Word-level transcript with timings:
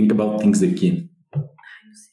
Think 0.00 0.12
About 0.12 0.40
Things 0.40 0.60
de 0.60 0.74
quién. 0.74 1.10
Ay, 1.30 1.40
no 1.86 1.94
sé. 1.94 2.12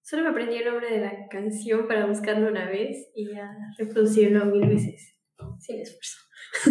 Solo 0.00 0.22
me 0.22 0.28
aprendí 0.28 0.54
el 0.54 0.66
nombre 0.66 0.88
de 0.92 1.00
la 1.00 1.26
canción 1.28 1.88
para 1.88 2.06
buscarlo 2.06 2.48
una 2.48 2.66
vez 2.66 3.10
y 3.16 3.32
ya 3.32 3.50
reproducirlo 3.76 4.46
mil 4.46 4.68
veces. 4.68 5.16
Sin 5.58 5.80
esfuerzo. 5.80 6.18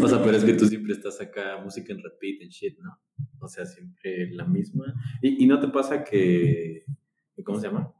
O 0.01 0.07
sea, 0.07 0.23
pero 0.23 0.37
es 0.37 0.45
que 0.45 0.53
tú 0.53 0.65
siempre 0.65 0.93
estás 0.93 1.19
acá, 1.19 1.59
música 1.61 1.91
en 1.91 2.01
repeat 2.01 2.41
and 2.41 2.51
shit, 2.51 2.79
¿no? 2.79 2.97
O 3.41 3.49
sea, 3.49 3.65
siempre 3.65 4.29
la 4.31 4.45
misma. 4.45 4.95
¿Y, 5.21 5.43
y 5.43 5.45
no 5.45 5.59
te 5.59 5.67
pasa 5.67 6.05
que, 6.05 6.85
¿cómo 7.43 7.59
se 7.59 7.67
llama? 7.67 7.93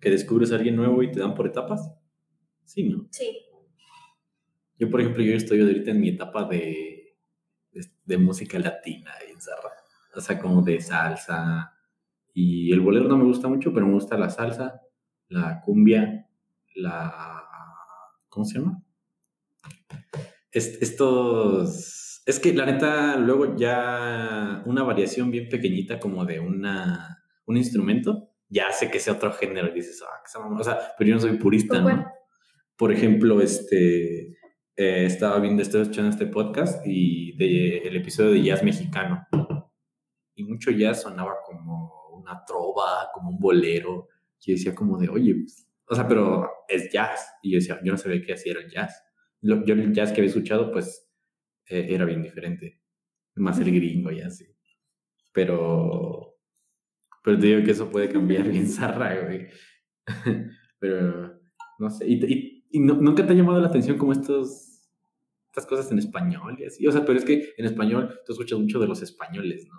Que 0.00 0.10
descubres 0.10 0.52
a 0.52 0.56
alguien 0.56 0.76
nuevo 0.76 1.02
y 1.02 1.10
te 1.10 1.18
dan 1.18 1.34
por 1.34 1.48
etapas. 1.48 1.92
Sí, 2.64 2.84
¿no? 2.84 3.08
Sí. 3.10 3.36
Yo, 4.78 4.88
por 4.90 5.00
ejemplo, 5.00 5.24
yo 5.24 5.34
estoy 5.34 5.60
ahorita 5.60 5.90
en 5.90 6.00
mi 6.00 6.10
etapa 6.10 6.44
de, 6.44 7.16
de, 7.72 7.84
de 8.04 8.16
música 8.18 8.60
latina 8.60 9.10
y 9.28 9.40
zarra. 9.40 9.72
O 10.16 10.20
sea, 10.20 10.38
como 10.38 10.62
de 10.62 10.80
salsa. 10.80 11.72
Y 12.32 12.72
el 12.72 12.80
bolero 12.80 13.08
no 13.08 13.16
me 13.16 13.24
gusta 13.24 13.48
mucho, 13.48 13.72
pero 13.72 13.86
me 13.86 13.92
gusta 13.94 14.18
la 14.18 14.30
salsa, 14.30 14.80
la 15.28 15.60
cumbia, 15.60 16.28
la... 16.74 17.32
¿Cómo 18.28 18.44
se 18.44 18.58
llama? 18.58 18.82
Est- 20.50 20.82
estos... 20.82 22.22
Es 22.26 22.40
que 22.40 22.54
la 22.54 22.64
neta, 22.66 23.16
luego 23.16 23.54
ya 23.56 24.62
una 24.66 24.82
variación 24.82 25.30
bien 25.30 25.48
pequeñita 25.48 26.00
como 26.00 26.24
de 26.24 26.40
una, 26.40 27.22
un 27.44 27.56
instrumento, 27.56 28.30
ya 28.48 28.68
hace 28.68 28.90
que 28.90 28.98
sea 28.98 29.12
otro 29.12 29.30
género 29.32 29.68
y 29.68 29.74
dices, 29.74 30.02
ah, 30.02 30.22
esa 30.26 30.40
mamá-". 30.40 30.60
O 30.60 30.64
sea, 30.64 30.78
pero 30.96 31.08
yo 31.10 31.14
no 31.16 31.20
soy 31.20 31.36
purista, 31.36 31.82
¿Con 31.82 31.96
¿no? 31.96 32.06
Por 32.76 32.92
ejemplo, 32.92 33.40
este, 33.42 34.38
eh, 34.76 35.04
estaba 35.04 35.38
viendo, 35.38 35.62
estoy 35.62 35.82
escuchando 35.82 36.10
este 36.10 36.26
podcast 36.26 36.84
y 36.86 37.36
de, 37.36 37.78
el 37.78 37.96
episodio 37.96 38.30
de 38.32 38.42
jazz 38.42 38.64
mexicano. 38.64 39.26
Y 40.34 40.44
mucho 40.44 40.70
jazz 40.70 41.02
sonaba 41.02 41.34
como 41.46 42.10
una 42.12 42.44
trova, 42.44 43.08
como 43.12 43.30
un 43.30 43.38
bolero. 43.38 44.08
Y 44.40 44.50
yo 44.52 44.56
decía 44.56 44.74
como 44.74 44.98
de, 44.98 45.08
oye, 45.08 45.34
pues, 45.34 45.68
o 45.86 45.94
sea, 45.94 46.06
pero 46.08 46.48
es 46.68 46.90
jazz. 46.92 47.26
Y 47.42 47.52
yo 47.52 47.58
decía, 47.58 47.80
yo 47.84 47.92
no 47.92 47.98
sabía 47.98 48.22
qué 48.24 48.32
hacía 48.34 48.52
era 48.52 48.60
el 48.62 48.70
jazz. 48.70 49.02
Lo- 49.42 49.64
yo 49.64 49.74
el 49.74 49.92
jazz 49.92 50.10
que 50.12 50.20
había 50.20 50.28
escuchado, 50.28 50.72
pues, 50.72 51.08
eh, 51.66 51.86
era 51.90 52.04
bien 52.04 52.22
diferente. 52.22 52.80
Más 53.36 53.58
el 53.60 53.72
gringo 53.72 54.10
y 54.12 54.20
así. 54.20 54.46
Pero, 55.32 56.36
pero 57.22 57.38
te 57.38 57.46
digo 57.46 57.64
que 57.64 57.72
eso 57.72 57.90
puede 57.90 58.08
cambiar 58.08 58.48
bien 58.48 58.68
zarra, 58.68 59.20
güey. 59.24 59.48
pero, 60.78 61.40
no 61.78 61.90
sé. 61.90 62.06
¿Y, 62.06 62.24
y, 62.32 62.66
y 62.70 62.80
no- 62.80 62.94
nunca 62.94 63.26
te 63.26 63.32
ha 63.32 63.36
llamado 63.36 63.60
la 63.60 63.68
atención 63.68 63.98
como 63.98 64.12
estos, 64.12 64.88
estas 65.48 65.66
cosas 65.66 65.90
en 65.92 65.98
español 65.98 66.56
y 66.58 66.64
así? 66.66 66.86
O 66.86 66.92
sea, 66.92 67.04
pero 67.04 67.18
es 67.18 67.24
que 67.24 67.52
en 67.56 67.64
español 67.66 68.20
tú 68.26 68.32
escuchas 68.32 68.58
mucho 68.58 68.78
de 68.78 68.86
los 68.88 69.02
españoles, 69.02 69.66
¿no? 69.68 69.78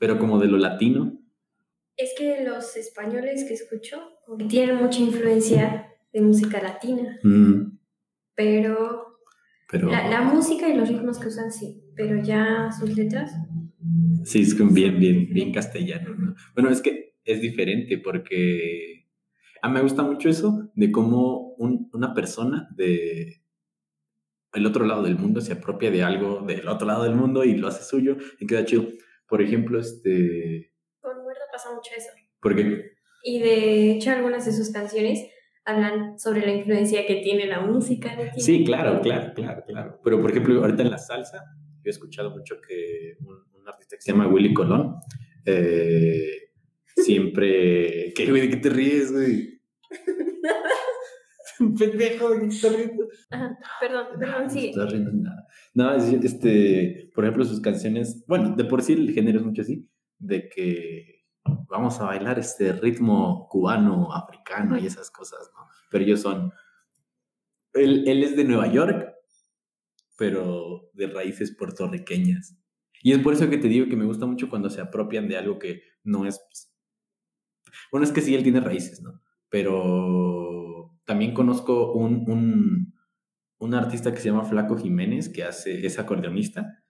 Pero 0.00 0.18
como 0.18 0.40
de 0.40 0.48
lo 0.48 0.56
latino. 0.58 1.20
Es 1.96 2.14
que 2.18 2.42
los 2.42 2.76
españoles 2.76 3.44
que 3.46 3.54
escucho 3.54 3.98
tienen 4.48 4.76
mucha 4.76 5.00
influencia 5.00 5.86
de 6.12 6.20
música 6.22 6.60
latina, 6.62 7.18
mm, 7.22 7.78
pero 8.34 9.18
pero 9.70 9.90
la, 9.90 10.08
la 10.08 10.22
música 10.22 10.68
y 10.68 10.74
los 10.76 10.88
ritmos 10.88 11.18
que 11.20 11.28
usan 11.28 11.52
sí, 11.52 11.84
pero 11.94 12.20
ya 12.22 12.70
sus 12.72 12.96
letras. 12.96 13.30
sí, 14.24 14.40
es 14.42 14.56
bien, 14.74 14.98
bien, 14.98 15.28
bien 15.32 15.52
castellano, 15.52 16.14
¿no? 16.16 16.34
Bueno, 16.54 16.70
es 16.70 16.80
que 16.80 17.14
es 17.24 17.40
diferente 17.42 17.98
porque 17.98 19.06
a 19.62 19.68
mí 19.68 19.74
me 19.74 19.82
gusta 19.82 20.02
mucho 20.02 20.28
eso 20.30 20.70
de 20.74 20.90
cómo 20.90 21.54
un- 21.58 21.90
una 21.92 22.14
persona 22.14 22.68
de 22.74 23.42
el 24.52 24.66
otro 24.66 24.84
lado 24.84 25.02
del 25.02 25.16
mundo 25.16 25.40
se 25.40 25.52
apropia 25.52 25.90
de 25.90 26.02
algo 26.02 26.40
del 26.46 26.66
otro 26.66 26.86
lado 26.86 27.04
del 27.04 27.14
mundo 27.14 27.44
y 27.44 27.56
lo 27.56 27.68
hace 27.68 27.84
suyo 27.84 28.16
y 28.40 28.46
queda 28.46 28.64
chido. 28.64 28.86
Por 29.30 29.40
ejemplo, 29.40 29.78
este, 29.80 30.72
Con 31.00 31.22
Muerto 31.22 31.42
pasa 31.52 31.72
mucho 31.72 31.92
eso. 31.96 32.08
porque 32.40 32.90
Y 33.24 33.40
de 33.40 33.92
hecho 33.92 34.10
algunas 34.10 34.44
de 34.44 34.52
sus 34.52 34.70
canciones 34.70 35.26
hablan 35.64 36.18
sobre 36.18 36.40
la 36.42 36.52
influencia 36.52 37.06
que 37.06 37.16
tiene 37.16 37.46
la 37.46 37.60
música 37.60 38.08
latina. 38.16 38.32
Sí, 38.44 38.64
claro, 38.64 39.00
claro, 39.00 39.32
claro, 39.34 39.62
claro. 39.66 40.00
Pero 40.02 40.20
por 40.20 40.30
ejemplo, 40.30 40.60
ahorita 40.60 40.82
en 40.82 40.90
la 40.90 40.98
salsa, 40.98 41.38
yo 41.82 41.82
he 41.84 41.90
escuchado 41.90 42.30
mucho 42.30 42.56
que 42.66 43.16
un, 43.20 43.36
un 43.60 43.68
artista 43.68 43.96
que 43.96 44.02
se 44.02 44.12
llama 44.12 44.26
Willy 44.26 44.52
Colón, 44.52 44.96
eh, 45.46 46.50
siempre... 46.96 48.12
¿Qué, 48.16 48.26
güey? 48.28 48.42
¿De 48.42 48.50
qué 48.50 48.56
te 48.56 48.70
ríes, 48.70 49.12
güey? 49.12 49.60
Pendejo, 51.78 52.30
¿de 52.30 52.40
qué 52.40 52.46
te 52.48 52.54
estás 52.54 52.76
riendo? 52.76 53.06
Ajá, 53.30 53.58
perdón, 53.80 54.06
perdón, 54.18 54.44
No 54.44 54.50
sí. 54.50 54.68
estás 54.70 54.90
riendo 54.90 55.10
en 55.10 55.22
nada. 55.22 55.46
No, 55.74 55.92
es, 55.94 56.04
este, 56.04 57.10
por 57.14 57.24
ejemplo, 57.24 57.44
sus 57.44 57.60
canciones, 57.60 58.24
bueno, 58.26 58.56
de 58.56 58.64
por 58.64 58.82
sí 58.82 58.94
el 58.94 59.12
género 59.12 59.38
es 59.40 59.46
mucho 59.46 59.62
así, 59.62 59.88
de 60.18 60.48
que 60.48 61.24
vamos 61.68 62.00
a 62.00 62.04
bailar 62.04 62.38
este 62.38 62.72
ritmo 62.72 63.46
cubano, 63.48 64.12
africano 64.12 64.78
y 64.78 64.86
esas 64.86 65.10
cosas, 65.10 65.50
¿no? 65.54 65.66
Pero 65.90 66.04
ellos 66.04 66.20
son, 66.20 66.52
él, 67.74 68.04
él 68.06 68.22
es 68.24 68.36
de 68.36 68.44
Nueva 68.44 68.66
York, 68.72 69.14
pero 70.16 70.90
de 70.92 71.06
raíces 71.06 71.56
puertorriqueñas. 71.56 72.56
Y 73.02 73.12
es 73.12 73.18
por 73.20 73.32
eso 73.32 73.48
que 73.48 73.58
te 73.58 73.68
digo 73.68 73.88
que 73.88 73.96
me 73.96 74.04
gusta 74.04 74.26
mucho 74.26 74.50
cuando 74.50 74.68
se 74.70 74.80
apropian 74.80 75.28
de 75.28 75.38
algo 75.38 75.58
que 75.58 75.82
no 76.04 76.26
es... 76.26 76.38
pues, 76.46 76.74
Bueno, 77.90 78.04
es 78.04 78.12
que 78.12 78.20
sí, 78.20 78.34
él 78.34 78.42
tiene 78.42 78.60
raíces, 78.60 79.00
¿no? 79.00 79.22
Pero 79.48 80.98
también 81.06 81.32
conozco 81.32 81.92
un, 81.92 82.30
un, 82.30 82.89
un 83.60 83.74
artista 83.74 84.12
que 84.12 84.20
se 84.20 84.30
llama 84.30 84.44
Flaco 84.44 84.76
Jiménez, 84.76 85.28
que 85.28 85.44
hace, 85.44 85.86
es 85.86 85.98
acordeonista, 85.98 86.82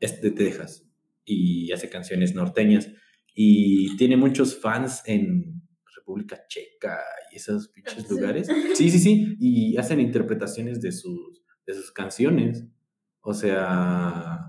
es 0.00 0.20
de 0.20 0.32
Texas 0.32 0.86
y 1.24 1.72
hace 1.72 1.88
canciones 1.88 2.34
norteñas. 2.34 2.90
Y 3.32 3.96
tiene 3.96 4.16
muchos 4.16 4.60
fans 4.60 5.02
en 5.06 5.62
República 5.96 6.42
Checa 6.48 6.98
y 7.32 7.36
esos 7.36 7.68
pinches 7.68 8.10
lugares. 8.10 8.48
Sí, 8.74 8.90
sí, 8.90 8.98
sí. 8.98 9.36
Y 9.38 9.76
hacen 9.76 10.00
interpretaciones 10.00 10.80
de 10.80 10.90
sus, 10.90 11.42
de 11.64 11.74
sus 11.74 11.92
canciones. 11.92 12.66
O 13.20 13.32
sea, 13.32 14.40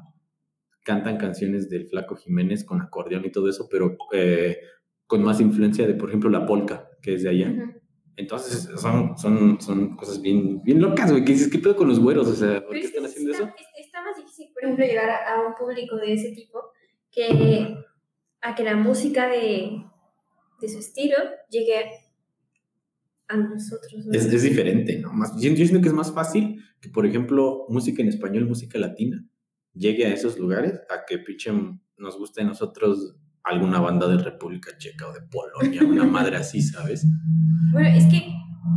cantan 0.83 1.17
canciones 1.17 1.69
del 1.69 1.87
Flaco 1.87 2.15
Jiménez 2.15 2.65
con 2.65 2.81
acordeón 2.81 3.23
y 3.23 3.31
todo 3.31 3.49
eso, 3.49 3.67
pero 3.69 3.95
eh, 4.11 4.57
con 5.05 5.23
más 5.23 5.39
influencia 5.39 5.85
de, 5.85 5.93
por 5.93 6.09
ejemplo, 6.09 6.29
la 6.31 6.45
polka, 6.47 6.89
que 7.03 7.13
es 7.13 7.23
de 7.23 7.29
allá. 7.29 7.51
Ujú. 7.51 7.84
Entonces, 8.17 8.69
son, 8.79 9.17
son, 9.17 9.59
son 9.59 9.95
cosas 9.97 10.21
bien, 10.21 10.61
bien 10.63 10.81
locas, 10.81 11.11
güey. 11.11 11.25
¿Qué 11.25 11.33
dices? 11.33 11.49
¿Qué 11.51 11.59
pedo 11.59 11.75
con 11.75 11.87
los 11.89 11.99
güeros? 11.99 12.27
O 12.27 12.35
sea, 12.35 12.61
¿por 12.65 12.71
qué 12.73 12.79
es 12.79 12.85
están 12.85 13.05
haciendo 13.05 13.31
está, 13.31 13.43
eso? 13.43 13.53
es- 13.57 13.85
Está 13.85 14.03
más 14.03 14.15
difícil, 14.17 14.47
por 14.53 14.63
ejemplo, 14.63 14.85
llegar 14.85 15.09
a, 15.09 15.35
a 15.35 15.47
un 15.47 15.55
público 15.55 15.97
de 15.97 16.13
ese 16.13 16.31
tipo 16.31 16.61
que 17.11 17.75
a 18.41 18.53
que 18.55 18.63
la 18.63 18.75
música 18.75 19.27
de, 19.27 19.83
de 20.61 20.69
su 20.69 20.77
estilo 20.79 21.15
llegue 21.49 21.89
a 23.27 23.37
nosotros. 23.37 24.05
¿no? 24.05 24.13
Es, 24.13 24.25
es 24.25 24.43
diferente, 24.43 24.99
¿no? 24.99 25.11
Más, 25.11 25.33
yo, 25.41 25.49
yo 25.49 25.55
siento 25.65 25.81
que 25.81 25.87
es 25.87 25.93
más 25.93 26.13
fácil 26.13 26.61
que, 26.79 26.89
por 26.89 27.05
ejemplo, 27.05 27.65
música 27.69 28.01
en 28.01 28.09
español, 28.09 28.45
música 28.45 28.77
latina, 28.77 29.25
llegue 29.73 30.05
a 30.05 30.13
esos 30.13 30.37
lugares 30.37 30.79
a 30.89 31.05
que 31.07 31.17
pinche 31.19 31.51
nos 31.97 32.17
guste 32.17 32.41
a 32.41 32.45
nosotros 32.45 33.15
alguna 33.45 33.79
banda 33.79 34.07
de 34.07 34.23
República 34.23 34.77
Checa 34.77 35.07
o 35.07 35.13
de 35.13 35.21
Polonia, 35.21 35.83
una 35.83 36.03
madre 36.03 36.37
así, 36.37 36.61
¿sabes? 36.61 37.05
Bueno, 37.71 37.89
es 37.89 38.05
que, 38.05 38.27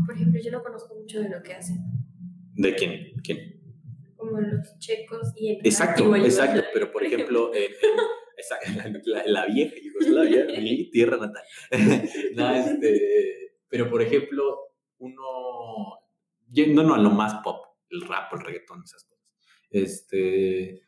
por 0.07 0.15
ejemplo, 0.15 0.41
yo 0.43 0.51
no 0.51 0.63
conozco 0.63 0.95
mucho 0.95 1.21
de 1.21 1.31
lo 1.31 1.43
que 1.43 1.55
hacen, 1.55 1.79
¿De 2.55 2.75
quién? 2.75 3.13
¿Quién? 3.23 3.59
como 4.19 4.41
los 4.41 4.79
checos 4.79 5.33
y 5.37 5.53
el 5.53 5.57
Exacto, 5.65 6.15
exacto. 6.17 6.63
Pero, 6.75 6.93
por 6.93 7.05
ejemplo, 7.05 7.53
exacto, 7.55 8.67
la, 9.07 9.25
la 9.27 9.47
vieja 9.47 9.77
Yugoslavia, 9.81 10.47
mi 10.61 10.91
tierra 10.91 11.17
natal. 11.17 11.43
no, 12.35 12.51
este, 12.51 13.55
pero, 13.69 13.89
por 13.89 14.03
ejemplo, 14.03 14.75
uno, 14.99 16.01
yéndonos 16.51 16.99
a 16.99 17.01
lo 17.01 17.11
más 17.11 17.35
pop, 17.45 17.65
el 17.91 18.03
rap, 18.03 18.33
el 18.35 18.41
reggaetón, 18.41 18.83
esas 18.83 19.05
cosas. 19.05 19.25
Este, 19.71 20.88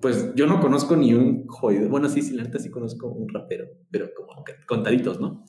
pues 0.00 0.34
yo 0.34 0.46
no 0.46 0.60
conozco 0.60 0.96
ni 0.96 1.14
un 1.14 1.46
jodido, 1.46 1.88
bueno, 1.88 2.08
sí, 2.08 2.22
sí, 2.22 2.34
la 2.34 2.42
neta 2.44 2.58
sí 2.58 2.70
conozco 2.70 3.08
un 3.08 3.28
rapero, 3.28 3.66
pero 3.90 4.10
como 4.14 4.44
contaditos, 4.66 5.20
¿no? 5.20 5.44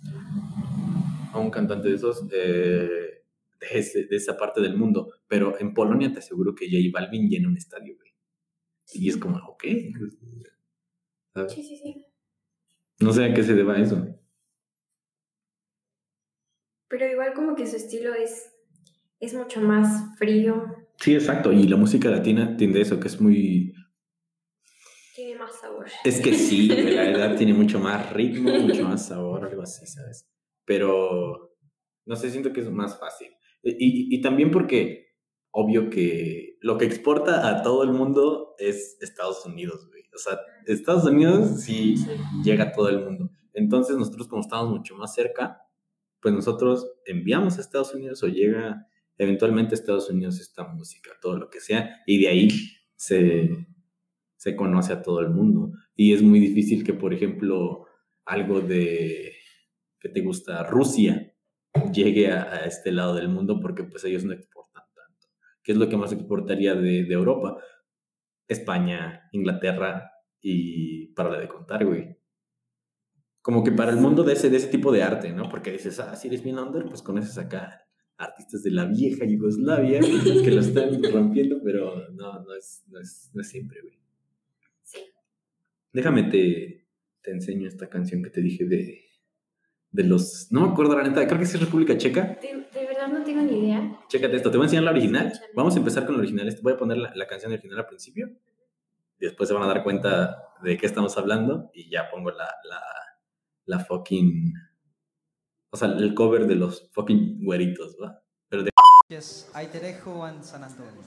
A 1.33 1.39
un 1.39 1.49
cantante 1.49 1.89
de 1.89 1.95
esos, 1.95 2.23
eh, 2.31 3.23
de, 3.59 3.67
ese- 3.79 4.05
de 4.05 4.15
esa 4.15 4.37
parte 4.37 4.59
del 4.61 4.75
mundo. 4.77 5.11
Pero 5.27 5.57
en 5.59 5.73
Polonia 5.73 6.11
te 6.11 6.19
aseguro 6.19 6.53
que 6.55 6.65
J 6.65 6.77
Balvin 6.93 7.29
llena 7.29 7.47
un 7.47 7.57
estadio, 7.57 7.95
güey. 7.97 8.11
Y 8.93 9.09
es 9.09 9.17
como, 9.17 9.37
ok. 9.37 9.63
¿sabes? 11.33 11.53
Sí, 11.53 11.63
sí, 11.63 11.77
sí. 11.77 12.05
No 12.99 13.13
sé 13.13 13.23
a 13.25 13.33
qué 13.33 13.43
se 13.43 13.53
deba 13.55 13.77
eso. 13.79 14.05
Pero 16.89 17.09
igual 17.09 17.33
como 17.33 17.55
que 17.55 17.65
su 17.67 17.77
estilo 17.77 18.13
es, 18.13 18.51
es 19.19 19.33
mucho 19.33 19.61
más 19.61 20.17
frío, 20.17 20.75
Sí, 20.97 21.15
exacto. 21.15 21.51
Y 21.51 21.63
la 21.67 21.77
música 21.77 22.11
latina 22.11 22.55
tiende 22.57 22.77
a 22.77 22.81
eso, 22.83 22.99
que 22.99 23.07
es 23.07 23.19
muy... 23.19 23.73
tiene 25.25 25.39
más 25.39 25.59
sabor. 25.59 25.85
Es 26.03 26.21
que 26.21 26.33
sí, 26.33 26.67
la 26.67 27.03
verdad 27.03 27.37
tiene 27.37 27.53
mucho 27.53 27.79
más 27.79 28.11
ritmo, 28.13 28.51
mucho 28.51 28.83
más 28.83 29.07
sabor, 29.07 29.45
algo 29.45 29.61
así, 29.61 29.85
¿sabes? 29.85 30.29
Pero, 30.65 31.55
no 32.05 32.15
sé, 32.15 32.29
siento 32.29 32.53
que 32.53 32.61
es 32.61 32.69
más 32.69 32.99
fácil. 32.99 33.29
Y, 33.63 33.71
y- 33.71 34.15
y 34.15 34.21
también 34.21 34.51
porque, 34.51 35.07
obvio 35.51 35.89
que 35.89 36.57
lo 36.61 36.77
que 36.77 36.85
exporta 36.85 37.47
a 37.49 37.61
todo 37.63 37.83
el 37.83 37.91
mundo 37.91 38.55
es 38.57 38.97
Estados 39.01 39.45
Unidos, 39.45 39.87
güey. 39.89 40.03
O 40.13 40.17
sea, 40.17 40.39
Estados 40.65 41.05
Unidos 41.05 41.61
sí 41.61 41.95
llega 42.43 42.65
a 42.65 42.71
todo 42.71 42.89
el 42.89 43.03
mundo. 43.03 43.29
Entonces 43.53 43.97
nosotros 43.97 44.27
como 44.27 44.41
estamos 44.41 44.69
mucho 44.69 44.95
más 44.95 45.13
cerca, 45.13 45.61
pues 46.21 46.33
nosotros 46.33 46.87
enviamos 47.05 47.57
a 47.57 47.61
Estados 47.61 47.93
Unidos 47.93 48.21
o 48.23 48.27
llega 48.27 48.87
eventualmente 49.17 49.73
a 49.73 49.77
Estados 49.77 50.09
Unidos 50.09 50.39
esta 50.39 50.65
música, 50.67 51.11
todo 51.21 51.37
lo 51.37 51.49
que 51.49 51.59
sea, 51.59 51.97
y 52.07 52.19
de 52.21 52.27
ahí 52.27 52.47
se, 52.95 53.67
se 54.41 54.55
conoce 54.55 54.91
a 54.91 55.03
todo 55.03 55.19
el 55.19 55.29
mundo. 55.29 55.71
Y 55.95 56.15
es 56.15 56.23
muy 56.23 56.39
difícil 56.39 56.83
que, 56.83 56.95
por 56.95 57.13
ejemplo, 57.13 57.85
algo 58.25 58.59
de, 58.59 59.33
que 59.99 60.09
te 60.09 60.21
gusta, 60.21 60.63
Rusia, 60.63 61.31
llegue 61.93 62.31
a, 62.31 62.65
este 62.65 62.91
lado 62.91 63.13
del 63.13 63.29
mundo 63.29 63.59
porque 63.61 63.83
pues 63.83 64.03
ellos 64.03 64.23
no 64.23 64.33
exportan 64.33 64.83
tanto. 64.95 65.27
¿Qué 65.61 65.73
es 65.73 65.77
lo 65.77 65.87
que 65.87 65.95
más 65.95 66.11
exportaría 66.11 66.73
de, 66.73 67.01
Europa? 67.01 67.59
España, 68.47 69.29
Inglaterra 69.31 70.11
y 70.41 71.13
para 71.13 71.39
de 71.39 71.47
contar, 71.47 71.85
güey. 71.85 72.17
Como 73.43 73.63
que 73.63 73.71
para 73.71 73.91
el 73.91 73.97
mundo 73.97 74.23
de 74.23 74.33
ese, 74.33 74.49
de 74.49 74.57
ese 74.57 74.69
tipo 74.69 74.91
de 74.91 75.03
arte, 75.03 75.31
¿no? 75.33 75.49
Porque 75.49 75.71
dices, 75.71 75.99
ah, 75.99 76.15
si 76.15 76.29
eres 76.29 76.43
bien 76.43 76.57
under, 76.57 76.83
pues 76.85 77.03
conoces 77.03 77.37
acá 77.37 77.79
artistas 78.17 78.63
de 78.63 78.71
la 78.71 78.85
vieja 78.85 79.23
Yugoslavia 79.23 79.99
que 79.99 80.49
lo 80.49 80.61
están 80.61 80.99
rompiendo, 81.13 81.61
pero 81.63 82.09
no, 82.09 82.41
no 82.41 82.55
es, 82.55 82.83
no 82.87 82.99
es, 82.99 83.29
no 83.35 83.41
es 83.41 83.47
siempre, 83.47 83.81
güey. 83.83 84.00
Déjame 85.93 86.23
te, 86.23 86.87
te 87.21 87.31
enseño 87.31 87.67
esta 87.67 87.89
canción 87.89 88.23
que 88.23 88.29
te 88.29 88.41
dije 88.41 88.65
de, 88.65 89.03
de 89.91 90.03
los... 90.03 90.47
No 90.51 90.61
me 90.61 90.71
acuerdo 90.71 90.97
la 90.97 91.03
neta, 91.03 91.25
creo 91.25 91.37
que 91.37 91.45
es 91.45 91.59
República 91.59 91.97
Checa. 91.97 92.37
De, 92.41 92.67
de, 92.73 92.87
verdad 92.87 93.07
no 93.07 93.23
tengo 93.23 93.41
ni 93.41 93.59
idea. 93.59 93.99
Chécate 94.07 94.35
esto, 94.35 94.51
te 94.51 94.57
voy 94.57 94.65
a 94.65 94.67
enseñar 94.67 94.85
la 94.85 94.91
original. 94.91 95.33
Vamos 95.55 95.75
a 95.75 95.79
empezar 95.79 96.05
con 96.05 96.15
la 96.15 96.21
original. 96.21 96.55
Voy 96.61 96.73
a 96.73 96.77
poner 96.77 96.97
la, 96.97 97.11
la 97.15 97.27
canción 97.27 97.51
original 97.51 97.79
al 97.79 97.87
principio. 97.87 98.29
Después 99.19 99.49
se 99.49 99.53
van 99.53 99.63
a 99.63 99.67
dar 99.67 99.83
cuenta 99.83 100.37
de 100.63 100.77
qué 100.77 100.85
estamos 100.85 101.17
hablando. 101.17 101.69
Y 101.73 101.89
ya 101.89 102.09
pongo 102.09 102.31
la, 102.31 102.49
la 102.63 102.81
la 103.65 103.79
fucking. 103.79 104.53
O 105.71 105.77
sea, 105.77 105.87
el 105.87 106.13
cover 106.13 106.45
de 106.47 106.55
los 106.55 106.89
fucking 106.91 107.43
güeritos, 107.43 107.95
¿va? 108.01 108.21
Pero 108.49 108.63
de. 108.63 108.71
Ahí 109.53 109.67
te 109.67 109.79
dejo 109.79 110.27
en 110.27 110.43
San 110.43 110.63
Antonio. 110.63 111.01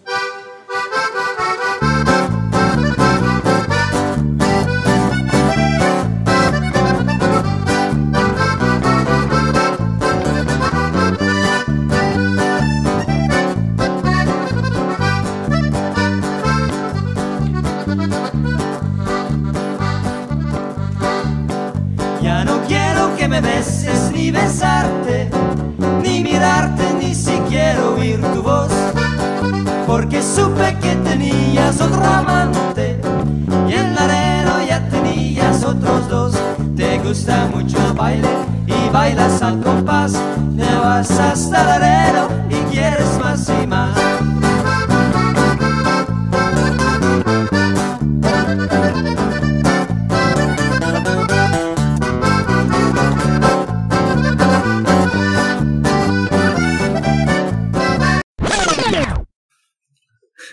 Gusta 37.04 37.46
mucho 37.48 37.76
baile 37.94 38.28
y 38.66 38.90
bailas 38.90 39.42
al 39.42 39.60
compás. 39.62 40.12
Te 40.56 40.64
vas 40.64 41.10
hasta 41.10 41.62
el 41.62 41.68
arena 41.68 42.46
y 42.48 42.72
quieres 42.72 43.18
más 43.18 43.48
y 43.48 43.66
más. 43.66 43.98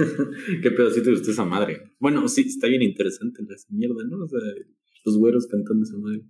¿Qué 0.61 0.71
pedacito 0.71 1.05
te 1.05 1.11
gustó 1.11 1.31
esa 1.31 1.45
madre? 1.45 1.95
Bueno, 1.99 2.27
sí, 2.27 2.41
está 2.41 2.67
bien 2.67 2.81
interesante 2.81 3.41
la 3.43 3.55
mierda, 3.69 4.03
¿no? 4.09 4.23
O 4.23 4.27
sea, 4.27 4.39
los 5.05 5.17
güeros 5.17 5.47
cantando 5.47 5.83
esa 5.83 5.97
madre. 5.97 6.23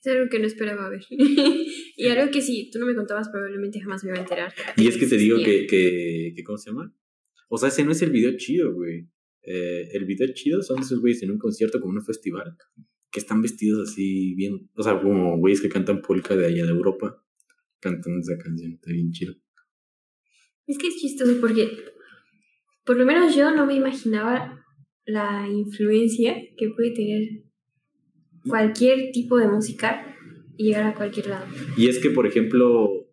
Es 0.00 0.12
algo 0.12 0.28
que 0.30 0.38
no 0.38 0.46
esperaba 0.46 0.88
ver. 0.88 1.04
y 1.10 2.08
algo 2.08 2.30
que 2.30 2.40
si 2.40 2.70
tú 2.70 2.78
no 2.78 2.86
me 2.86 2.94
contabas, 2.94 3.28
probablemente 3.28 3.80
jamás 3.80 4.04
me 4.04 4.10
iba 4.10 4.18
a 4.18 4.22
enterar. 4.22 4.52
Y 4.76 4.86
es 4.86 4.96
que 4.96 5.06
te 5.06 5.16
digo 5.16 5.38
que, 5.38 5.66
que, 5.66 6.32
que, 6.36 6.44
¿cómo 6.44 6.58
se 6.58 6.70
llama? 6.70 6.94
O 7.48 7.58
sea, 7.58 7.68
ese 7.68 7.84
no 7.84 7.92
es 7.92 8.02
el 8.02 8.10
video 8.10 8.36
chido, 8.36 8.72
güey. 8.72 9.08
Eh, 9.42 9.88
el 9.92 10.04
video 10.04 10.28
chido 10.34 10.62
son 10.62 10.80
esos 10.80 11.00
güeyes 11.00 11.22
en 11.22 11.30
un 11.30 11.38
concierto 11.38 11.80
como 11.80 11.94
un 11.94 12.04
festival 12.04 12.56
que 13.10 13.20
están 13.20 13.40
vestidos 13.40 13.88
así 13.88 14.34
bien, 14.34 14.70
o 14.74 14.82
sea, 14.82 15.00
como 15.00 15.38
güeyes 15.38 15.62
que 15.62 15.68
cantan 15.68 16.02
polka 16.02 16.36
de 16.36 16.46
allá 16.46 16.64
de 16.64 16.70
Europa, 16.70 17.24
cantando 17.80 18.20
esa 18.20 18.36
canción, 18.36 18.72
está 18.72 18.92
bien 18.92 19.10
chido. 19.10 19.34
Es 20.66 20.76
que 20.76 20.88
es 20.88 20.96
chistoso 20.96 21.40
porque 21.40 21.70
por 22.84 22.98
lo 22.98 23.06
menos 23.06 23.34
yo 23.34 23.50
no 23.50 23.64
me 23.64 23.74
imaginaba 23.74 24.64
la 25.06 25.48
influencia 25.48 26.36
que 26.56 26.68
puede 26.70 26.92
tener 26.92 27.47
cualquier 28.48 29.12
tipo 29.12 29.36
de 29.36 29.48
música 29.48 30.16
y 30.56 30.64
llegar 30.64 30.84
a 30.84 30.94
cualquier 30.94 31.26
lado. 31.26 31.46
Y 31.76 31.88
es 31.88 31.98
que, 31.98 32.10
por 32.10 32.26
ejemplo, 32.26 33.08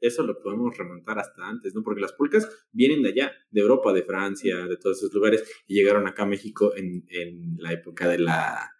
eso 0.00 0.22
lo 0.24 0.40
podemos 0.40 0.76
remontar 0.76 1.18
hasta 1.18 1.48
antes, 1.48 1.74
¿no? 1.74 1.82
Porque 1.82 2.00
las 2.00 2.12
pulcas 2.12 2.48
vienen 2.72 3.02
de 3.02 3.10
allá, 3.10 3.32
de 3.50 3.60
Europa, 3.60 3.92
de 3.92 4.02
Francia, 4.02 4.66
de 4.66 4.76
todos 4.76 4.98
esos 4.98 5.14
lugares, 5.14 5.44
y 5.66 5.74
llegaron 5.74 6.06
acá 6.06 6.24
a 6.24 6.26
México 6.26 6.74
en, 6.76 7.04
en 7.08 7.56
la 7.58 7.72
época 7.72 8.08
de 8.08 8.18
la, 8.18 8.70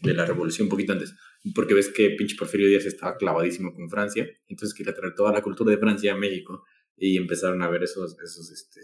de 0.00 0.14
la 0.14 0.24
revolución, 0.24 0.66
un 0.66 0.70
poquito 0.70 0.92
antes. 0.92 1.14
Porque 1.54 1.74
ves 1.74 1.88
que 1.88 2.10
pinche 2.10 2.36
Porfirio 2.36 2.68
Díaz 2.68 2.86
estaba 2.86 3.16
clavadísimo 3.16 3.74
con 3.74 3.90
Francia, 3.90 4.28
entonces 4.48 4.74
quería 4.76 4.94
traer 4.94 5.14
toda 5.14 5.32
la 5.32 5.42
cultura 5.42 5.70
de 5.70 5.78
Francia 5.78 6.12
a 6.12 6.16
México, 6.16 6.64
y 6.96 7.16
empezaron 7.16 7.62
a 7.62 7.68
ver 7.68 7.82
esos, 7.82 8.16
esos, 8.22 8.50
este, 8.50 8.80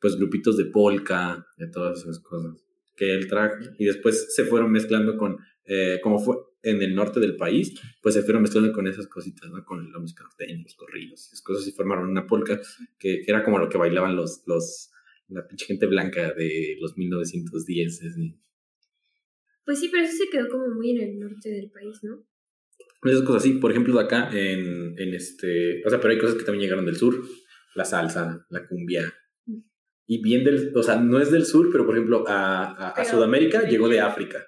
pues 0.00 0.16
grupitos 0.16 0.56
de 0.56 0.66
polka, 0.66 1.46
de 1.56 1.66
todas 1.66 2.02
esas 2.02 2.20
cosas 2.20 2.65
que 2.96 3.14
él 3.14 3.28
trajo 3.28 3.56
y 3.78 3.84
después 3.84 4.34
se 4.34 4.44
fueron 4.44 4.72
mezclando 4.72 5.16
con, 5.16 5.36
eh, 5.64 6.00
como 6.02 6.18
fue 6.18 6.36
en 6.62 6.82
el 6.82 6.94
norte 6.94 7.20
del 7.20 7.36
país, 7.36 7.80
pues 8.02 8.14
se 8.14 8.22
fueron 8.22 8.42
mezclando 8.42 8.72
con 8.72 8.86
esas 8.86 9.06
cositas, 9.06 9.50
¿no? 9.50 9.64
Con 9.64 9.92
la 9.92 9.98
música 9.98 10.24
norteña, 10.24 10.60
los 10.62 10.74
corridos, 10.74 11.26
esas 11.26 11.42
cosas 11.42 11.66
y 11.68 11.72
formaron 11.72 12.08
una 12.08 12.26
polka 12.26 12.60
que, 12.98 13.22
era 13.26 13.44
como 13.44 13.58
lo 13.58 13.68
que 13.68 13.78
bailaban 13.78 14.16
los, 14.16 14.42
los, 14.46 14.90
la 15.28 15.46
pinche 15.46 15.66
gente 15.66 15.86
blanca 15.86 16.32
de 16.32 16.76
los 16.80 16.96
1910. 16.96 18.00
Pues 19.64 19.78
sí, 19.78 19.88
pero 19.90 20.04
eso 20.04 20.16
se 20.16 20.30
quedó 20.30 20.48
como 20.48 20.74
muy 20.74 20.90
en 20.90 21.02
el 21.02 21.18
norte 21.18 21.50
del 21.50 21.70
país, 21.70 21.98
¿no? 22.02 22.26
Esas 23.04 23.22
cosas 23.22 23.42
sí, 23.42 23.52
por 23.54 23.70
ejemplo, 23.70 23.94
de 23.94 24.04
acá 24.04 24.30
en, 24.32 24.98
en 24.98 25.14
este, 25.14 25.84
o 25.86 25.90
sea, 25.90 26.00
pero 26.00 26.12
hay 26.12 26.18
cosas 26.18 26.36
que 26.36 26.44
también 26.44 26.62
llegaron 26.62 26.86
del 26.86 26.96
sur, 26.96 27.22
la 27.74 27.84
salsa, 27.84 28.44
la 28.48 28.66
cumbia, 28.66 29.14
y 30.06 30.22
bien 30.22 30.44
del, 30.44 30.72
o 30.74 30.82
sea, 30.82 31.00
no 31.00 31.20
es 31.20 31.30
del 31.30 31.44
sur, 31.44 31.68
pero 31.72 31.84
por 31.84 31.96
ejemplo 31.96 32.24
a, 32.28 32.90
a, 32.90 33.04
Sudamérica 33.04 33.68
llegó 33.68 33.88
de 33.88 34.00
África. 34.00 34.46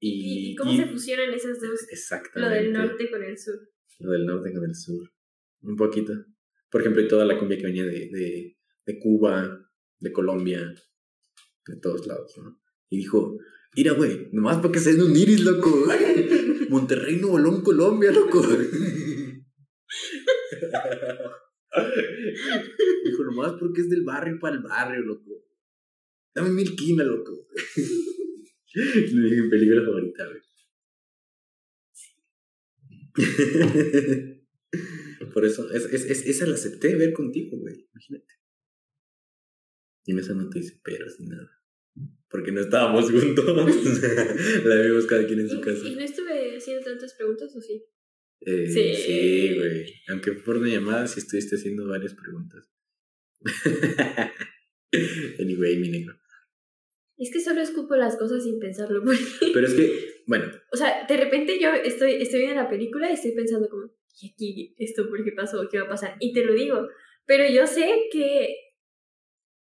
Y, 0.00 0.56
cómo 0.56 0.74
se 0.74 0.86
fusionan 0.86 1.32
esas 1.32 1.60
dos? 1.60 1.86
Exactamente. 1.90 2.40
Lo 2.40 2.62
del 2.62 2.72
norte 2.72 3.08
con 3.08 3.22
el 3.22 3.38
sur. 3.38 3.60
Lo 4.00 4.10
del 4.10 4.26
norte 4.26 4.52
con 4.52 4.64
el 4.64 4.74
sur. 4.74 5.08
Un 5.62 5.76
poquito. 5.76 6.12
Por 6.68 6.80
ejemplo, 6.80 7.02
y 7.02 7.08
toda 7.08 7.24
la 7.24 7.38
cumbia 7.38 7.56
que 7.56 7.66
venía 7.66 7.84
de, 7.84 8.10
de, 8.10 8.56
de 8.84 8.98
Cuba, 8.98 9.64
de 10.00 10.12
Colombia, 10.12 10.74
de 11.66 11.76
todos 11.76 12.06
lados, 12.08 12.36
¿no? 12.38 12.60
Y 12.90 12.96
dijo, 12.96 13.38
mira, 13.76 13.92
güey, 13.92 14.28
nomás 14.32 14.58
porque 14.58 14.80
se 14.80 15.00
un 15.00 15.16
iris, 15.16 15.44
loco. 15.44 15.86
Monterrey, 16.68 17.16
Nuevo 17.16 17.38
León, 17.38 17.62
Colombia, 17.62 18.10
loco. 18.10 18.42
Dijo, 23.04 23.24
nomás 23.24 23.54
porque 23.58 23.80
es 23.80 23.90
del 23.90 24.02
barrio 24.02 24.38
para 24.38 24.56
el 24.56 24.62
barrio, 24.62 25.02
loco. 25.02 25.44
Dame 26.34 26.50
mil 26.50 26.76
quina, 26.76 27.04
loco. 27.04 27.48
Le 28.74 29.30
dije, 29.30 29.42
película 29.50 29.84
favorita, 29.84 30.28
güey. 30.28 30.40
Por 35.32 35.44
eso, 35.44 35.70
es, 35.70 35.84
es, 35.92 36.06
es, 36.06 36.26
esa 36.26 36.46
la 36.46 36.54
acepté 36.54 36.96
ver 36.96 37.12
contigo, 37.12 37.58
güey. 37.58 37.86
Imagínate. 37.92 38.34
Y 40.04 40.12
en 40.12 40.18
esa 40.18 40.34
no 40.34 40.48
te 40.48 40.58
hice 40.58 40.80
pero 40.82 41.08
sin 41.08 41.28
nada. 41.28 41.62
Porque 42.28 42.50
no 42.50 42.60
estábamos 42.60 43.10
juntos. 43.10 43.44
la 44.64 44.82
vimos 44.82 45.06
cada 45.06 45.26
quien 45.26 45.40
en 45.40 45.48
su 45.48 45.60
casa. 45.60 45.86
¿Y 45.86 45.94
no 45.94 46.00
estuve 46.00 46.56
haciendo 46.56 46.82
tantas 46.82 47.14
preguntas 47.14 47.54
o 47.54 47.60
sí? 47.60 47.84
Eh, 48.46 48.68
sí. 48.68 48.94
Sí, 48.94 49.56
güey. 49.56 49.94
Aunque 50.08 50.32
por 50.32 50.56
una 50.56 50.68
llamada 50.68 51.06
sí 51.06 51.20
estuviste 51.20 51.56
haciendo 51.56 51.88
varias 51.88 52.14
preguntas. 52.14 52.68
anyway, 55.40 55.78
mi 55.78 55.90
negro. 55.90 56.14
Es 57.16 57.30
que 57.32 57.40
solo 57.40 57.60
escupo 57.60 57.96
las 57.96 58.16
cosas 58.16 58.42
sin 58.42 58.58
pensarlo. 58.58 59.02
Pero 59.54 59.66
es 59.66 59.74
que, 59.74 60.22
bueno. 60.26 60.46
O 60.72 60.76
sea, 60.76 61.06
de 61.06 61.16
repente 61.16 61.58
yo 61.60 61.72
estoy, 61.72 62.14
estoy 62.14 62.40
viendo 62.40 62.62
la 62.62 62.68
película 62.68 63.10
y 63.10 63.14
estoy 63.14 63.32
pensando 63.32 63.68
como, 63.68 63.90
¿y 64.20 64.30
aquí 64.30 64.74
esto 64.78 65.08
por 65.08 65.24
qué 65.24 65.32
pasó? 65.32 65.68
¿Qué 65.70 65.78
va 65.78 65.84
a 65.84 65.90
pasar? 65.90 66.16
Y 66.20 66.32
te 66.32 66.44
lo 66.44 66.54
digo. 66.54 66.88
Pero 67.24 67.48
yo 67.48 67.66
sé 67.66 68.08
que 68.10 68.54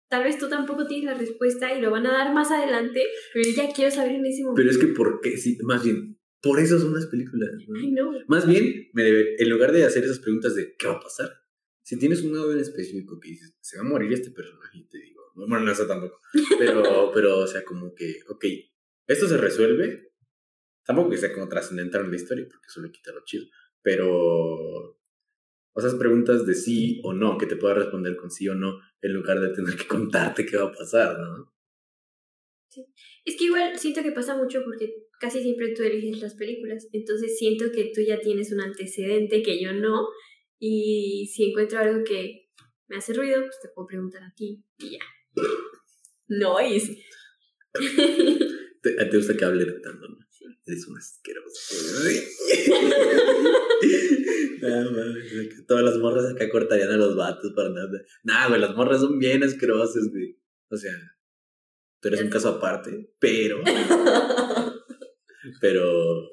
tal 0.10 0.24
vez 0.24 0.38
tú 0.38 0.50
tampoco 0.50 0.88
tienes 0.88 1.06
la 1.06 1.14
respuesta 1.14 1.76
y 1.76 1.82
lo 1.82 1.92
van 1.92 2.08
a 2.08 2.12
dar 2.12 2.34
más 2.34 2.52
adelante, 2.52 3.04
pero 3.34 3.48
yo 3.48 3.56
ya 3.56 3.74
quiero 3.74 3.92
saber 3.92 4.14
en 4.14 4.26
ese 4.26 4.44
momento. 4.44 4.62
Pero 4.62 4.72
es 4.72 4.78
que, 4.78 4.88
¿por 4.88 5.22
qué? 5.22 5.38
Sí, 5.38 5.58
más 5.64 5.84
bien, 5.84 6.13
por 6.44 6.60
eso 6.60 6.78
son 6.78 6.94
las 6.94 7.08
películas. 7.08 7.50
¿no? 7.68 7.80
Ay, 7.80 7.92
no. 7.92 8.12
Más 8.28 8.46
bien, 8.46 8.90
me 8.94 9.04
debe- 9.04 9.36
en 9.42 9.50
lugar 9.50 9.72
de 9.72 9.86
hacer 9.86 10.04
esas 10.04 10.20
preguntas 10.20 10.54
de 10.56 10.76
¿qué 10.78 10.88
va 10.88 10.96
a 10.96 11.00
pasar? 11.00 11.32
Si 11.84 11.98
tienes 11.98 12.22
un 12.22 12.34
lado 12.34 12.52
en 12.52 12.60
específico 12.60 13.18
que 13.20 13.30
dices, 13.30 13.56
se 13.62 13.78
va 13.78 13.84
a 13.84 13.88
morir 13.88 14.12
este 14.12 14.30
personaje, 14.32 14.78
y 14.78 14.88
te 14.90 14.98
digo, 15.00 15.22
no, 15.36 15.48
bueno, 15.48 15.66
no 15.66 15.72
eso 15.72 15.88
tampoco. 15.88 16.20
Pero, 16.60 17.12
pero, 17.14 17.38
o 17.40 17.48
sea, 17.48 17.64
como 17.64 17.96
que, 17.96 18.20
ok, 18.28 18.46
esto 19.08 19.28
se 19.28 19.38
resuelve. 19.38 20.12
Tampoco 20.86 21.12
que 21.12 21.18
sea 21.18 21.34
como 21.34 21.48
trascendental 21.48 22.04
en 22.04 22.10
la 22.12 22.18
historia, 22.18 22.46
porque 22.50 22.68
eso 22.68 22.82
le 22.82 22.92
quita 22.92 23.14
lo 23.14 23.24
chido. 23.24 23.46
Pero, 23.82 24.10
o 24.12 25.80
esas 25.80 25.96
preguntas 25.96 26.46
de 26.46 26.56
sí 26.56 27.00
o 27.06 27.14
no, 27.14 27.38
que 27.38 27.46
te 27.46 27.56
pueda 27.56 27.74
responder 27.76 28.18
con 28.18 28.30
sí 28.30 28.50
o 28.50 28.56
no, 28.56 28.80
en 29.02 29.14
lugar 29.14 29.40
de 29.40 29.50
tener 29.50 29.78
que 29.78 29.88
contarte 29.88 30.46
qué 30.46 30.58
va 30.58 30.66
a 30.66 30.74
pasar, 30.74 31.18
¿no? 31.20 31.54
Es 33.26 33.36
que 33.38 33.46
igual 33.46 33.78
siento 33.78 34.02
que 34.04 34.12
pasa 34.12 34.36
mucho 34.36 34.64
porque 34.64 34.94
casi 35.24 35.42
siempre 35.42 35.74
tú 35.74 35.84
eliges 35.84 36.20
las 36.20 36.36
películas, 36.36 36.90
entonces 36.92 37.38
siento 37.38 37.72
que 37.74 37.94
tú 37.96 38.02
ya 38.06 38.20
tienes 38.20 38.52
un 38.52 38.60
antecedente 38.60 39.42
que 39.42 39.64
yo 39.64 39.72
no, 39.72 40.10
y 40.60 41.32
si 41.34 41.46
encuentro 41.46 41.80
algo 41.80 42.04
que 42.04 42.50
me 42.90 42.98
hace 42.98 43.14
ruido, 43.14 43.40
pues 43.40 43.58
te 43.62 43.70
puedo 43.74 43.88
preguntar 43.88 44.22
a 44.22 44.34
ti 44.36 44.66
y 44.80 44.92
ya. 44.92 45.00
No 46.28 46.60
es. 46.60 46.90
Te, 48.84 48.92
te 48.96 49.16
gusta 49.16 49.38
que 49.38 49.46
hable 49.46 49.64
tanto, 49.80 50.10
¿no? 50.10 50.18
Sí. 50.30 50.44
Eres 50.68 50.86
un 50.90 50.98
asqueroso. 50.98 51.74
todas 55.70 55.86
las 55.86 55.98
morras 56.00 56.34
acá 56.34 56.50
cortarían 56.50 56.92
a 56.92 56.98
los 56.98 57.16
vatos 57.16 57.54
para 57.56 57.70
de- 57.70 58.06
Nah, 58.24 58.50
güey, 58.50 58.60
las 58.60 58.76
morras 58.76 59.00
son 59.00 59.20
bien 59.20 59.42
asquerosas, 59.42 60.10
güey. 60.12 60.38
O 60.70 60.76
sea, 60.76 60.92
tú 62.02 62.10
eres 62.10 62.24
un 62.24 62.30
caso 62.30 62.50
aparte, 62.50 63.10
pero. 63.20 63.62
Pero. 65.62 66.30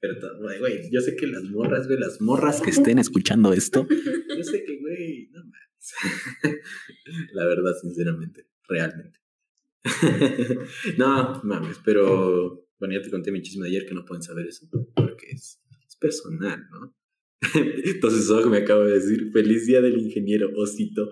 Pero, 0.00 0.14
güey, 0.60 0.90
yo 0.92 1.00
sé 1.00 1.16
que 1.16 1.26
las 1.26 1.42
morras, 1.44 1.88
güey, 1.88 1.98
las 1.98 2.20
morras 2.20 2.60
que 2.60 2.70
estén 2.70 3.00
escuchando 3.00 3.52
esto, 3.52 3.84
yo 3.88 4.44
sé 4.44 4.62
que, 4.62 4.78
güey, 4.78 5.28
no 5.32 5.40
mames. 5.40 6.62
La 7.32 7.44
verdad, 7.44 7.72
sinceramente, 7.80 8.46
realmente. 8.68 9.18
no, 10.98 11.40
mames, 11.42 11.78
pero 11.84 12.68
bueno, 12.78 12.94
ya 12.94 13.02
te 13.02 13.10
conté 13.10 13.32
mi 13.32 13.42
chisme 13.42 13.64
de 13.64 13.70
ayer 13.70 13.86
que 13.88 13.94
no 13.94 14.04
pueden 14.04 14.22
saber 14.22 14.46
eso, 14.46 14.68
porque 14.70 15.30
es, 15.30 15.60
es 15.88 15.96
personal, 15.96 16.68
¿no? 16.70 16.94
Entonces, 17.54 18.28
que 18.42 18.50
me 18.50 18.58
acabo 18.58 18.84
de 18.84 18.94
decir, 18.94 19.30
feliz 19.32 19.66
día 19.66 19.80
del 19.80 19.98
ingeniero, 19.98 20.50
osito. 20.56 21.10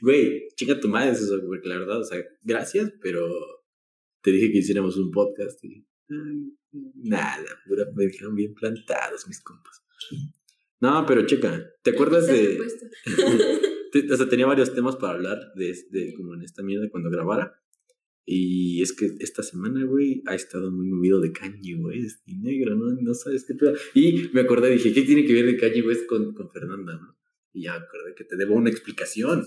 Güey, 0.00 0.48
chica 0.56 0.78
tu 0.78 0.88
madre 0.88 1.12
eso, 1.12 1.40
porque 1.46 1.68
la 1.68 1.78
verdad, 1.78 2.00
o 2.00 2.04
sea, 2.04 2.22
gracias, 2.42 2.92
pero 3.00 3.28
te 4.22 4.30
dije 4.30 4.52
que 4.52 4.58
hiciéramos 4.58 4.96
un 4.96 5.10
podcast 5.10 5.62
y 5.64 5.86
nada, 6.94 7.44
pura, 7.66 7.86
me 7.94 8.04
dejaron 8.04 8.34
bien 8.34 8.54
plantados 8.54 9.26
mis 9.26 9.40
compas. 9.40 9.82
No, 10.80 11.04
pero 11.06 11.26
checa, 11.26 11.64
¿te 11.82 11.90
acuerdas 11.90 12.26
de...? 12.26 12.58
o 14.10 14.16
sea, 14.16 14.28
tenía 14.28 14.46
varios 14.46 14.74
temas 14.74 14.96
para 14.96 15.14
hablar 15.14 15.52
de, 15.54 15.76
de 15.90 16.14
como 16.14 16.34
en 16.34 16.42
esta 16.42 16.62
mierda 16.62 16.88
cuando 16.90 17.10
grabara. 17.10 17.62
Y 18.24 18.80
es 18.82 18.92
que 18.92 19.10
esta 19.18 19.42
semana, 19.42 19.84
güey, 19.84 20.22
ha 20.26 20.34
estado 20.34 20.70
muy 20.70 20.86
movido 20.86 21.20
de 21.20 21.32
Kanye 21.32 21.74
West 21.76 22.22
y 22.26 22.38
negro, 22.38 22.76
¿no? 22.76 22.92
No 23.00 23.14
sabes 23.14 23.44
qué 23.44 23.54
pedo. 23.54 23.74
Y 23.94 24.30
me 24.32 24.42
acordé, 24.42 24.70
dije, 24.70 24.92
¿qué 24.92 25.02
tiene 25.02 25.24
que 25.24 25.32
ver 25.32 25.46
de 25.46 25.56
Kanye 25.56 25.82
West 25.82 26.06
con, 26.06 26.32
con 26.32 26.50
Fernanda, 26.50 26.94
no? 26.94 27.18
Y 27.52 27.64
ya 27.64 27.78
me 27.78 27.84
acordé 27.84 28.14
que 28.14 28.24
te 28.24 28.36
debo 28.36 28.54
una 28.54 28.70
explicación 28.70 29.46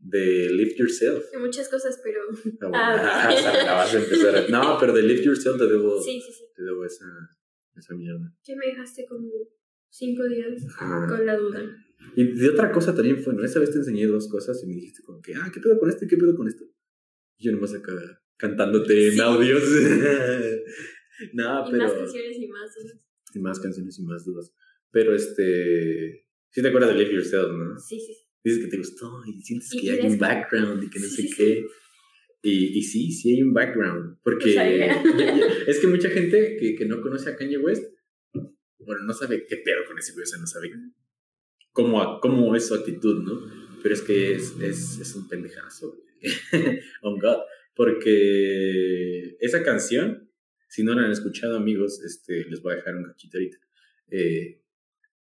de 0.00 0.50
Lift 0.52 0.76
Yourself. 0.78 1.24
Hay 1.34 1.40
muchas 1.40 1.68
cosas, 1.68 2.00
pero 2.02 2.20
Ah, 2.62 2.68
bueno, 2.68 2.74
Ah, 2.74 3.28
ok. 3.30 3.34
o 3.38 3.42
sea, 3.42 3.64
la 3.64 3.72
vas 3.74 3.94
a 3.94 3.98
empezar 3.98 4.36
a- 4.36 4.48
No, 4.48 4.76
pero 4.78 4.92
de 4.92 5.02
Lift 5.02 5.24
Yourself 5.24 5.58
te 5.58 5.66
debo, 5.66 6.00
sí, 6.02 6.20
sí, 6.20 6.32
sí. 6.32 6.44
te 6.54 6.62
debo 6.62 6.84
esa, 6.84 7.06
esa 7.76 7.94
mierda. 7.94 8.32
Que 8.44 8.54
me 8.56 8.66
dejaste 8.66 9.06
como 9.06 9.30
cinco 9.90 10.24
días 10.28 10.62
Ajá. 10.78 11.06
con 11.08 11.24
la 11.26 11.36
duda. 11.36 11.62
Y 12.16 12.24
de 12.24 12.48
otra 12.50 12.70
cosa 12.70 12.94
también 12.94 13.22
fue, 13.22 13.34
¿no? 13.34 13.42
Esa 13.44 13.60
vez 13.60 13.70
te 13.70 13.78
enseñé 13.78 14.06
dos 14.06 14.28
cosas 14.28 14.62
y 14.62 14.66
me 14.66 14.74
dijiste 14.74 15.02
como 15.02 15.22
que, 15.22 15.34
ah, 15.34 15.50
¿qué 15.52 15.60
pedo 15.60 15.78
con 15.78 15.88
esto 15.88 16.04
y 16.04 16.08
qué 16.08 16.16
pedo 16.18 16.34
con 16.36 16.48
esto? 16.48 16.64
Y 17.38 17.46
yo 17.46 17.52
nomás 17.52 17.72
acá 17.74 17.92
cantándote 18.36 19.08
en 19.14 19.20
audios. 19.20 19.62
no, 21.32 21.68
y 21.68 21.70
pero... 21.72 21.84
más 21.84 21.92
canciones 21.94 22.36
y 22.38 22.48
más 22.48 22.74
dudas. 22.74 22.98
y 23.34 23.38
más 23.38 23.60
canciones 23.60 23.98
y 23.98 24.02
más 24.04 24.24
dudas. 24.24 24.52
Pero 24.90 25.14
este... 25.14 26.26
Sí 26.50 26.62
te 26.62 26.68
acuerdas 26.68 26.90
de 26.90 26.96
Live 27.02 27.14
Yourself, 27.14 27.50
¿no? 27.52 27.78
Sí, 27.80 27.98
sí, 27.98 28.14
sí. 28.14 28.23
Dices 28.44 28.64
que 28.64 28.70
te 28.70 28.76
gustó 28.76 29.22
y 29.26 29.40
sientes 29.42 29.72
Y 29.74 29.80
que 29.80 29.90
hay 29.90 29.98
eres 29.98 30.12
un 30.12 30.18
background 30.18 30.84
y 30.84 30.90
que 30.90 30.98
no 31.00 31.06
Sí, 31.06 31.16
sé 31.16 31.22
sí, 31.22 31.34
qué. 31.36 31.66
Y, 32.42 32.78
y 32.78 32.82
sí, 32.82 33.10
sí 33.10 33.30
hay 33.34 33.42
un 33.42 33.54
background. 33.54 34.18
Porque 34.22 34.48
No 34.48 34.54
sabía. 34.54 35.02
ya- 35.18 35.36
ya- 35.38 35.46
es 35.66 35.78
que 35.80 35.86
mucha 35.86 36.10
gente 36.10 36.56
que, 36.60 36.74
que 36.76 36.84
no 36.84 37.00
conoce 37.00 37.30
a 37.30 37.36
Kanye 37.36 37.56
West, 37.58 37.84
bueno, 38.78 39.02
no 39.04 39.14
sabe 39.14 39.46
qué 39.48 39.56
pedo 39.56 39.84
con 39.88 39.98
ese 39.98 40.12
güey, 40.12 40.24
o 40.24 40.26
sea, 40.26 40.38
no 40.38 40.46
sabe 40.46 40.70
cómo, 41.72 42.20
cómo 42.20 42.54
es 42.54 42.66
su 42.68 42.74
actitud, 42.74 43.22
¿no? 43.24 43.40
Pero 43.82 43.94
es 43.94 44.02
que 44.02 44.34
es, 44.34 44.54
es, 44.60 44.98
es 45.00 45.14
un 45.14 45.26
pendejazo. 45.26 45.96
On 47.02 47.18
God. 47.18 47.38
Porque 47.74 49.36
esa 49.40 49.62
canción, 49.62 50.30
si 50.68 50.82
no 50.82 50.94
la 50.94 51.02
han 51.06 51.12
escuchado, 51.12 51.56
amigos, 51.56 52.02
este, 52.04 52.44
les 52.48 52.60
voy 52.62 52.74
a 52.74 52.76
dejar 52.76 52.96
un 52.96 53.04
cachito 53.04 53.38
ahorita. 53.38 53.56
Eh, 54.10 54.60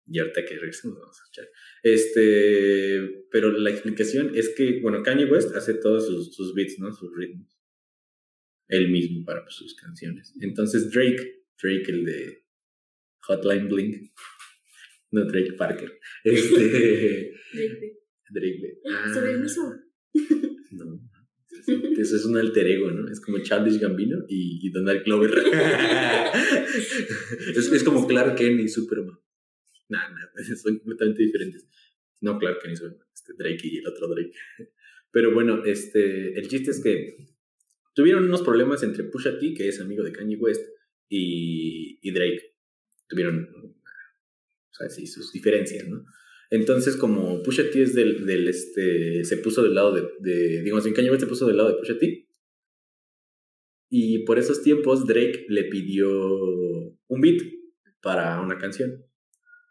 y 0.06 0.20
ahorita 0.20 0.46
que 0.46 0.56
regresemos 0.56 1.00
vamos 1.00 1.20
a 1.20 1.24
escuchar. 1.24 1.50
Este, 1.82 3.26
pero 3.32 3.52
la 3.52 3.70
explicación 3.70 4.36
es 4.36 4.54
que, 4.56 4.80
bueno, 4.82 5.02
Kanye 5.04 5.26
West 5.26 5.56
hace 5.56 5.76
todos 5.76 6.08
sus, 6.08 6.36
sus 6.36 6.54
beats, 6.54 6.80
¿no? 6.80 6.92
Sus 6.92 7.16
ritmos. 7.16 7.58
Él 8.68 8.90
mismo 8.90 9.24
para 9.26 9.44
pues, 9.44 9.56
sus 9.56 9.76
canciones. 9.76 10.34
Entonces 10.42 10.92
Drake, 10.92 11.46
Drake 11.62 11.92
el 11.92 12.06
de 12.06 12.46
Hotline 13.22 13.70
Bling, 13.70 14.12
no 15.12 15.26
Drake 15.26 15.54
Parker, 15.54 16.00
este, 16.24 17.34
Drake. 17.54 18.00
Drake, 18.30 18.80
ah, 18.90 19.14
Sobre 19.14 19.32
el 19.32 19.42
mismo. 19.42 19.74
No, 20.72 21.00
eso 21.98 22.16
es 22.16 22.26
un 22.26 22.38
alter 22.38 22.68
ego, 22.68 22.92
¿no? 22.92 23.10
Es 23.10 23.22
como 23.22 23.40
Childish 23.40 23.80
Gambino 23.80 24.26
y, 24.28 24.66
y 24.66 24.72
Donald 24.72 25.04
Glover. 25.04 25.32
es, 27.56 27.72
es 27.72 27.84
como 27.84 28.08
Clark 28.08 28.36
Kent 28.36 28.62
y 28.62 28.68
Superman. 28.68 29.18
Son 30.62 30.78
completamente 30.78 31.24
diferentes. 31.24 31.68
No 32.22 32.38
Clark 32.40 32.60
Kent 32.62 32.74
y 32.74 32.78
Superman, 32.78 33.08
este 33.14 33.34
Drake 33.38 33.62
y 33.64 33.78
el 33.80 33.88
otro 33.88 34.08
Drake. 34.08 34.34
Pero 35.12 35.34
bueno, 35.34 35.64
este, 35.66 36.38
el 36.38 36.48
chiste 36.48 36.72
es 36.72 36.82
que 36.82 37.28
tuvieron 37.94 38.26
unos 38.26 38.42
problemas 38.42 38.82
entre 38.84 39.04
Pusha 39.04 39.38
T, 39.38 39.54
que 39.54 39.68
es 39.68 39.80
amigo 39.80 40.04
de 40.04 40.12
Kanye 40.12 40.38
West, 40.38 40.66
y, 41.10 42.12
Drake. 42.12 42.56
Tuvieron, 43.08 43.48
sus 45.06 45.32
diferencias, 45.32 45.88
¿no? 45.88 46.04
Entonces, 46.50 46.96
como 46.96 47.44
Pusha 47.44 47.70
T 47.70 47.82
es 47.82 47.94
del, 47.94 48.26
del 48.26 48.48
este, 48.48 49.24
se 49.24 49.38
puso 49.38 49.64
del 49.64 49.76
lado 49.76 49.94
de, 49.94 50.10
de 50.20 50.62
digamos, 50.64 50.86
en 50.86 50.94
Kanye 50.94 51.12
West 51.12 51.22
se 51.22 51.28
puso 51.28 51.48
del 51.48 51.58
lado 51.58 51.70
de 51.70 51.76
Pusha 51.76 51.98
T. 51.98 52.28
Y 53.90 54.20
por 54.26 54.40
esos 54.40 54.64
tiempos 54.64 55.06
Drake 55.06 55.46
le 55.50 55.66
pidió 55.66 56.10
un 56.10 57.22
beat 57.22 57.42
para 58.02 58.42
una 58.42 58.58
canción. 58.58 59.06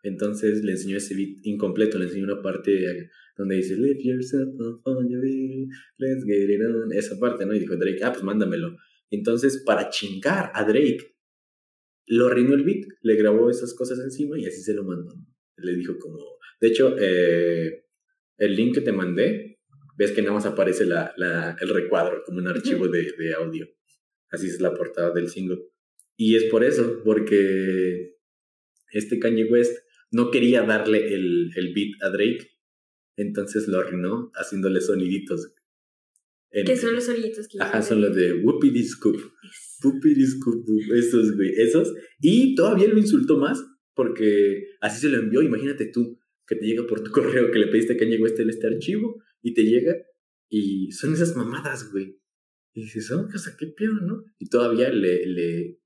Entonces 0.03 0.65
le 0.65 0.73
enseñó 0.73 0.97
ese 0.97 1.15
beat 1.15 1.39
incompleto, 1.45 1.99
le 1.99 2.07
enseñó 2.07 2.25
una 2.25 2.43
parte 2.43 3.11
donde 3.37 3.57
dice 3.57 3.77
Lift 3.77 4.01
yourself 4.03 4.49
up 4.59 4.83
on 4.85 5.09
your 5.09 5.23
feet, 5.23 5.69
let's 5.99 6.25
get 6.25 6.51
it 6.51 6.61
on. 6.61 6.93
Esa 6.93 7.19
parte, 7.19 7.47
¿no? 7.47 7.55
Y 7.55 7.61
dijo 7.61 7.77
Drake, 7.77 8.03
ah, 8.03 8.13
pues 8.13 8.25
mándamelo. 8.25 8.77
Entonces, 9.11 9.63
para 9.65 9.91
chingar 9.91 10.51
a 10.55 10.65
Drake, 10.65 11.17
lo 12.07 12.27
arruinó 12.27 12.55
el 12.55 12.65
beat, 12.65 12.87
le 13.03 13.15
grabó 13.15 13.49
esas 13.51 13.75
cosas 13.75 13.99
encima 14.01 14.39
y 14.39 14.47
así 14.47 14.61
se 14.63 14.75
lo 14.75 14.85
mandó. 14.85 15.15
Le 15.57 15.77
dijo 15.77 15.97
como, 15.99 16.19
de 16.61 16.69
hecho, 16.69 16.97
eh, 16.99 17.85
el 18.39 18.57
link 18.57 18.75
que 18.75 18.81
te 18.81 18.93
mandé, 18.93 19.61
ves 19.97 20.13
que 20.13 20.23
nada 20.23 20.35
más 20.35 20.47
aparece 20.47 20.85
la, 20.85 21.13
la, 21.17 21.57
el 21.61 21.69
recuadro 21.69 22.23
como 22.25 22.39
un 22.39 22.49
archivo 22.49 22.89
de, 22.89 23.13
de 23.17 23.35
audio. 23.35 23.69
Así 24.31 24.49
es 24.49 24.61
la 24.61 24.75
portada 24.75 25.13
del 25.13 25.29
single. 25.29 25.59
Y 26.17 26.37
es 26.37 26.45
por 26.45 26.65
eso, 26.65 27.03
porque 27.05 28.17
este 28.93 29.19
Kanye 29.19 29.45
West 29.45 29.77
no 30.13 30.31
quería 30.31 30.63
darle 30.63 31.13
el, 31.15 31.51
el 31.57 31.75
beat 31.75 32.03
a 32.03 32.11
Drake, 32.11 32.49
entonces 33.17 33.67
lo 33.69 33.79
arruinó 33.81 34.31
haciéndole 34.35 34.81
soniditos. 34.81 35.55
En- 36.51 36.67
Que 36.67 36.77
son 36.77 36.95
los 36.95 37.05
soniditos 37.05 37.49
que 37.49 37.59
Ajá, 37.61 37.81
son 37.83 38.01
los 38.03 38.15
de 38.15 38.35
Whoopity 38.35 38.85
Scoop. 38.85 39.17
Whoopity 39.83 40.27
Scoop, 40.27 40.67
esos, 40.95 41.35
güey, 41.37 41.51
esos. 41.57 41.93
Y 42.21 42.55
todavía 42.55 42.89
lo 42.89 42.99
insultó 42.99 43.39
más 43.39 43.65
porque 43.95 44.67
así 44.81 45.01
se 45.01 45.09
lo 45.09 45.19
envió. 45.19 45.43
Imagínate 45.43 45.87
tú 45.87 46.19
que 46.47 46.57
te 46.57 46.67
llega 46.67 46.87
por 46.87 47.03
tu 47.03 47.11
correo 47.13 47.51
que 47.51 47.59
le 47.59 47.69
pediste 47.69 47.95
a 47.95 47.97
Kanye 47.97 48.19
West 48.19 48.39
en 48.39 48.51
este 48.51 48.67
archivo 48.67 49.23
y 49.43 49.55
te 49.55 49.65
llega 49.65 49.95
y 50.51 50.93
son 50.93 51.15
esas 51.15 51.35
mamadas, 51.37 51.91
güey. 51.91 52.19
Y 52.75 52.83
dices, 52.85 53.11
oh, 53.11 53.27
o 53.35 53.39
sea, 53.39 53.55
qué 53.59 53.67
peor, 53.69 54.03
¿no? 54.03 54.25
Y 54.39 54.49
todavía 54.49 54.91
le, 54.91 55.27
le, 55.27 55.81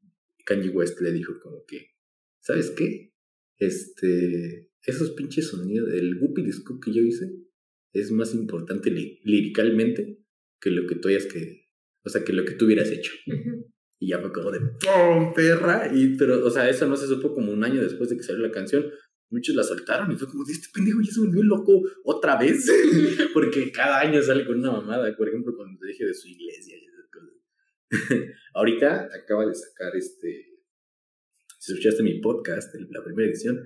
Kanye 0.45 0.69
West 0.71 1.01
le 1.01 1.13
dijo 1.13 1.39
como 1.41 1.65
que, 1.67 1.91
¿sabes 2.41 2.71
qué? 2.71 3.13
Este, 3.59 4.71
esos 4.83 5.11
pinches 5.13 5.49
sonidos, 5.49 5.93
el 5.93 6.17
Whoopity 6.21 6.53
Scoop 6.53 6.83
que 6.85 6.93
yo 6.93 7.03
hice, 7.03 7.27
es 7.93 8.11
más 8.13 8.35
importante 8.35 8.91
lí- 8.91 9.21
líricamente 9.25 10.23
que 10.61 10.71
lo 10.71 10.87
que 10.87 10.97
tú 10.97 11.09
hayas 11.09 11.27
que, 11.27 11.69
o 12.05 12.09
sea, 12.11 12.23
que 12.25 12.33
lo 12.33 12.45
que 12.45 12.53
tú 12.55 12.67
hubieras 12.67 12.91
hecho. 12.91 13.13
Y 13.99 14.09
ya 14.11 14.21
fue 14.21 14.33
como 14.33 14.51
de 14.51 14.61
¡pum! 14.61 15.33
perra. 15.35 15.91
Y, 15.95 16.17
pero, 16.17 16.45
o 16.45 16.51
sea, 16.51 16.69
eso 16.69 16.87
no 16.87 16.97
se 16.97 17.07
supo 17.07 17.33
como 17.35 17.53
un 17.53 17.65
año 17.65 17.81
después 17.83 18.11
de 18.11 18.17
que 18.17 18.23
salió 18.23 18.43
la 18.47 18.53
canción. 18.53 18.85
Muchos 19.31 19.57
la 19.57 19.63
soltaron 19.65 20.13
y 20.13 20.17
fue 20.17 20.29
como 20.29 20.45
de 20.45 20.53
este 20.53 20.69
pendejo 20.73 21.01
ya 21.03 21.11
se 21.13 21.21
volvió 21.21 21.43
loco 21.43 21.83
otra 22.05 22.39
vez. 22.39 22.67
Porque 23.35 23.73
cada 23.73 24.01
año 24.01 24.23
sale 24.23 24.45
con 24.47 24.59
una 24.59 24.71
mamada. 24.73 25.17
Por 25.17 25.29
ejemplo, 25.29 25.55
cuando 25.57 25.79
te 25.81 25.87
dije 25.89 26.05
de 26.05 26.15
su 26.15 26.29
iglesia 26.29 26.77
y 26.77 26.85
esas 26.85 27.09
cosas. 27.11 27.33
Ahorita 28.55 29.09
acaba 29.15 29.47
de 29.47 29.55
sacar 29.55 29.97
este. 29.97 30.46
Si 31.67 31.73
escuchaste 31.73 32.05
mi 32.05 32.21
podcast, 32.21 32.73
la 32.77 33.03
primera 33.03 33.29
edición, 33.29 33.61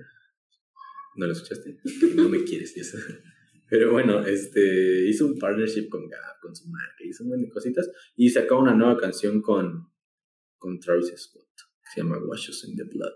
¿no 1.17 1.27
lo 1.27 1.33
escuchaste? 1.33 1.77
No 2.15 2.29
me 2.29 2.43
quieres, 2.43 2.73
sabes. 2.73 3.19
Pero 3.69 3.91
bueno, 3.91 4.25
este, 4.25 5.07
hizo 5.07 5.27
un 5.27 5.37
partnership 5.37 5.87
con 5.87 6.09
Gap, 6.09 6.39
con 6.41 6.55
su 6.55 6.67
marca, 6.69 6.95
hizo 7.03 7.23
un 7.23 7.29
montón 7.29 7.45
de 7.45 7.53
cositas 7.53 7.91
y 8.15 8.31
sacó 8.31 8.57
una 8.57 8.73
nueva 8.73 8.97
canción 8.97 9.39
con, 9.39 9.87
con 10.57 10.79
Travis 10.79 11.13
Scott, 11.15 11.45
que 11.55 11.91
se 11.93 12.01
llama 12.01 12.17
Wash 12.25 12.49
Us 12.49 12.67
in 12.67 12.75
the 12.75 12.85
Blood. 12.85 13.13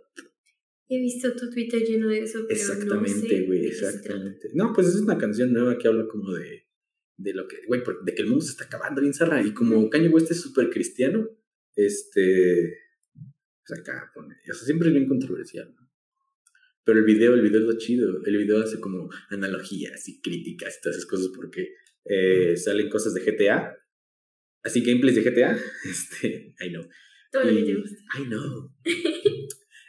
He 0.88 1.00
visto 1.00 1.36
tu 1.36 1.50
Twitter 1.50 1.82
lleno 1.82 2.08
de 2.08 2.20
eso, 2.20 2.46
pero 2.48 2.60
Exactamente, 2.60 3.24
no 3.24 3.28
sé 3.28 3.42
güey, 3.48 3.66
exactamente. 3.66 4.52
No, 4.54 4.72
pues 4.72 4.90
es 4.90 4.98
una 4.98 5.18
canción 5.18 5.52
nueva 5.52 5.80
que 5.80 5.88
habla 5.88 6.08
como 6.08 6.32
de, 6.32 6.68
de 7.18 7.34
lo 7.34 7.48
que, 7.48 7.58
güey, 7.66 7.82
de 8.04 8.14
que 8.14 8.22
el 8.22 8.28
mundo 8.28 8.46
se 8.46 8.52
está 8.52 8.66
acabando 8.66 9.02
bien 9.02 9.16
zarra. 9.16 9.42
Y 9.42 9.52
como 9.52 9.90
Kanye 9.90 10.10
West 10.10 10.30
es 10.30 10.42
súper 10.42 10.70
cristiano, 10.70 11.28
este, 11.74 12.85
pues 13.68 13.80
acá 13.80 14.12
pone, 14.14 14.36
o 14.36 14.54
sea, 14.54 14.66
siempre 14.66 14.88
es 14.90 14.94
bien 14.94 15.08
controversial, 15.08 15.74
¿no? 15.74 15.90
Pero 16.84 17.00
el 17.00 17.06
video, 17.06 17.34
el 17.34 17.42
video 17.42 17.62
es 17.62 17.66
lo 17.66 17.78
chido. 17.80 18.24
El 18.26 18.38
video 18.38 18.62
hace 18.62 18.80
como 18.80 19.10
analogías 19.30 20.08
y 20.08 20.22
críticas 20.22 20.78
y 20.78 20.82
todas 20.84 20.98
esas 20.98 21.10
cosas 21.10 21.30
porque 21.36 21.70
eh, 22.06 22.56
salen 22.58 22.90
cosas 22.90 23.16
de 23.16 23.22
GTA. 23.22 23.76
Así, 24.64 24.82
gameplays 24.82 25.16
de 25.16 25.24
GTA. 25.24 25.58
Este, 25.90 26.54
I 26.64 26.70
know. 26.70 26.88
Todo 27.32 27.44
lo 27.46 27.50
que 27.56 27.60
Y- 27.62 27.66
te 27.66 27.74
gusta. 27.76 27.98
I 28.20 28.24
know. 28.26 28.72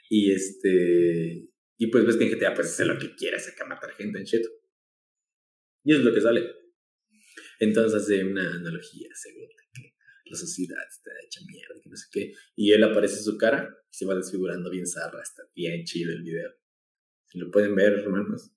y 0.09 0.33
este. 0.33 1.51
Y 1.77 1.87
pues 1.89 2.07
ves 2.07 2.17
que 2.17 2.25
en 2.25 2.31
GTA 2.39 2.55
pues 2.55 2.69
hace 2.69 2.87
lo 2.87 2.99
que 2.99 3.15
quieras 3.15 3.47
acá 3.47 3.67
matar 3.67 3.93
gente 3.93 4.19
en 4.19 4.25
shit. 4.25 4.47
Y 5.85 5.91
eso 5.93 6.01
es 6.01 6.07
lo 6.07 6.15
que 6.15 6.21
sale. 6.23 6.51
Entonces 7.61 8.03
hace 8.03 8.25
una 8.25 8.55
analogía 8.55 9.09
según 9.15 9.49
de 9.49 9.65
que 9.75 9.95
la 10.31 10.37
sociedad 10.37 10.79
está 10.89 11.11
hecha 11.25 11.41
mierda, 11.47 11.81
que 11.83 11.89
no 11.89 11.97
sé 11.97 12.07
qué. 12.11 12.33
Y 12.55 12.73
él 12.73 12.83
aparece 12.85 13.23
su 13.23 13.37
cara 13.37 13.77
y 13.91 13.97
se 13.97 14.07
va 14.07 14.15
desfigurando 14.15 14.71
bien 14.71 14.87
zarra. 14.87 15.23
Está 15.23 15.43
bien 15.55 15.85
chido 15.85 16.13
el 16.13 16.23
video. 16.23 16.51
Si 17.27 17.39
lo 17.39 17.51
pueden 17.51 17.75
ver, 17.75 17.95
hermanos, 17.95 18.51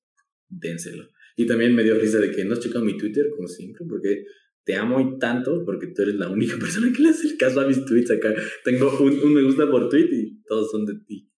dénselo. 0.47 1.09
Y 1.35 1.45
también 1.45 1.73
me 1.75 1.83
dio 1.83 1.95
risa 1.95 2.19
de 2.19 2.31
que 2.31 2.43
no 2.43 2.53
has 2.53 2.59
checado 2.59 2.83
mi 2.83 2.97
Twitter, 2.97 3.29
como 3.35 3.47
siempre, 3.47 3.85
porque 3.88 4.25
te 4.63 4.75
amo 4.75 4.99
y 4.99 5.19
tanto, 5.19 5.63
porque 5.65 5.88
tú 5.88 6.01
eres 6.01 6.15
la 6.15 6.29
única 6.29 6.57
persona 6.59 6.91
que 6.95 7.01
le 7.01 7.09
hace 7.09 7.27
el 7.27 7.38
caso 7.38 7.61
a 7.61 7.67
mis 7.67 7.85
tweets 7.85 8.11
acá. 8.11 8.33
Tengo 8.63 8.91
un, 8.99 9.19
un 9.19 9.33
me 9.33 9.43
gusta 9.43 9.69
por 9.69 9.89
tweet 9.89 10.09
y 10.11 10.41
todos 10.43 10.71
son 10.71 10.85
de 10.85 10.95
ti. 11.07 11.31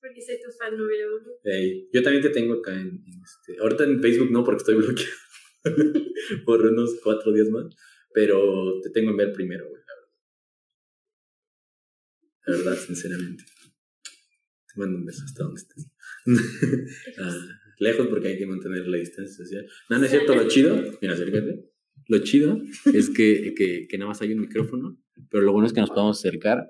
Porque 0.00 0.20
soy 0.22 0.36
tu 0.40 0.50
fan 0.50 0.76
número 0.76 1.16
uno. 1.16 1.30
Ey, 1.44 1.88
yo 1.92 2.02
también 2.02 2.22
te 2.22 2.30
tengo 2.30 2.54
acá 2.54 2.72
en, 2.72 2.88
en 2.88 3.22
este. 3.22 3.60
Ahorita 3.60 3.84
en 3.84 4.00
Facebook 4.00 4.30
no, 4.30 4.44
porque 4.44 4.58
estoy 4.58 4.76
bloqueado 4.76 5.10
por 6.46 6.60
unos 6.66 6.98
cuatro 7.02 7.32
días 7.32 7.48
más. 7.50 7.66
Pero 8.12 8.80
te 8.82 8.90
tengo 8.90 9.10
en 9.10 9.16
ver 9.16 9.32
primero, 9.32 9.68
güey, 9.68 9.80
la 9.80 9.94
verdad. 9.94 10.10
La 12.46 12.56
verdad, 12.56 12.86
sinceramente. 12.86 13.44
Te 14.72 14.80
mando 14.80 14.98
un 14.98 15.06
beso 15.06 15.24
hasta 15.24 15.44
donde 15.44 15.60
estés. 15.60 15.90
Ah, 17.18 17.36
lejos 17.78 18.08
porque 18.08 18.28
hay 18.28 18.38
que 18.38 18.46
mantener 18.46 18.86
la 18.86 18.98
distancia 18.98 19.44
social. 19.44 19.66
No, 19.88 19.98
no 19.98 20.04
es 20.04 20.10
cierto, 20.10 20.34
lo 20.34 20.46
chido. 20.48 20.76
Mira, 21.00 21.14
acércate. 21.14 21.70
Lo 22.08 22.18
chido 22.18 22.60
es 22.92 23.10
que, 23.10 23.54
que, 23.56 23.86
que 23.88 23.98
nada 23.98 24.08
más 24.08 24.20
hay 24.20 24.32
un 24.32 24.40
micrófono, 24.40 25.00
pero 25.30 25.44
lo 25.44 25.52
bueno 25.52 25.66
es 25.66 25.72
que 25.72 25.80
nos 25.80 25.90
podemos 25.90 26.18
acercar 26.18 26.68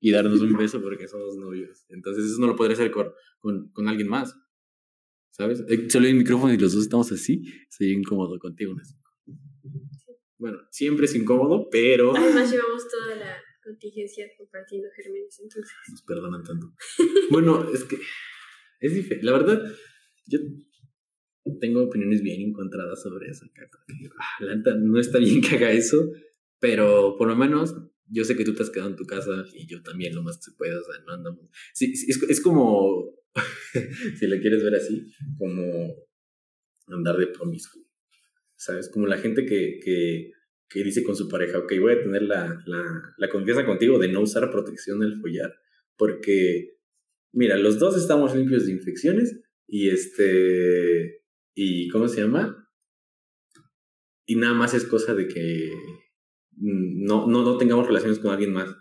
y 0.00 0.10
darnos 0.10 0.40
un 0.40 0.56
beso 0.56 0.82
porque 0.82 1.08
somos 1.08 1.36
novios. 1.36 1.84
Entonces, 1.88 2.24
eso 2.24 2.40
no 2.40 2.46
lo 2.46 2.56
podría 2.56 2.74
hacer 2.74 2.90
con, 2.90 3.10
con, 3.38 3.70
con 3.70 3.88
alguien 3.88 4.08
más. 4.08 4.34
¿Sabes? 5.30 5.64
Eh, 5.68 5.88
Solo 5.88 6.06
hay 6.06 6.12
un 6.12 6.18
micrófono 6.18 6.52
y 6.52 6.58
los 6.58 6.74
dos 6.74 6.82
estamos 6.82 7.10
así. 7.12 7.42
Soy 7.68 7.92
incómodo 7.92 8.38
contigo. 8.38 8.74
¿no? 8.74 8.82
Bueno, 10.40 10.58
siempre 10.70 11.04
es 11.04 11.14
incómodo, 11.14 11.68
pero 11.70 12.12
Además 12.16 12.50
llevamos 12.50 12.88
toda 12.88 13.14
la 13.14 13.36
contingencia 13.62 14.26
compartiendo 14.38 14.88
gérmenes, 14.96 15.38
entonces. 15.38 15.70
nos 15.90 16.02
perdonan 16.02 16.42
tanto. 16.42 16.72
Bueno, 17.30 17.70
es 17.72 17.84
que 17.84 17.98
es 18.80 18.94
diferente. 18.94 19.26
La 19.26 19.32
verdad, 19.32 19.62
yo 20.26 20.38
tengo 21.60 21.84
opiniones 21.84 22.22
bien 22.22 22.40
encontradas 22.40 23.02
sobre 23.02 23.26
porque, 23.26 24.08
ah, 24.18 24.44
La 24.44 24.56
neta, 24.56 24.74
no 24.74 24.98
está 24.98 25.18
bien 25.18 25.42
que 25.42 25.56
haga 25.56 25.70
eso, 25.72 26.10
pero 26.58 27.16
por 27.18 27.28
lo 27.28 27.36
menos 27.36 27.74
yo 28.06 28.24
sé 28.24 28.34
que 28.34 28.44
tú 28.44 28.54
te 28.54 28.62
has 28.62 28.70
quedado 28.70 28.90
en 28.90 28.96
tu 28.96 29.04
casa 29.04 29.44
y 29.52 29.66
yo 29.66 29.82
también 29.82 30.14
lo 30.14 30.22
más 30.22 30.38
que 30.38 30.50
se 30.50 30.56
pueda. 30.56 30.80
O 30.80 30.84
sea, 30.84 30.94
no 31.06 31.12
andamos. 31.12 31.50
Sí, 31.74 31.94
sí, 31.94 32.10
es, 32.10 32.22
es 32.22 32.40
como, 32.40 33.14
si 34.18 34.26
lo 34.26 34.40
quieres 34.40 34.64
ver 34.64 34.74
así, 34.74 35.12
como 35.38 35.94
andar 36.86 37.18
de 37.18 37.26
promiscuo. 37.26 37.89
¿Sabes? 38.60 38.90
Como 38.90 39.06
la 39.06 39.16
gente 39.16 39.46
que, 39.46 39.80
que, 39.82 40.32
que 40.68 40.84
dice 40.84 41.02
con 41.02 41.16
su 41.16 41.30
pareja, 41.30 41.60
ok, 41.60 41.72
voy 41.80 41.94
a 41.94 42.02
tener 42.02 42.20
la, 42.20 42.62
la, 42.66 43.14
la 43.16 43.30
confianza 43.30 43.64
contigo 43.64 43.98
de 43.98 44.08
no 44.08 44.20
usar 44.20 44.50
protección 44.50 45.02
al 45.02 45.18
follar, 45.18 45.54
porque, 45.96 46.76
mira, 47.32 47.56
los 47.56 47.78
dos 47.78 47.96
estamos 47.96 48.36
limpios 48.36 48.66
de 48.66 48.72
infecciones 48.72 49.40
y 49.66 49.88
este, 49.88 51.22
y 51.54 51.88
¿cómo 51.88 52.06
se 52.06 52.20
llama? 52.20 52.70
Y 54.26 54.36
nada 54.36 54.52
más 54.52 54.74
es 54.74 54.84
cosa 54.84 55.14
de 55.14 55.26
que 55.26 55.72
no, 56.58 57.28
no, 57.28 57.42
no 57.42 57.56
tengamos 57.56 57.86
relaciones 57.86 58.18
con 58.18 58.30
alguien 58.30 58.52
más 58.52 58.76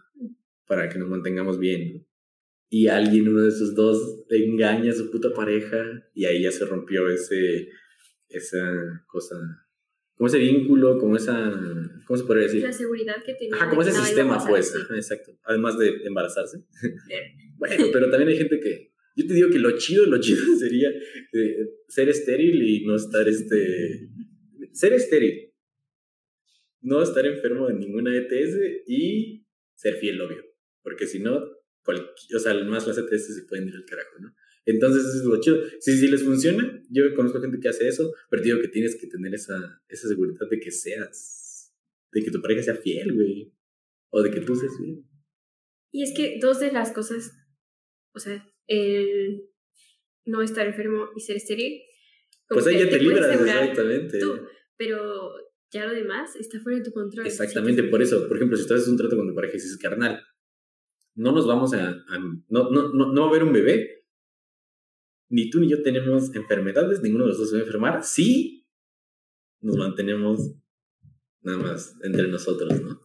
para 0.67 0.89
que 0.89 0.99
nos 0.99 1.07
mantengamos 1.07 1.57
bien. 1.57 2.05
Y 2.69 2.87
alguien, 2.87 3.29
uno 3.29 3.43
de 3.43 3.49
esos 3.49 3.75
dos, 3.75 4.25
engaña 4.29 4.91
a 4.91 4.95
su 4.95 5.09
puta 5.09 5.29
pareja 5.33 6.03
y 6.13 6.25
ahí 6.25 6.43
ya 6.43 6.51
se 6.51 6.65
rompió 6.65 7.07
ese, 7.07 7.69
esa 8.27 9.05
cosa, 9.07 9.37
como 10.19 10.27
ese 10.27 10.39
vínculo, 10.39 10.97
como 10.97 11.15
esa, 11.15 11.49
¿cómo 12.05 12.17
se 12.17 12.25
podría 12.25 12.43
decir? 12.43 12.61
La 12.61 12.73
seguridad 12.73 13.23
que 13.25 13.35
tenía. 13.35 13.55
Ajá, 13.55 13.69
como 13.69 13.83
ese 13.83 13.93
sistema, 13.93 14.33
pasar, 14.33 14.49
pues. 14.49 14.69
sí. 14.69 14.77
Ajá, 14.81 14.95
exacto. 14.97 15.31
Además 15.45 15.79
de 15.79 15.93
embarazarse. 16.03 16.57
bueno, 17.57 17.85
pero 17.93 18.09
también 18.09 18.27
hay 18.27 18.35
gente 18.35 18.59
que. 18.59 18.91
Yo 19.15 19.25
te 19.25 19.33
digo 19.33 19.49
que 19.49 19.59
lo 19.59 19.77
chido, 19.77 20.05
lo 20.07 20.19
chido 20.19 20.41
sería 20.59 20.89
eh, 20.89 21.55
ser 21.87 22.09
estéril 22.09 22.61
y 22.61 22.85
no 22.85 22.97
estar 22.97 23.29
este. 23.29 24.09
Ser 24.73 24.91
estéril. 24.91 25.53
No 26.81 27.01
estar 27.01 27.25
enfermo 27.25 27.67
de 27.69 27.75
ninguna 27.75 28.13
ETS 28.13 28.57
y 28.87 29.47
ser 29.73 29.95
fiel, 29.95 30.19
obvio. 30.19 30.43
Porque 30.83 31.07
si 31.07 31.19
no, 31.19 31.37
o 31.37 32.39
sea, 32.39 32.53
más 32.65 32.85
las 32.85 32.97
ETS 32.97 33.35
se 33.35 33.43
pueden 33.43 33.69
ir 33.69 33.75
al 33.75 33.85
carajo, 33.85 34.19
¿no? 34.19 34.35
Entonces, 34.65 35.03
eso 35.05 35.17
es 35.19 35.23
lo 35.25 35.39
chido. 35.39 35.57
Si, 35.79 35.97
si 35.97 36.07
les 36.09 36.23
funciona, 36.23 36.81
yo 36.89 37.03
conozco 37.15 37.41
gente 37.41 37.59
que 37.59 37.69
hace 37.69 37.87
eso, 37.87 38.13
pero 38.29 38.41
te 38.41 38.49
digo 38.49 38.61
que 38.61 38.67
tienes 38.67 38.95
que 38.99 39.07
tener 39.07 39.33
esa, 39.33 39.81
esa 39.87 40.07
seguridad 40.07 40.47
de 40.49 40.59
que 40.59 40.71
seas, 40.71 41.73
de 42.11 42.21
que 42.23 42.31
tu 42.31 42.41
pareja 42.41 42.61
sea 42.63 42.75
fiel, 42.75 43.13
güey. 43.13 43.53
O 44.11 44.21
de 44.21 44.31
que 44.31 44.41
tú 44.41 44.55
seas 44.55 44.75
fiel. 44.77 45.03
Y 45.91 46.03
es 46.03 46.13
que 46.15 46.37
dos 46.41 46.59
de 46.59 46.71
las 46.71 46.91
cosas, 46.91 47.31
o 48.13 48.19
sea, 48.19 48.47
el 48.67 49.43
no 50.25 50.41
estar 50.41 50.67
enfermo 50.67 51.09
y 51.15 51.21
ser 51.21 51.37
estéril. 51.37 51.81
Pues 52.47 52.65
ahí 52.67 52.75
ya 52.75 52.89
te 52.89 52.99
puedes 52.99 53.03
libras, 53.03 53.41
exactamente. 53.41 54.19
tú, 54.19 54.39
pero 54.77 55.33
ya 55.71 55.85
lo 55.85 55.93
demás 55.93 56.35
está 56.35 56.59
fuera 56.59 56.77
de 56.79 56.83
tu 56.83 56.91
control. 56.91 57.25
Exactamente, 57.25 57.83
por 57.83 58.01
eso. 58.01 58.27
Por 58.27 58.37
ejemplo, 58.37 58.57
si 58.57 58.67
tú 58.67 58.73
haces 58.73 58.87
un 58.87 58.97
trato 58.97 59.15
con 59.15 59.27
tu 59.27 59.35
pareja 59.35 59.53
y 59.53 59.57
dices, 59.57 59.77
carnal, 59.77 60.21
no 61.15 61.31
nos 61.31 61.47
vamos 61.47 61.73
a. 61.73 61.89
a- 61.89 62.19
no, 62.49 62.69
no, 62.71 62.93
no, 62.93 63.13
no 63.13 63.21
va 63.21 63.27
a 63.27 63.29
haber 63.29 63.43
un 63.43 63.53
bebé. 63.53 63.98
Ni 65.29 65.49
tú 65.49 65.59
ni 65.59 65.69
yo 65.69 65.81
tenemos 65.83 66.35
enfermedades, 66.35 67.01
ninguno 67.01 67.25
de 67.25 67.29
los 67.29 67.37
dos 67.37 67.49
se 67.49 67.55
va 67.55 67.61
a 67.61 67.65
enfermar. 67.65 68.03
Sí, 68.03 68.67
nos 69.61 69.77
mantenemos 69.77 70.55
nada 71.41 71.57
más 71.57 71.95
entre 72.03 72.27
nosotros, 72.27 72.81
¿no? 72.81 72.99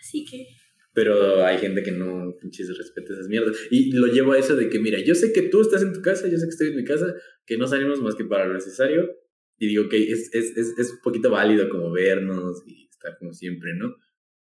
Así 0.00 0.24
que 0.24 0.46
Pero 0.94 1.44
hay 1.44 1.58
gente 1.58 1.82
que 1.82 1.92
no 1.92 2.34
pinches 2.40 2.76
respeta 2.76 3.14
esas 3.14 3.28
mierdas. 3.28 3.56
Y 3.70 3.92
lo 3.92 4.08
llevo 4.08 4.32
a 4.32 4.38
eso 4.38 4.56
de 4.56 4.68
que, 4.68 4.78
mira, 4.78 5.00
yo 5.00 5.14
sé 5.14 5.32
que 5.32 5.42
tú 5.42 5.62
estás 5.62 5.82
en 5.82 5.92
tu 5.92 6.02
casa, 6.02 6.28
yo 6.28 6.36
sé 6.36 6.44
que 6.44 6.50
estoy 6.50 6.68
en 6.68 6.76
mi 6.76 6.84
casa, 6.84 7.14
que 7.46 7.56
no 7.56 7.66
salimos 7.66 8.02
más 8.02 8.14
que 8.14 8.24
para 8.24 8.46
lo 8.46 8.54
necesario. 8.54 9.10
Y 9.58 9.68
digo, 9.68 9.84
ok, 9.84 9.94
es, 9.94 10.34
es, 10.34 10.56
es, 10.56 10.78
es 10.78 10.92
un 10.92 10.98
poquito 11.02 11.30
válido 11.30 11.68
como 11.70 11.90
vernos 11.92 12.62
y 12.66 12.88
estar 12.90 13.16
como 13.18 13.32
siempre, 13.32 13.74
¿no? 13.74 13.96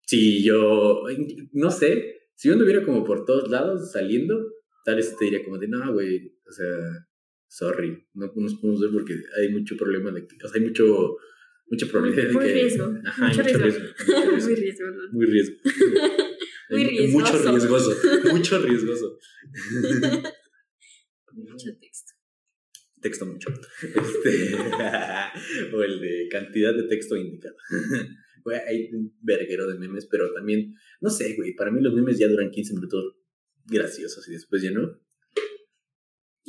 Si 0.06 0.44
yo, 0.44 1.04
no 1.52 1.70
sé, 1.70 2.20
si 2.34 2.48
yo 2.48 2.54
anduviera 2.54 2.84
como 2.84 3.04
por 3.04 3.26
todos 3.26 3.50
lados 3.52 3.92
saliendo, 3.92 4.36
tal 4.84 4.96
vez 4.96 5.16
te 5.16 5.26
diría 5.26 5.44
como 5.44 5.60
de, 5.60 5.68
no, 5.68 5.94
güey, 5.94 6.39
o 6.50 6.52
sea, 6.52 7.08
sorry, 7.48 8.08
no 8.14 8.32
nos 8.36 8.56
podemos 8.56 8.82
ver 8.82 8.92
porque 8.92 9.14
hay 9.40 9.50
mucho 9.50 9.76
problema 9.78 10.12
de 10.12 10.22
o 10.22 10.48
sea, 10.48 10.60
hay 10.60 10.68
mucho, 10.68 11.18
mucho 11.70 11.88
problema 11.90 12.16
de 12.16 12.32
Muy 12.34 12.46
que... 12.46 12.54
riesgo, 12.54 12.94
Ajá, 13.06 13.28
mucho 13.28 13.44
mucho 13.44 13.58
riesgo. 13.58 13.80
riesgo. 13.80 14.32
mucho 14.32 14.56
riesgo. 14.56 14.86
muy 15.12 15.26
riesgo. 15.26 15.56
Muy 15.62 15.74
riesgo. 16.06 16.20
Muy 16.72 16.84
Hay 16.84 17.08
Mucho 17.08 17.32
riesgoso. 17.32 17.52
riesgoso. 17.52 18.32
Mucho 18.32 18.60
riesgoso. 18.62 19.18
Mucho 21.34 21.70
texto. 21.80 22.12
texto 23.02 23.26
mucho. 23.26 23.50
Este, 23.82 24.56
o 25.74 25.84
el 25.84 26.00
de 26.00 26.28
cantidad 26.30 26.76
de 26.76 26.84
texto 26.84 27.16
indicado. 27.16 27.56
Güey, 28.44 28.60
hay 28.68 28.94
un 28.94 29.18
verguero 29.22 29.66
de 29.68 29.80
memes, 29.80 30.06
pero 30.12 30.32
también, 30.34 30.76
no 31.02 31.10
sé, 31.10 31.34
güey, 31.36 31.56
para 31.56 31.72
mí 31.72 31.82
los 31.82 31.94
memes 31.96 32.20
ya 32.20 32.28
duran 32.28 32.52
15 32.52 32.74
minutos 32.76 33.16
graciosos 33.66 34.28
y 34.28 34.34
después 34.34 34.62
ya 34.62 34.72
no. 34.72 35.00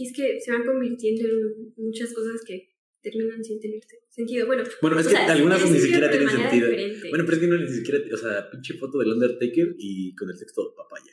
Y 0.00 0.06
es 0.06 0.12
que 0.16 0.40
se 0.40 0.50
van 0.50 0.64
convirtiendo 0.64 1.28
en 1.28 1.74
muchas 1.76 2.10
cosas 2.14 2.40
que 2.46 2.70
terminan 3.02 3.44
sin 3.44 3.60
tener 3.60 3.80
sentido. 4.08 4.46
Bueno, 4.46 4.64
Bueno, 4.80 4.98
es 4.98 5.06
que 5.08 5.12
sea, 5.12 5.30
algunas 5.30 5.70
ni 5.70 5.78
siquiera 5.78 6.10
tienen 6.10 6.28
sentido. 6.30 6.68
diferente. 6.70 7.08
Bueno, 7.10 7.24
pero 7.26 7.36
es 7.36 7.42
que 7.42 7.46
no 7.48 7.58
ni 7.58 7.68
siquiera, 7.68 8.00
o 8.14 8.16
sea, 8.16 8.50
pinche 8.50 8.74
foto 8.78 8.98
del 8.98 9.12
Undertaker 9.12 9.74
y 9.78 10.14
con 10.14 10.30
el 10.30 10.38
texto 10.38 10.74
papaya. 10.74 11.12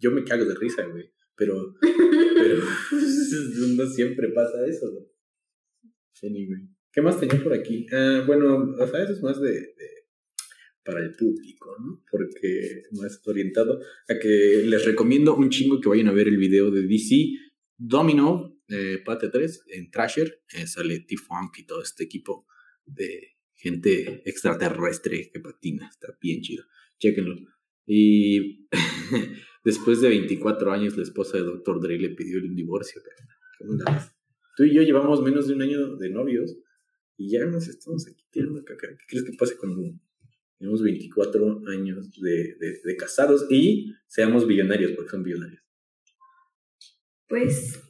Yo 0.00 0.10
me 0.10 0.24
cago 0.24 0.44
de 0.46 0.54
risa, 0.56 0.84
güey. 0.86 1.04
Pero, 1.36 1.76
pero 1.80 2.56
no 3.76 3.86
siempre 3.86 4.30
pasa 4.30 4.66
eso, 4.66 4.90
¿no? 4.90 6.28
Anyway. 6.28 6.68
¿Qué 6.92 7.00
más 7.02 7.20
tenía 7.20 7.40
por 7.40 7.52
aquí? 7.54 7.86
Ah, 7.92 8.24
bueno, 8.26 8.74
o 8.76 8.86
sea, 8.88 9.04
eso 9.04 9.12
es 9.12 9.22
más 9.22 9.40
de, 9.40 9.52
de- 9.52 9.98
para 10.84 11.00
el 11.04 11.14
público, 11.14 11.76
¿no? 11.78 12.02
Porque 12.10 12.82
más 12.92 13.20
orientado 13.26 13.78
a 14.08 14.18
que 14.18 14.62
les 14.66 14.84
recomiendo 14.84 15.36
un 15.36 15.50
chingo 15.50 15.80
que 15.80 15.88
vayan 15.88 16.08
a 16.08 16.12
ver 16.12 16.26
el 16.26 16.38
video 16.38 16.70
de 16.72 16.82
DC 16.82 17.14
Domino, 17.78 18.60
eh, 18.68 19.00
parte 19.04 19.28
3, 19.28 19.64
en 19.68 19.90
Thrasher. 19.90 20.42
Eh, 20.52 20.66
sale 20.66 21.00
T-Funk 21.00 21.58
y 21.58 21.66
todo 21.66 21.80
este 21.80 22.04
equipo 22.04 22.46
de 22.84 23.36
gente 23.54 24.22
extraterrestre 24.28 25.30
que 25.32 25.40
patina. 25.40 25.88
Está 25.88 26.08
bien 26.20 26.40
chido. 26.42 26.64
Chéquenlo. 26.98 27.36
Y 27.86 28.68
después 29.64 30.00
de 30.00 30.08
24 30.08 30.72
años, 30.72 30.96
la 30.96 31.04
esposa 31.04 31.38
de 31.38 31.44
Dr. 31.44 31.80
Dre 31.80 31.98
le 31.98 32.10
pidió 32.10 32.38
el 32.38 32.54
divorcio. 32.54 33.00
Tú 34.56 34.64
y 34.64 34.74
yo 34.74 34.82
llevamos 34.82 35.22
menos 35.22 35.46
de 35.46 35.54
un 35.54 35.62
año 35.62 35.96
de 35.96 36.10
novios 36.10 36.56
y 37.16 37.30
ya 37.30 37.44
nos 37.46 37.68
estamos 37.68 38.06
aquí 38.08 38.24
tirando 38.30 38.64
caca. 38.64 38.88
¿Qué 38.88 39.04
crees 39.06 39.24
que 39.24 39.36
pase 39.36 39.56
cuando 39.56 39.82
tenemos 40.58 40.82
24 40.82 41.62
años 41.68 42.10
de, 42.20 42.56
de, 42.58 42.80
de 42.84 42.96
casados 42.96 43.46
y 43.50 43.94
seamos 44.08 44.46
billonarios? 44.46 44.92
Porque 44.92 45.10
son 45.10 45.22
billonarios. 45.22 45.67
Pues, 47.28 47.80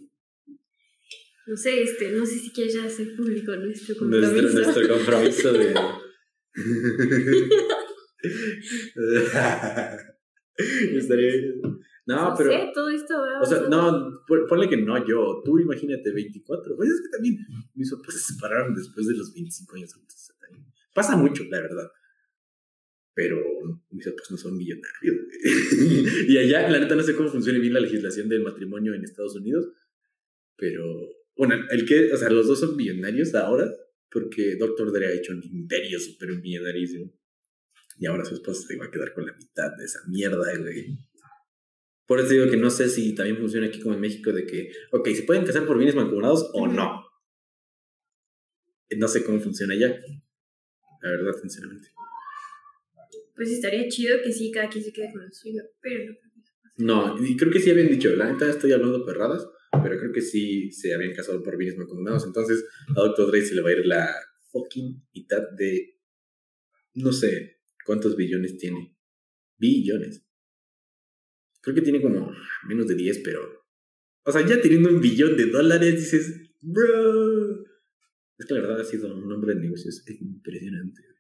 no 1.47 1.57
sé, 1.57 1.83
este, 1.83 2.13
no 2.13 2.25
sé 2.27 2.39
si 2.39 2.53
quieres 2.53 2.75
ya 2.75 2.85
hacer 2.85 3.15
público 3.17 3.55
nuestro 3.57 3.95
Nuestro, 4.07 4.33
compromiso. 4.33 4.61
nuestro 4.61 4.89
compromiso 4.97 5.53
de. 5.53 5.75
Estaría. 10.97 11.33
No, 12.07 12.35
pero. 12.37 12.51
sé, 12.51 12.71
todo 12.75 12.91
esto 12.91 13.15
va 13.21 13.41
O 13.41 13.45
sea, 13.47 13.59
basado- 13.61 13.93
no, 13.93 14.25
pon- 14.27 14.47
ponle 14.49 14.69
que 14.69 14.77
no 14.79 14.97
yo. 15.07 15.43
Tú 15.45 15.59
imagínate 15.59 16.11
24. 16.13 16.77
Pues 16.77 16.89
es 16.91 17.03
que 17.03 17.09
también 17.11 17.37
mis 17.75 17.91
papás 17.93 18.15
se 18.15 18.33
separaron 18.33 18.75
después 18.75 19.07
de 19.07 19.17
los 19.17 19.33
25 19.35 19.77
años. 19.77 19.95
Pasa 20.95 21.17
mucho, 21.17 21.45
la 21.51 21.61
verdad. 21.61 21.89
Pero 23.19 23.37
mis 23.91 24.07
papás 24.07 24.31
no 24.31 24.37
son 24.37 24.57
millonarios. 24.57 24.93
güey. 25.03 26.29
y 26.29 26.39
allá, 26.39 26.69
la 26.71 26.79
neta, 26.79 26.95
no 26.95 27.03
sé 27.03 27.17
cómo 27.17 27.29
funciona 27.29 27.59
bien 27.59 27.75
la 27.75 27.81
legislación 27.81 28.29
del 28.29 28.43
matrimonio 28.43 28.95
en 28.95 29.03
Estados 29.03 29.35
Unidos. 29.35 29.73
Pero, 30.57 30.85
bueno, 31.37 31.57
el 31.69 31.85
que, 31.85 32.13
o 32.13 32.17
sea, 32.17 32.31
los 32.31 32.47
dos 32.47 32.61
son 32.61 32.77
millonarios 32.77 33.35
ahora. 33.35 33.69
Porque 34.09 34.55
Dr. 34.55 34.93
Dre 34.93 35.09
ha 35.09 35.13
hecho 35.15 35.33
un 35.33 35.43
imperio 35.43 35.99
súper 35.99 36.29
millonarísimo. 36.41 37.13
Y 37.99 38.07
ahora 38.07 38.25
su 38.25 38.35
esposa 38.35 38.65
se 38.69 38.77
va 38.77 38.87
a 38.87 38.91
quedar 38.93 39.13
con 39.13 39.27
la 39.27 39.33
mitad 39.37 39.77
de 39.77 39.85
esa 39.85 39.99
mierda, 40.07 40.57
güey. 40.57 40.97
Por 42.07 42.21
eso 42.21 42.29
digo 42.29 42.49
que 42.49 42.57
no 42.57 42.71
sé 42.71 42.89
si 42.89 43.17
también 43.17 43.39
funciona 43.39 43.67
aquí 43.67 43.81
como 43.81 43.97
en 43.97 44.01
México 44.01 44.33
de 44.33 44.47
que, 44.47 44.71
ok, 44.93 45.09
¿se 45.09 45.25
pueden 45.25 45.45
casar 45.45 45.67
por 45.67 45.77
bienes 45.77 45.97
mancomunados 45.97 46.53
o 46.55 46.69
no? 46.69 47.05
No 48.97 49.09
sé 49.09 49.25
cómo 49.25 49.41
funciona 49.41 49.75
allá. 49.75 50.01
La 51.03 51.11
verdad, 51.11 51.33
sinceramente. 51.43 51.89
Pues 53.39 53.53
estaría 53.53 53.87
chido 53.89 54.17
que 54.21 54.33
sí, 54.33 54.51
cada 54.51 54.69
quien 54.69 54.83
se 54.83 54.93
quede 54.93 55.13
con 55.13 55.23
lo 55.23 55.31
suyo, 55.31 55.63
pero 55.81 56.05
no. 56.77 57.15
No, 57.17 57.25
y 57.25 57.37
creo 57.37 57.53
que 57.53 57.61
sí 57.61 57.71
habían 57.71 57.89
dicho, 57.89 58.15
la 58.17 58.33
neta 58.33 58.51
estoy 58.51 58.73
hablando 58.73 59.07
perradas, 59.07 59.49
pero 59.71 59.97
creo 59.97 60.13
que 60.13 60.23
sí 60.23 60.73
se 60.73 60.93
habían 60.93 61.15
casado 61.15 61.41
por 61.41 61.57
bienes 61.57 61.79
mancomunados. 61.79 62.25
Entonces 62.27 62.65
a 62.89 63.01
Dr. 63.01 63.29
Dre 63.29 63.43
se 63.43 63.55
le 63.55 63.63
va 63.63 63.71
a 63.71 63.73
ir 63.75 63.87
la 63.87 64.13
fucking 64.51 65.07
mitad 65.15 65.43
de, 65.57 66.01
no 66.95 67.13
sé 67.13 67.61
cuántos 67.85 68.17
billones 68.17 68.59
tiene. 68.59 68.97
Billones. 69.57 70.27
Creo 71.61 71.77
que 71.77 71.83
tiene 71.83 72.03
como 72.03 72.33
menos 72.69 72.89
de 72.89 72.97
10, 72.97 73.21
pero... 73.21 73.41
O 74.25 74.33
sea, 74.33 74.45
ya 74.45 74.61
teniendo 74.61 74.89
un 74.89 75.01
billón 75.01 75.37
de 75.37 75.47
dólares, 75.47 75.95
dices, 75.95 76.51
bro. 76.61 77.65
Es 78.37 78.47
que 78.47 78.55
la 78.55 78.61
verdad 78.61 78.81
ha 78.81 78.85
sido 78.85 79.15
un 79.15 79.33
hombre 79.33 79.55
de 79.55 79.61
negocios 79.61 80.03
impresionante. 80.09 81.18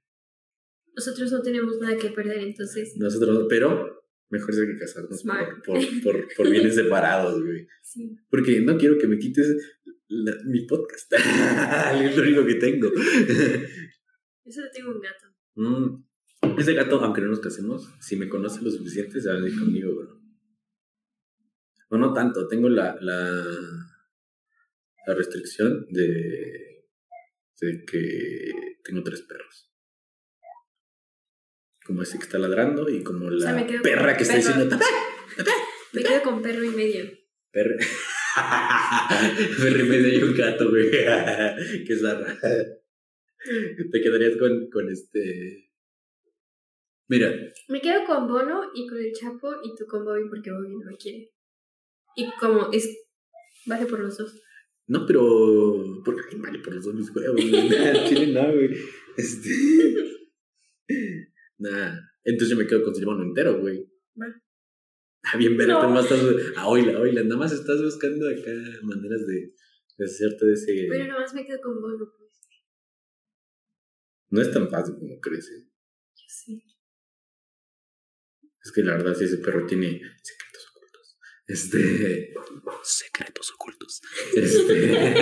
Nosotros 0.98 1.30
no 1.32 1.42
tenemos 1.42 1.78
nada 1.78 1.96
que 1.96 2.10
perder, 2.10 2.38
entonces, 2.40 2.96
Nosotros, 2.96 3.46
pero 3.48 4.02
mejor 4.30 4.50
es 4.50 4.60
que 4.60 4.76
casarnos 4.78 5.22
por, 5.22 5.62
por, 5.62 5.78
por, 6.02 6.28
por 6.36 6.50
bienes 6.50 6.74
separados, 6.74 7.40
güey. 7.42 7.66
sí. 7.82 8.16
Porque 8.28 8.60
no 8.62 8.76
quiero 8.76 8.98
que 8.98 9.06
me 9.06 9.16
quites 9.18 9.48
la- 10.08 10.36
mi 10.46 10.66
podcast. 10.66 11.12
es 12.02 12.16
lo 12.16 12.22
único 12.22 12.44
que 12.46 12.54
tengo. 12.56 12.88
Yo 14.44 14.52
solo 14.52 14.66
tengo 14.74 14.90
un 14.90 15.00
gato. 15.00 15.26
Mm, 15.54 16.58
Ese 16.58 16.74
gato, 16.74 17.00
aunque 17.00 17.20
no 17.20 17.28
nos 17.28 17.40
casemos, 17.40 17.88
si 18.00 18.16
me 18.16 18.28
conoce 18.28 18.60
lo 18.62 18.70
suficiente, 18.70 19.20
se 19.20 19.28
va 19.28 19.34
a 19.36 19.40
venir 19.40 19.58
conmigo, 19.58 19.94
bro. 19.94 20.18
No, 21.90 21.98
no 21.98 22.12
tanto. 22.12 22.48
Tengo 22.48 22.68
la, 22.68 22.96
la, 23.00 23.44
la 25.06 25.14
restricción 25.14 25.86
de, 25.90 26.86
de 27.60 27.84
que 27.86 28.50
tengo 28.84 29.02
tres 29.02 29.22
perros. 29.22 29.67
Como 31.88 32.02
ese 32.02 32.18
que 32.18 32.24
está 32.24 32.38
ladrando 32.38 32.88
y 32.88 33.02
como 33.02 33.28
la 33.30 33.54
sea, 33.54 33.66
perra 33.82 34.16
que 34.16 34.22
está 34.22 34.34
perro. 34.34 34.46
diciendo 34.46 34.78
"Papá". 34.78 34.84
Me 35.94 36.02
quedo 36.02 36.22
con 36.22 36.42
perro 36.42 36.62
y 36.62 36.70
medio. 36.70 37.10
Perro. 37.50 37.74
Perro 39.58 39.80
y 39.84 39.88
medio 39.88 40.18
y 40.18 40.22
un 40.22 40.36
gato, 40.36 40.68
güey. 40.70 40.90
Qué 41.86 41.96
zarra. 42.00 42.38
Te 43.90 44.00
quedarías 44.00 44.36
con, 44.36 44.68
con 44.70 44.88
este. 44.90 45.70
Mira, 47.08 47.32
Me 47.68 47.80
quedo 47.80 48.04
con 48.04 48.28
Bono 48.28 48.70
y 48.74 48.86
con 48.86 48.98
el 48.98 49.12
Chapo 49.12 49.50
y 49.64 49.74
tú 49.74 49.86
con 49.86 50.04
Bobby 50.04 50.28
porque 50.28 50.52
Bobby 50.52 50.76
no 50.76 50.90
me 50.90 50.96
quiere. 50.98 51.32
Y 52.16 52.30
como 52.38 52.70
es, 52.70 52.86
vale 53.66 53.86
por 53.86 54.00
los 54.00 54.18
dos. 54.18 54.40
no, 54.88 55.06
pero. 55.06 56.02
Porque 56.04 56.22
ay, 56.32 56.38
vale 56.38 56.58
por 56.58 56.74
los 56.74 56.84
dos 56.84 56.94
mis 56.94 57.10
huevos, 57.16 57.40
Chile 57.40 58.26
no, 58.34 58.52
güey. 58.52 58.76
Este. 59.16 59.50
Nah. 61.58 61.98
Entonces 62.24 62.50
yo 62.50 62.56
me 62.56 62.66
quedo 62.66 62.82
con 62.84 62.94
Silvano 62.94 63.22
entero, 63.22 63.58
güey. 63.60 63.84
Va. 64.20 64.26
Ah, 65.24 65.36
bien, 65.36 65.56
verga, 65.56 65.74
No. 65.74 65.82
tú 65.82 65.88
más 65.88 66.04
estás. 66.04 66.20
Ah, 66.56 66.68
oíla, 66.68 66.98
oíla. 67.00 67.22
Nada 67.24 67.36
más 67.36 67.52
estás 67.52 67.82
buscando 67.82 68.28
acá 68.28 68.50
maneras 68.82 69.26
de, 69.26 69.52
de 69.98 70.04
hacerte 70.04 70.46
de 70.46 70.52
ese. 70.54 70.86
Pero 70.88 71.06
nomás 71.06 71.34
me 71.34 71.44
quedo 71.46 71.60
con 71.60 71.80
Bono, 71.80 72.10
pues. 72.16 72.28
No 74.30 74.40
es 74.42 74.50
tan 74.52 74.68
fácil 74.70 74.94
como 74.98 75.18
crees, 75.20 75.48
¿eh? 75.50 75.64
Yo 76.14 76.24
sí. 76.28 76.62
Es 78.62 78.72
que 78.72 78.82
la 78.82 78.92
verdad 78.96 79.14
sí 79.14 79.24
ese 79.24 79.38
perro 79.38 79.66
tiene 79.66 80.00
secretos 80.22 80.68
ocultos. 80.70 81.16
Este. 81.46 82.34
Secretos 82.82 83.52
ocultos. 83.54 84.02
Este. 84.36 85.14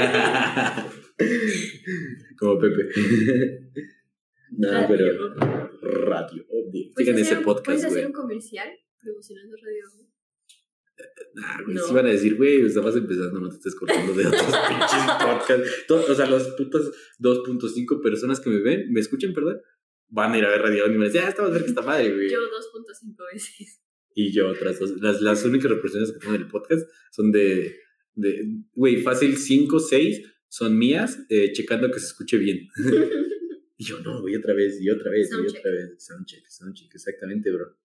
Como 2.39 2.59
Pepe. 2.61 2.91
No, 4.51 4.71
Radio. 4.71 4.89
pero. 4.89 5.71
Radio. 5.83 6.47
obvio. 6.49 6.91
¿Puedes 6.95 7.09
Sigan 7.09 7.19
ese 7.19 7.37
podcast, 7.37 7.65
¿Puedes 7.65 7.85
hacer 7.85 8.07
un 8.07 8.13
comercial 8.13 8.69
promocionando 9.01 9.57
Radio 9.57 9.85
Bono? 9.97 10.17
Nah, 11.35 11.63
güey. 11.63 11.75
No. 11.77 11.85
Sí 11.85 11.95
van 11.95 12.07
a 12.07 12.11
decir, 12.11 12.37
güey, 12.37 12.63
estabas 12.63 12.97
empezando, 12.97 13.41
no 13.41 13.49
te 13.51 13.57
estés 13.57 13.75
cortando 13.75 14.15
de 14.15 14.27
otros 14.27 14.43
pinches 14.69 15.03
podcasts. 15.23 15.91
O 15.91 16.15
sea, 16.15 16.27
las 16.27 16.49
putas 16.49 16.83
2.5 17.21 18.03
personas 18.03 18.41
que 18.41 18.51
me 18.51 18.61
ven, 18.61 18.91
me 18.91 19.01
escuchan, 19.01 19.35
perdón, 19.35 19.61
van 20.09 20.33
a 20.33 20.39
ir 20.39 20.45
a 20.45 20.51
ver 20.51 20.63
Radio 20.63 20.87
y 20.87 20.91
me 20.91 20.97
van 20.97 21.03
a 21.03 21.07
decir, 21.07 21.21
ah, 21.23 21.29
esta 21.29 21.43
va 21.43 21.49
a 21.49 21.51
ver 21.51 21.63
que 21.63 21.69
está 21.69 21.83
madre, 21.83 22.15
güey. 22.15 22.31
Yo 22.31 22.39
2.5 22.39 23.17
veces. 23.33 23.83
y 24.15 24.33
yo 24.33 24.49
otras 24.49 24.79
dos. 24.79 24.93
Las, 25.01 25.21
las 25.21 25.45
únicas 25.45 25.71
representaciones 25.71 26.13
que 26.13 26.21
tengo 26.21 26.35
en 26.35 26.43
el 26.43 26.49
podcast 26.49 26.89
son 27.11 27.31
de, 27.33 27.77
de 28.15 28.49
güey, 28.73 29.03
fácil 29.03 29.37
5, 29.37 29.79
6 29.79 30.33
son 30.49 30.79
mías, 30.79 31.19
eh, 31.29 31.53
checando 31.53 31.91
que 31.91 32.01
se 32.01 32.07
escuche 32.07 32.39
bien. 32.39 32.69
y 33.77 33.85
yo, 33.85 34.01
no, 34.01 34.21
güey, 34.21 34.37
otra 34.37 34.55
vez, 34.55 34.81
y 34.81 34.89
otra 34.91 35.11
vez, 35.11 35.29
y 35.29 35.31
Soundcheck. 35.33 35.59
otra 35.61 35.71
vez. 35.73 36.05
Soundcheck, 36.05 36.47
soundcheck, 36.49 36.95
exactamente, 36.95 37.51
bro. 37.51 37.77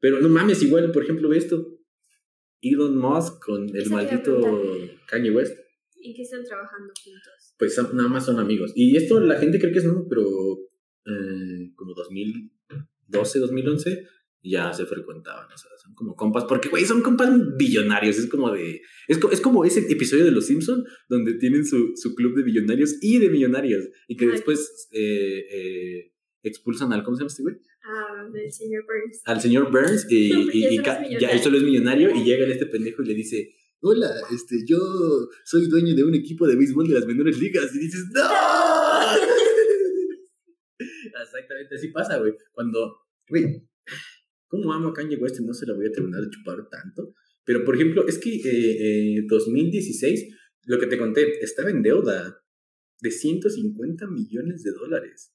Pero 0.00 0.20
no 0.20 0.28
mames, 0.28 0.62
igual, 0.62 0.90
por 0.92 1.02
ejemplo, 1.04 1.28
ve 1.28 1.38
esto. 1.38 1.78
Elon 2.60 2.96
Musk 2.96 3.44
con 3.44 3.68
el 3.76 3.90
maldito. 3.90 4.40
Kanye 5.08 5.30
West. 5.30 5.56
¿Y 5.96 6.14
que 6.14 6.22
están 6.22 6.42
trabajando 6.44 6.92
juntos? 7.04 7.54
Pues 7.58 7.74
son- 7.74 7.96
nada 7.96 8.08
más 8.08 8.24
son 8.26 8.38
amigos. 8.40 8.72
Y 8.74 8.96
esto 8.96 9.20
la 9.20 9.38
gente 9.38 9.58
cree 9.60 9.72
que 9.72 9.78
es 9.78 9.84
no, 9.84 10.06
pero 10.08 10.24
eh, 11.06 11.72
como 11.76 11.94
2012, 11.94 13.38
2011, 13.38 13.90
y 13.90 14.06
ya 14.42 14.72
se 14.72 14.86
frecuentaban, 14.86 15.46
o 15.52 15.56
sea, 15.56 15.70
son 15.80 15.94
como 15.94 16.16
compas, 16.16 16.44
porque, 16.48 16.68
güey, 16.68 16.84
son 16.84 17.00
compas 17.02 17.30
billonarios, 17.56 18.18
es 18.18 18.26
como 18.28 18.50
de, 18.50 18.80
es, 19.06 19.18
co- 19.18 19.30
es 19.30 19.40
como 19.40 19.64
ese 19.64 19.80
episodio 19.90 20.24
de 20.24 20.32
Los 20.32 20.46
Simpson 20.46 20.84
donde 21.08 21.34
tienen 21.34 21.64
su, 21.64 21.92
su 21.96 22.14
club 22.16 22.34
de 22.36 22.42
billonarios 22.42 22.96
y 23.00 23.18
de 23.18 23.30
millonarios, 23.30 23.88
y 24.08 24.16
que 24.16 24.24
Ay. 24.24 24.30
después 24.32 24.88
eh, 24.92 25.46
eh, 25.50 26.12
expulsan 26.42 26.92
al, 26.92 27.04
¿cómo 27.04 27.16
se 27.16 27.20
llama 27.20 27.28
este 27.30 27.42
güey? 27.44 27.56
Ah, 27.84 28.28
del 28.32 28.50
señor 28.52 28.84
Burns. 28.84 29.20
Al 29.24 29.40
señor 29.40 29.70
Burns, 29.70 30.06
y, 30.10 30.30
No, 30.32 30.40
y- 30.52 30.76
ya 30.82 31.06
y 31.08 31.20
ya 31.20 31.28
él 31.30 31.38
solo 31.40 31.56
es 31.58 31.62
millonario, 31.62 32.10
y 32.14 32.24
llega 32.24 32.44
este 32.46 32.66
pendejo 32.72 33.02
y 33.02 33.06
le 33.06 33.14
dice, 33.14 33.54
hola, 33.80 34.10
este, 34.34 34.56
yo 34.66 34.78
soy 35.44 35.68
dueño 35.68 35.94
de 35.94 36.02
un 36.04 36.14
equipo 36.16 36.46
de 36.48 36.56
béisbol 36.56 36.88
de 36.88 36.94
las 36.94 37.06
menores 37.06 37.38
ligas, 37.38 37.72
y 37.74 37.78
dices, 37.78 38.06
¡No! 38.12 38.22
Exactamente, 40.78 41.74
así 41.76 41.88
pasa, 41.88 42.18
güey. 42.18 42.32
Cuando, 42.52 42.96
güey, 43.28 43.68
¿cómo 44.52 44.70
amo 44.74 44.88
a 44.88 44.92
Kanye 44.92 45.16
West 45.16 45.40
y 45.40 45.44
no 45.44 45.54
se 45.54 45.64
la 45.66 45.72
voy 45.72 45.86
a 45.86 45.90
terminar 45.92 46.20
de 46.20 46.28
chupar 46.28 46.68
tanto? 46.68 47.14
Pero, 47.42 47.64
por 47.64 47.74
ejemplo, 47.74 48.06
es 48.06 48.18
que 48.18 48.34
eh, 48.36 49.16
eh, 49.16 49.24
2016, 49.26 50.28
lo 50.66 50.78
que 50.78 50.86
te 50.86 50.98
conté, 50.98 51.42
estaba 51.42 51.70
en 51.70 51.82
deuda 51.82 52.38
de 53.00 53.10
150 53.10 54.06
millones 54.08 54.62
de 54.62 54.72
dólares. 54.72 55.32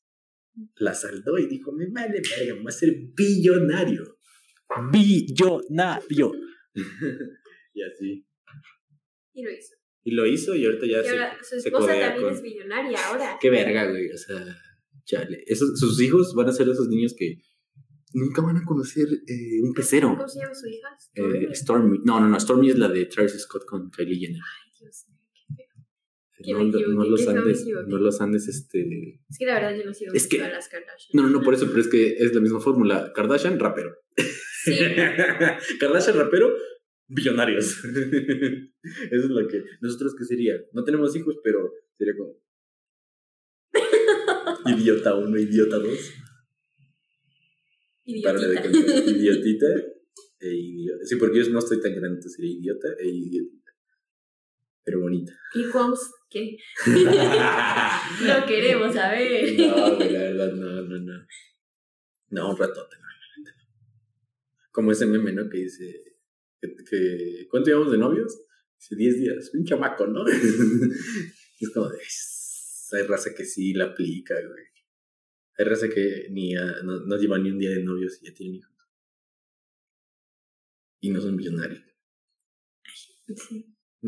La 0.75 0.93
saldó 0.93 1.39
y 1.39 1.47
dijo, 1.47 1.71
me 1.71 1.87
vale 1.89 2.21
verga, 2.21 2.53
me 2.55 2.61
voy 2.61 2.69
a 2.69 2.71
ser 2.71 2.93
billonario. 3.15 4.19
Billonario. 4.91 6.31
y 7.73 7.81
así. 7.81 8.27
Y 9.33 9.43
lo 9.43 9.51
hizo. 9.51 9.75
Y 10.03 10.11
lo 10.11 10.25
hizo 10.25 10.55
y 10.55 10.65
ahorita 10.65 10.85
ya 10.85 10.99
Y 11.01 11.03
se- 11.03 11.09
ahora 11.09 11.37
su 11.43 11.55
esposa 11.57 11.87
también 11.87 12.21
con- 12.21 12.33
es 12.33 12.41
billonaria 12.41 12.97
ahora. 13.07 13.37
Qué 13.41 13.49
verga, 13.49 13.89
güey. 13.89 14.09
O 14.11 14.17
sea, 14.17 14.45
chale. 15.03 15.43
Esos, 15.47 15.77
sus 15.79 15.99
hijos 16.01 16.33
van 16.35 16.47
a 16.47 16.53
ser 16.53 16.69
esos 16.69 16.87
niños 16.87 17.13
que 17.17 17.37
nunca 18.17 18.41
van 18.41 18.57
a 18.57 18.63
conocer 18.65 19.07
eh, 19.27 19.61
un 19.63 19.73
pecero. 19.73 20.09
¿Cómo 20.09 20.27
se 20.27 20.39
llama 20.39 20.53
su 20.55 20.67
hija? 20.67 20.87
Eh, 21.15 21.53
Stormy. 21.55 21.99
No, 22.03 22.19
no, 22.19 22.27
no. 22.27 22.39
Stormy 22.39 22.69
es 22.69 22.77
la 22.77 22.89
de 22.89 23.05
Travis 23.05 23.33
Scott 23.39 23.65
con 23.65 23.89
Kylie 23.91 24.19
Jenner. 24.19 24.41
Ay, 24.41 24.71
Dios 24.79 25.05
mío, 25.09 25.19
qué 25.33 25.53
feo. 25.55 25.67
Que 26.43 26.51
No, 26.53 26.93
no 26.93 27.03
los 27.05 27.27
andes, 27.27 27.65
no 27.87 27.97
los 27.97 28.21
andes, 28.21 28.47
este. 28.47 29.21
Es 29.29 29.37
que 29.37 29.45
la 29.45 29.55
verdad 29.55 29.75
yo 29.77 29.85
no 29.85 29.93
sigo 29.93 30.13
Es 30.13 30.27
que- 30.27 30.41
a 30.41 30.49
las 30.49 30.67
Kardashian. 30.69 31.09
No, 31.13 31.23
no, 31.23 31.29
no, 31.29 31.41
por 31.41 31.53
eso, 31.53 31.67
pero 31.67 31.81
es 31.81 31.87
que 31.87 32.13
es 32.17 32.33
la 32.33 32.41
misma 32.41 32.59
fórmula. 32.59 33.11
Kardashian, 33.13 33.59
rapero. 33.59 33.95
Sí. 34.63 34.75
Kardashian, 35.79 36.17
rapero, 36.17 36.49
billonarios. 37.07 37.83
eso 37.85 39.25
es 39.25 39.29
lo 39.29 39.47
que. 39.47 39.63
¿Nosotros 39.81 40.15
qué 40.17 40.25
sería? 40.25 40.53
No 40.73 40.83
tenemos 40.83 41.15
hijos, 41.15 41.35
pero 41.43 41.71
sería 41.97 42.13
como. 42.17 42.35
Idiota 44.65 45.15
uno, 45.15 45.37
idiota 45.39 45.77
dos. 45.77 46.13
Idiotita. 48.07 48.61
cantar. 48.61 49.07
Idiotita 49.09 49.65
e 50.39 50.47
idiota. 50.55 51.05
Sí, 51.05 51.15
porque 51.17 51.43
yo 51.43 51.49
no 51.51 51.59
estoy 51.59 51.81
tan 51.81 51.91
grande, 51.91 52.17
entonces 52.17 52.33
sería 52.35 52.51
idiota 52.57 52.87
e 52.99 53.07
idiotita. 53.07 53.71
Pero 54.83 55.01
bonita. 55.01 55.33
¿Y 55.53 55.65
Quoms 55.69 55.99
qué? 56.29 56.57
Lo 58.25 58.45
queremos 58.45 58.93
saber. 58.93 59.59
No, 59.59 59.95
güey, 59.97 60.11
la 60.13 60.19
verdad, 60.21 60.53
no, 60.53 60.81
no, 60.83 60.99
no. 60.99 61.27
No, 62.29 62.49
un 62.51 62.57
ratote, 62.57 62.95
no. 62.95 63.07
Como 64.71 64.91
ese 64.91 65.05
meme, 65.05 65.33
¿no? 65.33 65.49
Que 65.49 65.57
dice. 65.59 66.03
Que, 66.61 66.73
que- 66.89 67.47
¿Cuánto 67.49 67.69
llevamos 67.69 67.91
de 67.91 67.97
novios? 67.97 68.39
Dice 68.79 68.95
10 68.95 69.19
días. 69.19 69.51
Un 69.53 69.65
chamaco, 69.65 70.07
¿no? 70.07 70.23
es 71.59 71.69
como 71.73 71.89
de. 71.89 71.97
Hay 72.93 73.03
raza 73.07 73.33
que 73.35 73.43
sí 73.43 73.73
la 73.73 73.85
aplica, 73.85 74.35
güey. 74.35 74.65
Hay 75.57 75.65
raza 75.65 75.89
que 75.89 76.27
ni 76.29 76.55
a- 76.55 76.81
no, 76.83 76.99
no 77.05 77.17
lleva 77.17 77.37
ni 77.39 77.49
un 77.51 77.59
día 77.59 77.71
de 77.71 77.83
novios 77.83 78.19
y 78.21 78.27
ya 78.27 78.33
tienen 78.33 78.55
hijos. 78.57 78.71
Y 81.01 81.09
no 81.11 81.21
son 81.21 81.35
millonarios. 81.35 81.83
Sí. 83.35 83.75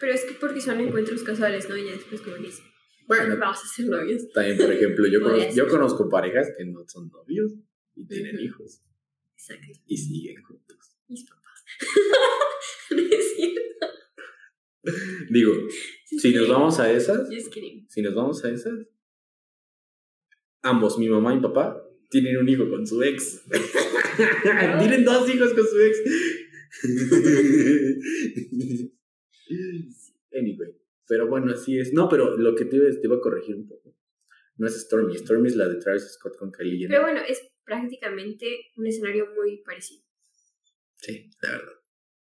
Pero 0.00 0.12
es 0.12 0.24
que 0.24 0.34
porque 0.34 0.60
son 0.60 0.80
encuentros 0.80 1.22
casuales, 1.22 1.68
¿no? 1.68 1.76
Y 1.76 1.86
ya 1.86 1.92
después 1.92 2.20
como 2.22 2.36
dicen, 2.36 2.64
bueno, 3.06 3.36
vamos 3.38 3.58
a 3.62 3.66
ser 3.66 3.86
novios. 3.86 4.28
también, 4.32 4.56
por 4.58 4.72
ejemplo, 4.72 5.06
yo 5.06 5.20
conozco, 5.22 5.52
yo 5.54 5.68
conozco 5.68 6.08
parejas 6.08 6.48
que 6.56 6.64
no 6.64 6.84
son 6.88 7.08
novios 7.08 7.52
y 7.94 8.06
tienen 8.06 8.38
hijos 8.40 8.82
Exacto. 9.36 9.66
y 9.86 9.96
siguen 9.96 10.42
juntos. 10.42 10.96
Mis 11.08 11.24
papás. 11.28 11.64
Digo, 15.30 15.52
si 16.04 16.34
nos 16.34 16.48
vamos 16.48 16.80
a 16.80 16.92
esas, 16.92 17.28
si 17.88 18.02
nos 18.02 18.14
vamos 18.14 18.44
a 18.44 18.50
esas, 18.50 18.74
ambos, 20.62 20.98
mi 20.98 21.08
mamá 21.08 21.32
y 21.32 21.36
mi 21.36 21.42
papá, 21.42 21.82
tienen 22.10 22.36
un 22.36 22.48
hijo 22.48 22.68
con 22.68 22.86
su 22.86 23.02
ex. 23.02 23.42
tienen 24.78 25.04
dos 25.04 25.32
hijos 25.32 25.54
con 25.54 25.66
su 25.66 25.80
ex. 25.80 25.98
anyway, 30.32 30.74
pero 31.06 31.28
bueno, 31.28 31.52
así 31.52 31.78
es. 31.78 31.92
No, 31.92 32.08
pero 32.08 32.36
lo 32.36 32.54
que 32.54 32.64
te 32.64 32.76
iba, 32.76 32.90
te 32.90 33.06
iba 33.06 33.16
a 33.16 33.20
corregir 33.20 33.56
un 33.56 33.68
poco. 33.68 33.94
No 34.56 34.66
es 34.66 34.80
Stormy, 34.80 35.16
Stormy 35.16 35.48
es 35.48 35.56
la 35.56 35.68
de 35.68 35.76
Travis 35.76 36.12
Scott 36.12 36.36
con 36.36 36.52
Kylie 36.52 36.78
Jenner. 36.78 36.90
Pero 36.90 37.02
bueno, 37.02 37.20
es 37.26 37.40
prácticamente 37.64 38.70
un 38.76 38.86
escenario 38.86 39.28
muy 39.34 39.62
parecido. 39.62 40.04
Sí, 40.96 41.30
la 41.40 41.52
verdad. 41.52 41.81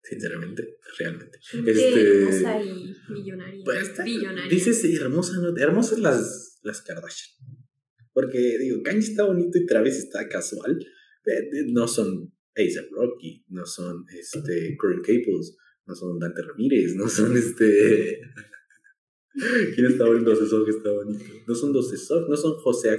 Sinceramente, 0.07 0.77
realmente. 0.97 1.37
Este- 1.37 2.21
hermosa 2.23 2.61
y 2.63 2.95
millonaria. 3.09 3.61
Pues 3.65 3.81
está- 3.89 4.03
billonaria. 4.05 4.49
Dices 4.49 4.83
hermosa, 5.01 5.33
¿no? 5.41 5.55
Hermosas 5.57 5.99
las, 5.99 6.59
las 6.63 6.81
Kardashian. 6.81 7.35
Porque, 8.13 8.57
digo, 8.57 8.81
Kanye 8.83 8.99
está 8.99 9.25
bonito 9.25 9.57
y 9.57 9.65
Travis 9.65 9.97
está 9.97 10.27
casual. 10.29 10.79
Eh, 11.25 11.31
eh, 11.31 11.65
No 11.67 11.87
son 11.87 12.33
A$AP 12.55 12.89
Rocky, 12.91 13.43
no 13.49 13.65
son 13.65 14.05
este, 14.17 14.75
Corinne 14.77 15.01
Caples, 15.01 15.57
no 15.85 15.93
son 15.93 16.17
Dante 16.19 16.41
Ramírez, 16.41 16.95
no 16.95 17.07
son 17.09 17.35
este... 17.35 18.21
¿Quién 19.75 19.85
está 19.87 20.05
bonito? 20.05 20.31
José 20.31 20.47
Sof 20.47 20.67
está 20.67 20.89
bonito. 20.91 21.23
No 21.47 21.53
son 21.53 21.73
José 21.73 21.97
Sof, 21.97 22.27
no 22.29 22.35
son 22.37 22.53
José, 22.57 22.97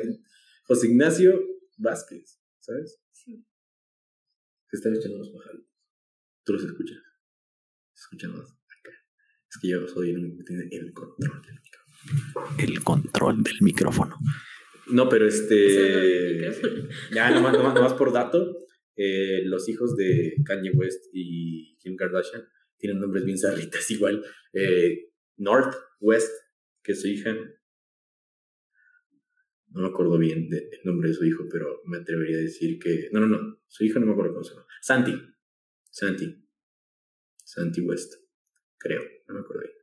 José 0.65 0.87
Ignacio 0.87 1.33
Vázquez, 1.79 2.39
¿sabes? 2.61 3.01
Sí. 3.13 3.45
Se 4.71 4.77
están 4.77 4.95
echando 4.95 5.19
los 5.19 5.31
pájaros. 5.31 5.63
¿Tú 6.49 6.55
los 6.55 6.65
escuchas? 6.65 6.97
Escuchan 7.95 8.33
más 8.33 8.49
acá. 8.49 8.91
Es 9.51 9.59
que 9.61 9.69
yo 9.69 9.87
soy 9.87 10.13
el 10.13 10.17
único 10.17 10.39
que 10.39 10.45
tiene 10.45 10.67
el 10.73 10.95
control 10.95 11.43
del 11.43 11.61
micrófono. 11.61 12.57
El 12.59 12.85
control 12.85 13.43
del 13.43 13.57
micrófono. 13.61 14.17
No, 14.87 15.11
pero 15.11 15.27
este. 15.27 16.51
Ya, 17.15 17.31
nomás, 17.33 17.53
nomás, 17.53 17.75
nomás 17.75 17.93
por 17.93 18.15
dato, 18.15 18.57
eh, 18.97 19.43
los 19.45 19.69
hijos 19.69 19.95
de 19.97 20.37
Kanye 20.43 20.71
West 20.71 21.05
y 21.13 21.77
Kim 21.81 21.97
Kardashian 21.97 22.49
tienen 22.79 22.99
nombres 22.99 23.27
bien 23.27 23.37
zarritas 23.37 23.91
igual. 23.91 24.25
Eh, 24.55 25.11
North 25.37 25.77
West, 26.01 26.33
que 26.83 26.93
es 26.93 27.03
su 27.03 27.09
hija. 27.09 27.37
No 29.69 29.83
me 29.83 29.89
acuerdo 29.89 30.17
bien 30.17 30.49
del 30.49 30.71
nombre 30.85 31.11
de 31.11 31.15
su 31.15 31.27
hijo, 31.27 31.45
pero 31.53 31.83
me 31.85 31.99
atrevería 31.99 32.39
a 32.39 32.41
decir 32.41 32.79
que. 32.79 33.11
No, 33.13 33.21
no, 33.21 33.27
no. 33.27 33.61
Su 33.67 33.85
hija 33.85 34.01
no 34.01 34.07
me 34.07 34.13
acuerdo 34.13 34.33
cómo 34.33 34.45
se 34.45 34.55
llama. 34.55 34.67
Santi. 34.81 35.13
Santi. 35.91 36.45
Santi 37.45 37.81
West. 37.81 38.15
Creo. 38.79 39.03
No 39.27 39.35
me 39.35 39.41
acuerdo 39.41 39.63
bien. 39.63 39.75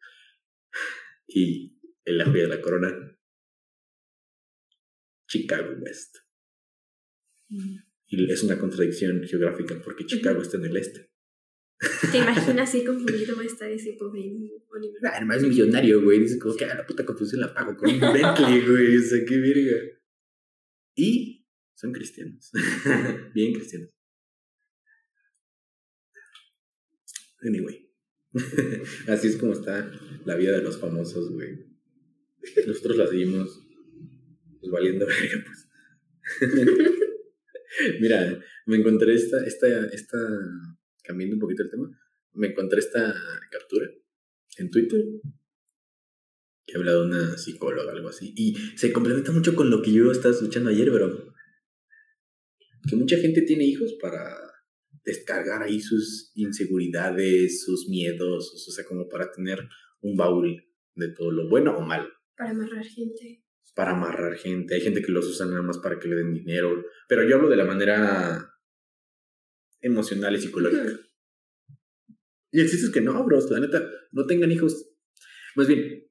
Y 1.27 1.79
en 2.05 2.17
la 2.17 2.25
joya 2.25 2.43
de 2.43 2.47
la 2.47 2.61
corona. 2.61 3.19
Chicago 5.27 5.75
West. 5.79 6.17
Y 8.07 8.31
es 8.31 8.43
una 8.43 8.57
contradicción 8.57 9.23
geográfica 9.23 9.81
porque 9.83 10.05
Chicago 10.05 10.41
está 10.41 10.57
en 10.57 10.65
el 10.65 10.77
este. 10.77 11.11
¿Te 12.11 12.19
imaginas 12.19 12.71
qué 12.71 12.85
confundido 12.85 13.35
va 13.35 13.41
a 13.41 13.45
estar 13.45 13.69
ese 13.69 13.93
pobre? 13.99 14.21
Ah, 15.03 15.13
además 15.15 15.37
es 15.37 15.49
millonario, 15.49 16.01
güey. 16.01 16.19
Dice 16.19 16.39
como 16.39 16.55
que 16.55 16.65
ah, 16.65 16.75
la 16.75 16.85
puta 16.85 17.05
confusión 17.05 17.41
la 17.41 17.53
pago 17.53 17.75
con 17.75 17.89
un 17.89 17.99
Bentley, 17.99 18.61
güey. 18.67 18.97
O 18.97 19.01
sea, 19.01 19.25
qué 19.25 19.37
verga. 19.37 19.77
Y 20.95 21.45
son 21.73 21.91
cristianos. 21.91 22.51
Bien 23.33 23.53
cristianos. 23.53 23.94
Anyway. 27.45 27.89
Así 29.07 29.27
es 29.27 29.37
como 29.37 29.53
está 29.53 29.91
la 30.25 30.35
vida 30.35 30.51
de 30.53 30.61
los 30.61 30.77
famosos, 30.77 31.31
güey. 31.31 31.65
Nosotros 32.67 32.97
la 32.97 33.07
seguimos 33.07 33.65
pues, 34.59 34.71
valiendo 34.71 35.05
verga, 35.07 35.45
pues. 35.45 35.67
Mira, 37.99 38.41
me 38.65 38.77
encontré 38.77 39.13
esta, 39.13 39.45
esta, 39.45 39.87
esta, 39.87 40.17
cambiando 41.03 41.35
un 41.35 41.41
poquito 41.41 41.63
el 41.63 41.69
tema, 41.69 41.89
me 42.33 42.47
encontré 42.47 42.79
esta 42.79 43.13
captura 43.51 43.89
en 44.57 44.71
Twitter 44.71 45.03
que 46.65 46.77
habla 46.77 46.93
de 46.93 47.01
una 47.01 47.37
psicóloga, 47.37 47.91
algo 47.91 48.09
así, 48.09 48.33
y 48.35 48.55
se 48.75 48.91
complementa 48.91 49.31
mucho 49.31 49.55
con 49.55 49.69
lo 49.69 49.81
que 49.83 49.91
yo 49.91 50.11
estaba 50.11 50.33
escuchando 50.33 50.71
ayer, 50.71 50.89
bro. 50.89 51.33
Que 52.89 52.95
mucha 52.95 53.17
gente 53.17 53.43
tiene 53.43 53.65
hijos 53.65 53.93
para 54.01 54.35
descargar 55.05 55.61
ahí 55.61 55.79
sus 55.79 56.31
inseguridades, 56.35 57.63
sus 57.63 57.87
miedos, 57.87 58.51
o 58.67 58.71
sea, 58.71 58.83
como 58.85 59.07
para 59.07 59.31
tener 59.31 59.59
un 60.01 60.17
baúl 60.17 60.65
de 60.95 61.13
todo 61.13 61.31
lo 61.31 61.47
bueno 61.47 61.77
o 61.77 61.81
malo. 61.81 62.09
Para 62.35 62.51
amarrar 62.51 62.83
gente. 62.83 63.43
para 63.75 63.91
amarrar 63.91 64.35
gente, 64.37 64.75
hay 64.75 64.81
gente 64.81 65.01
que 65.01 65.11
los 65.11 65.27
usa 65.27 65.45
nada 65.45 65.61
más 65.61 65.77
para 65.77 65.99
que 65.99 66.07
le 66.07 66.15
den 66.15 66.33
dinero, 66.33 66.85
pero 67.07 67.27
yo 67.27 67.35
hablo 67.35 67.49
de 67.49 67.57
la 67.57 67.65
manera 67.65 68.53
emocional 69.81 70.35
y 70.35 70.41
psicológica. 70.41 70.99
Y 72.51 72.61
el 72.61 72.69
chiste 72.69 72.87
es 72.87 72.91
que 72.91 73.01
no, 73.01 73.23
bros, 73.25 73.51
la 73.51 73.59
neta, 73.59 73.85
no 74.11 74.25
tengan 74.25 74.51
hijos. 74.51 74.89
Más 75.55 75.67
bien, 75.67 76.09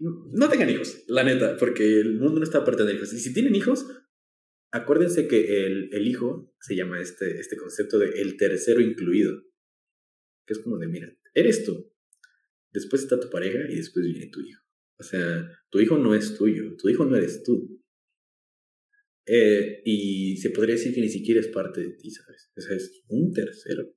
no 0.00 0.48
tengan 0.48 0.68
hijos, 0.70 1.04
la 1.06 1.22
neta, 1.22 1.56
porque 1.56 2.00
el 2.00 2.18
mundo 2.18 2.40
no 2.40 2.44
está 2.44 2.64
para 2.64 2.76
tener 2.76 2.96
hijos. 2.96 3.12
Y 3.12 3.20
si 3.20 3.32
tienen 3.32 3.54
hijos, 3.54 3.86
acuérdense 4.72 5.28
que 5.28 5.66
el, 5.66 5.90
el 5.92 6.08
hijo 6.08 6.52
se 6.60 6.74
llama 6.74 7.00
este, 7.00 7.38
este 7.38 7.56
concepto 7.56 7.98
de 7.98 8.20
el 8.20 8.36
tercero 8.36 8.80
incluido. 8.80 9.42
Que 10.46 10.54
es 10.54 10.58
como 10.58 10.78
de, 10.78 10.88
mira, 10.88 11.14
eres 11.34 11.64
tú. 11.64 11.92
Después 12.72 13.02
está 13.02 13.20
tu 13.20 13.30
pareja 13.30 13.60
y 13.70 13.76
después 13.76 14.04
viene 14.04 14.30
tu 14.30 14.40
hijo. 14.40 14.62
O 14.98 15.04
sea, 15.04 15.48
tu 15.70 15.80
hijo 15.80 15.98
no 15.98 16.14
es 16.14 16.36
tuyo, 16.36 16.76
tu 16.76 16.88
hijo 16.88 17.04
no 17.04 17.16
eres 17.16 17.42
tú. 17.42 17.82
Eh, 19.26 19.82
y 19.84 20.36
se 20.38 20.50
podría 20.50 20.74
decir 20.74 20.94
que 20.94 21.00
ni 21.00 21.08
siquiera 21.08 21.40
es 21.40 21.48
parte 21.48 21.80
de 21.80 21.90
ti, 21.90 22.10
¿sabes? 22.10 22.50
O 22.56 22.60
sea, 22.60 22.76
es 22.76 23.02
un 23.08 23.32
tercero. 23.32 23.94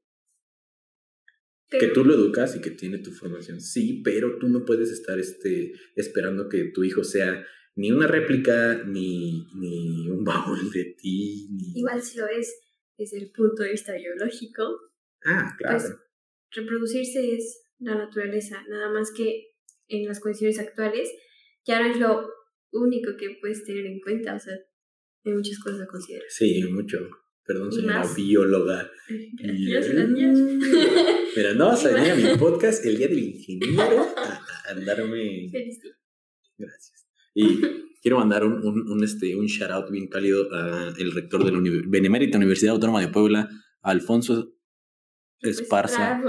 Que 1.67 1.87
tú 1.87 2.05
lo 2.05 2.13
educas 2.13 2.55
y 2.55 2.61
que 2.61 2.71
tiene 2.71 2.99
tu 2.99 3.11
formación, 3.11 3.59
sí, 3.59 4.01
pero 4.03 4.37
tú 4.37 4.47
no 4.49 4.65
puedes 4.65 4.91
estar 4.91 5.19
este, 5.19 5.73
esperando 5.95 6.47
que 6.47 6.65
tu 6.65 6.83
hijo 6.83 7.03
sea 7.03 7.45
ni 7.75 7.91
una 7.91 8.07
réplica, 8.07 8.83
ni, 8.85 9.47
ni 9.55 10.09
un 10.09 10.23
baúl 10.23 10.71
de 10.71 10.95
ti. 10.97 11.47
Ni... 11.51 11.79
Igual 11.79 12.01
si 12.01 12.17
lo 12.17 12.27
es 12.27 12.61
desde 12.97 13.17
el 13.17 13.31
punto 13.31 13.63
de 13.63 13.71
vista 13.71 13.93
biológico. 13.93 14.63
Ah, 15.25 15.55
claro. 15.57 15.77
Pues, 15.77 15.95
reproducirse 16.51 17.35
es 17.35 17.65
la 17.79 17.95
naturaleza, 17.95 18.63
nada 18.69 18.89
más 18.89 19.11
que 19.11 19.55
en 19.87 20.07
las 20.07 20.19
condiciones 20.19 20.59
actuales 20.59 21.11
ya 21.65 21.81
no 21.81 21.91
es 21.91 21.99
lo 21.99 22.29
único 22.71 23.17
que 23.17 23.37
puedes 23.41 23.63
tener 23.63 23.85
en 23.85 23.99
cuenta, 23.99 24.35
o 24.35 24.39
sea, 24.39 24.53
hay 25.25 25.33
muchas 25.33 25.59
cosas 25.59 25.81
a 25.81 25.87
considerar. 25.87 26.25
Sí, 26.29 26.63
mucho. 26.71 26.99
Perdón, 27.43 27.71
señora 27.71 28.03
bióloga. 28.15 28.91
Gracias, 29.37 29.93
gracias. 29.93 30.39
Mira, 31.35 31.53
no 31.53 31.67
vas 31.67 31.85
a 31.85 31.93
venir 31.93 32.11
a 32.11 32.15
mi 32.15 32.37
podcast 32.39 32.83
el 32.85 32.97
día 32.97 33.07
del 33.07 33.19
ingeniero 33.19 34.01
a, 34.17 34.71
andarme. 34.71 35.47
Feliz 35.51 35.79
día. 35.79 35.93
Gracias. 36.57 37.04
Y 37.35 37.59
quiero 38.01 38.17
mandar 38.17 38.45
un, 38.45 38.65
un, 38.65 38.89
un, 38.89 39.03
este, 39.03 39.35
un 39.35 39.45
shout 39.45 39.69
out 39.69 39.91
bien 39.91 40.07
cálido 40.07 40.51
al 40.51 41.11
rector 41.11 41.43
de 41.43 41.51
la 41.51 41.59
Benemérita 41.87 42.37
Universidad 42.37 42.73
Autónoma 42.73 43.01
de 43.01 43.09
Puebla, 43.09 43.49
Alfonso 43.81 44.55
Esparza. 45.41 46.21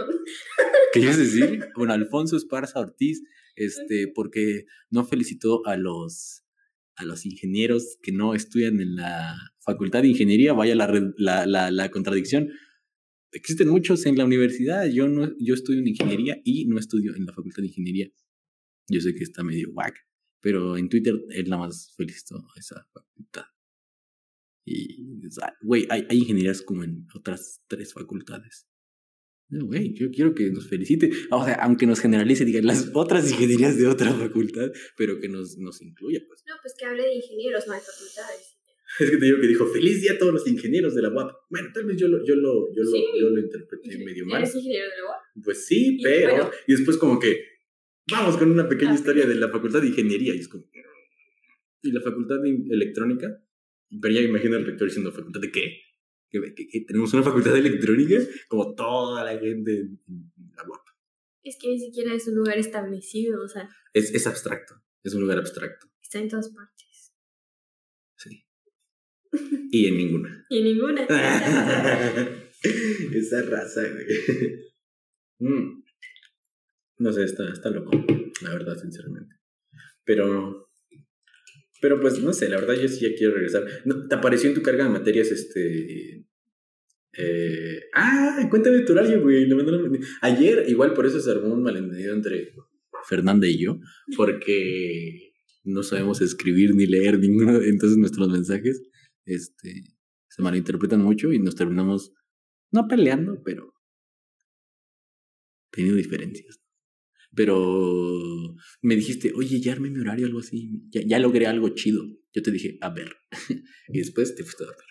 ¿Qué 0.93 1.01
quieres 1.01 1.19
decir? 1.19 1.69
Bueno, 1.77 1.93
Alfonso 1.93 2.37
Esparza 2.37 2.81
Ortiz, 2.81 3.23
este, 3.55 4.09
porque 4.13 4.67
no 4.91 5.05
felicitó 5.05 5.65
a 5.67 5.77
los 5.77 6.43
a 6.99 7.05
los 7.05 7.27
ingenieros 7.27 7.99
que 8.03 8.11
no 8.11 8.35
estudian 8.35 8.81
en 8.81 8.97
la 8.97 9.37
facultad 9.61 10.01
de 10.01 10.09
ingeniería, 10.09 10.55
vaya 10.55 10.75
la, 10.75 10.89
la, 11.19 11.47
la, 11.47 11.71
la 11.71 11.91
contradicción. 11.91 12.49
Existen 13.33 13.69
muchos 13.69 14.07
en 14.07 14.17
la 14.17 14.25
universidad, 14.25 14.87
yo, 14.87 15.07
no, 15.07 15.31
yo 15.39 15.53
estudio 15.53 15.81
en 15.81 15.89
ingeniería 15.89 16.41
y 16.43 16.65
no 16.65 16.79
estudio 16.79 17.15
en 17.15 17.27
la 17.27 17.35
facultad 17.35 17.63
de 17.63 17.69
ingeniería. 17.69 18.09
Yo 18.89 19.03
sé 19.03 19.15
que 19.15 19.25
está 19.25 19.45
medio 19.45 19.69
whack, 19.73 19.95
pero 20.47 20.77
en 20.77 20.89
Twitter 20.89 21.13
él 21.31 21.49
nada 21.49 21.63
más 21.67 21.93
felicitó 21.97 22.37
a 22.37 22.61
esa 22.61 22.87
facultad. 22.95 23.47
Y, 24.65 25.03
güey, 25.61 25.89
hay, 25.91 26.07
hay 26.09 26.19
ingenierías 26.19 26.63
como 26.63 26.85
en 26.85 27.05
otras 27.17 27.65
tres 27.67 27.93
facultades. 27.93 28.69
Güey, 29.49 29.93
yo 29.95 30.09
quiero 30.13 30.37
que 30.37 30.49
nos 30.53 30.69
felicite. 30.69 31.11
O 31.33 31.45
sea, 31.45 31.55
aunque 31.55 31.85
nos 31.89 31.99
generalice, 31.99 32.45
digan 32.45 32.65
las 32.65 32.93
otras 32.95 33.29
ingenierías 33.29 33.77
de 33.77 33.89
otra 33.89 34.13
facultad, 34.15 34.71
pero 34.97 35.19
que 35.19 35.29
nos, 35.29 35.59
nos 35.59 35.83
incluya, 35.83 36.21
pues. 36.29 36.45
No, 36.47 36.55
pues 36.63 36.75
que 36.79 36.85
hable 36.87 37.03
de 37.03 37.15
ingenieros, 37.17 37.67
no 37.67 37.75
de 37.75 37.81
facultades. 37.81 38.53
Es 39.01 39.11
que 39.11 39.17
te 39.17 39.25
digo 39.27 39.41
que 39.41 39.49
dijo, 39.49 39.67
feliz 39.67 40.01
día 40.01 40.13
a 40.13 40.19
todos 40.19 40.33
los 40.33 40.47
ingenieros 40.47 40.95
de 40.95 41.03
la 41.03 41.09
UAP. 41.13 41.33
Bueno, 41.51 41.71
tal 41.75 41.87
vez 41.87 41.97
yo 41.97 42.07
lo, 42.07 42.25
yo 42.25 42.37
lo, 42.37 42.73
yo 42.73 42.85
Sí. 42.85 43.05
lo, 43.15 43.21
yo 43.21 43.31
lo 43.31 43.41
interpreté 43.41 43.99
medio 43.99 44.25
mal. 44.27 44.43
¿Eres 44.43 44.55
ingeniero 44.55 44.85
de 44.91 44.97
la 44.97 45.05
UAP? 45.09 45.45
Pues 45.45 45.67
sí, 45.67 45.97
Y 45.99 46.03
pero... 46.05 46.37
bueno. 46.37 46.51
Y 46.69 46.73
después 46.73 46.97
como 46.97 47.19
que, 47.19 47.37
vamos 48.11 48.37
con 48.37 48.51
una 48.51 48.69
pequeña 48.69 48.95
historia 48.95 49.27
de 49.27 49.35
la 49.37 49.49
facultad 49.49 49.81
de 49.83 49.89
ingeniería. 49.89 50.35
Y 50.35 50.39
es 50.41 50.49
como... 50.49 50.65
Y 51.83 51.93
la 51.93 52.01
facultad 52.01 52.37
de 52.43 52.51
electrónica, 52.71 53.29
pero 54.01 54.13
ya 54.15 54.21
imagino 54.21 54.57
al 54.57 54.65
rector 54.67 54.89
diciendo, 54.89 55.13
¿facultad 55.13 55.41
de 55.41 55.51
qué? 55.53 55.81
¿Que, 56.29 56.41
que- 56.55 56.67
que 56.69 56.81
tenemos 56.81 57.13
una 57.15 57.23
facultad 57.23 57.53
de 57.53 57.61
electrónica? 57.61 58.17
Como 58.49 58.75
toda 58.75 59.23
la 59.25 59.39
gente 59.39 59.71
en, 59.81 60.01
en 60.09 60.53
la 60.57 60.65
UAP. 60.69 60.83
Es 61.45 61.57
que 61.61 61.69
ni 61.69 61.79
siquiera 61.79 62.13
es 62.15 62.27
un 62.27 62.35
lugar 62.35 62.59
establecido, 62.59 63.41
o 63.45 63.49
sea, 63.49 63.69
Es, 63.95 64.13
es 64.13 64.27
abstracto, 64.27 64.75
es 65.05 65.15
un 65.15 65.21
lugar 65.21 65.39
abstracto, 65.39 65.87
está 66.03 66.19
en 66.19 66.29
todas 66.29 66.49
partes. 66.51 67.13
sí. 68.17 68.45
Y 69.71 69.87
en 69.87 69.97
ninguna. 69.97 70.45
Y 70.51 70.59
en 70.59 70.65
ninguna. 70.65 71.07
Esa 73.13 73.43
raza, 73.43 73.83
güey. 73.93 74.07
Mm. 75.39 75.76
No 76.99 77.13
sé, 77.13 77.25
está, 77.25 77.49
está 77.53 77.71
loco, 77.71 77.91
la 78.43 78.51
verdad, 78.51 78.77
sinceramente. 78.79 79.37
Pero, 80.05 80.71
pero 81.81 82.01
pues 82.01 82.23
no 82.23 82.33
sé, 82.33 82.49
la 82.49 82.57
verdad 82.57 82.75
yo 82.75 82.89
sí 82.89 83.01
ya 83.01 83.15
quiero 83.17 83.35
regresar. 83.35 83.67
No, 83.85 84.07
¿Te 84.09 84.15
apareció 84.15 84.49
en 84.49 84.55
tu 84.55 84.63
carga 84.63 84.85
de 84.85 84.91
materias 84.91 85.31
este... 85.31 86.27
Eh, 87.19 87.81
ah, 87.95 88.47
cuéntame 88.51 88.81
tu 88.81 88.93
horario, 88.93 89.23
güey. 89.23 89.49
Ayer, 90.21 90.65
igual 90.69 90.93
por 90.93 91.07
eso 91.07 91.19
se 91.19 91.31
armó 91.31 91.55
un 91.55 91.63
malentendido 91.63 92.15
entre 92.15 92.53
Fernanda 93.09 93.47
y 93.47 93.59
yo, 93.59 93.81
porque 94.17 95.33
no 95.65 95.83
sabemos 95.83 96.21
escribir 96.21 96.75
ni 96.75 96.87
leer 96.87 97.19
ninguno, 97.19 97.61
entonces 97.63 97.99
nuestros 97.99 98.29
mensajes 98.29 98.83
este, 99.25 99.85
se 100.29 100.43
malinterpretan 100.43 101.01
mucho 101.01 101.33
y 101.33 101.39
nos 101.39 101.57
terminamos 101.57 102.13
no 102.71 102.87
peleando, 102.87 103.43
pero 103.45 103.73
teniendo 105.71 105.97
diferencias. 105.97 106.61
Pero 107.37 108.57
me 108.83 108.97
dijiste, 108.97 109.33
oye, 109.37 109.61
ya 109.61 109.73
armé 109.73 109.91
mi 109.91 110.01
horario, 110.01 110.27
algo 110.27 110.41
así, 110.41 110.83
ya, 110.91 111.03
ya 111.07 111.19
logré 111.19 111.47
algo 111.47 111.69
chido. 111.69 112.03
Yo 112.33 112.43
te 112.43 112.51
dije, 112.51 112.79
a 112.81 112.91
ver. 112.91 113.15
y 113.89 113.99
después 113.99 114.35
te 114.35 114.43
fuiste 114.43 114.65
a 114.65 114.67
dormir. 114.67 114.85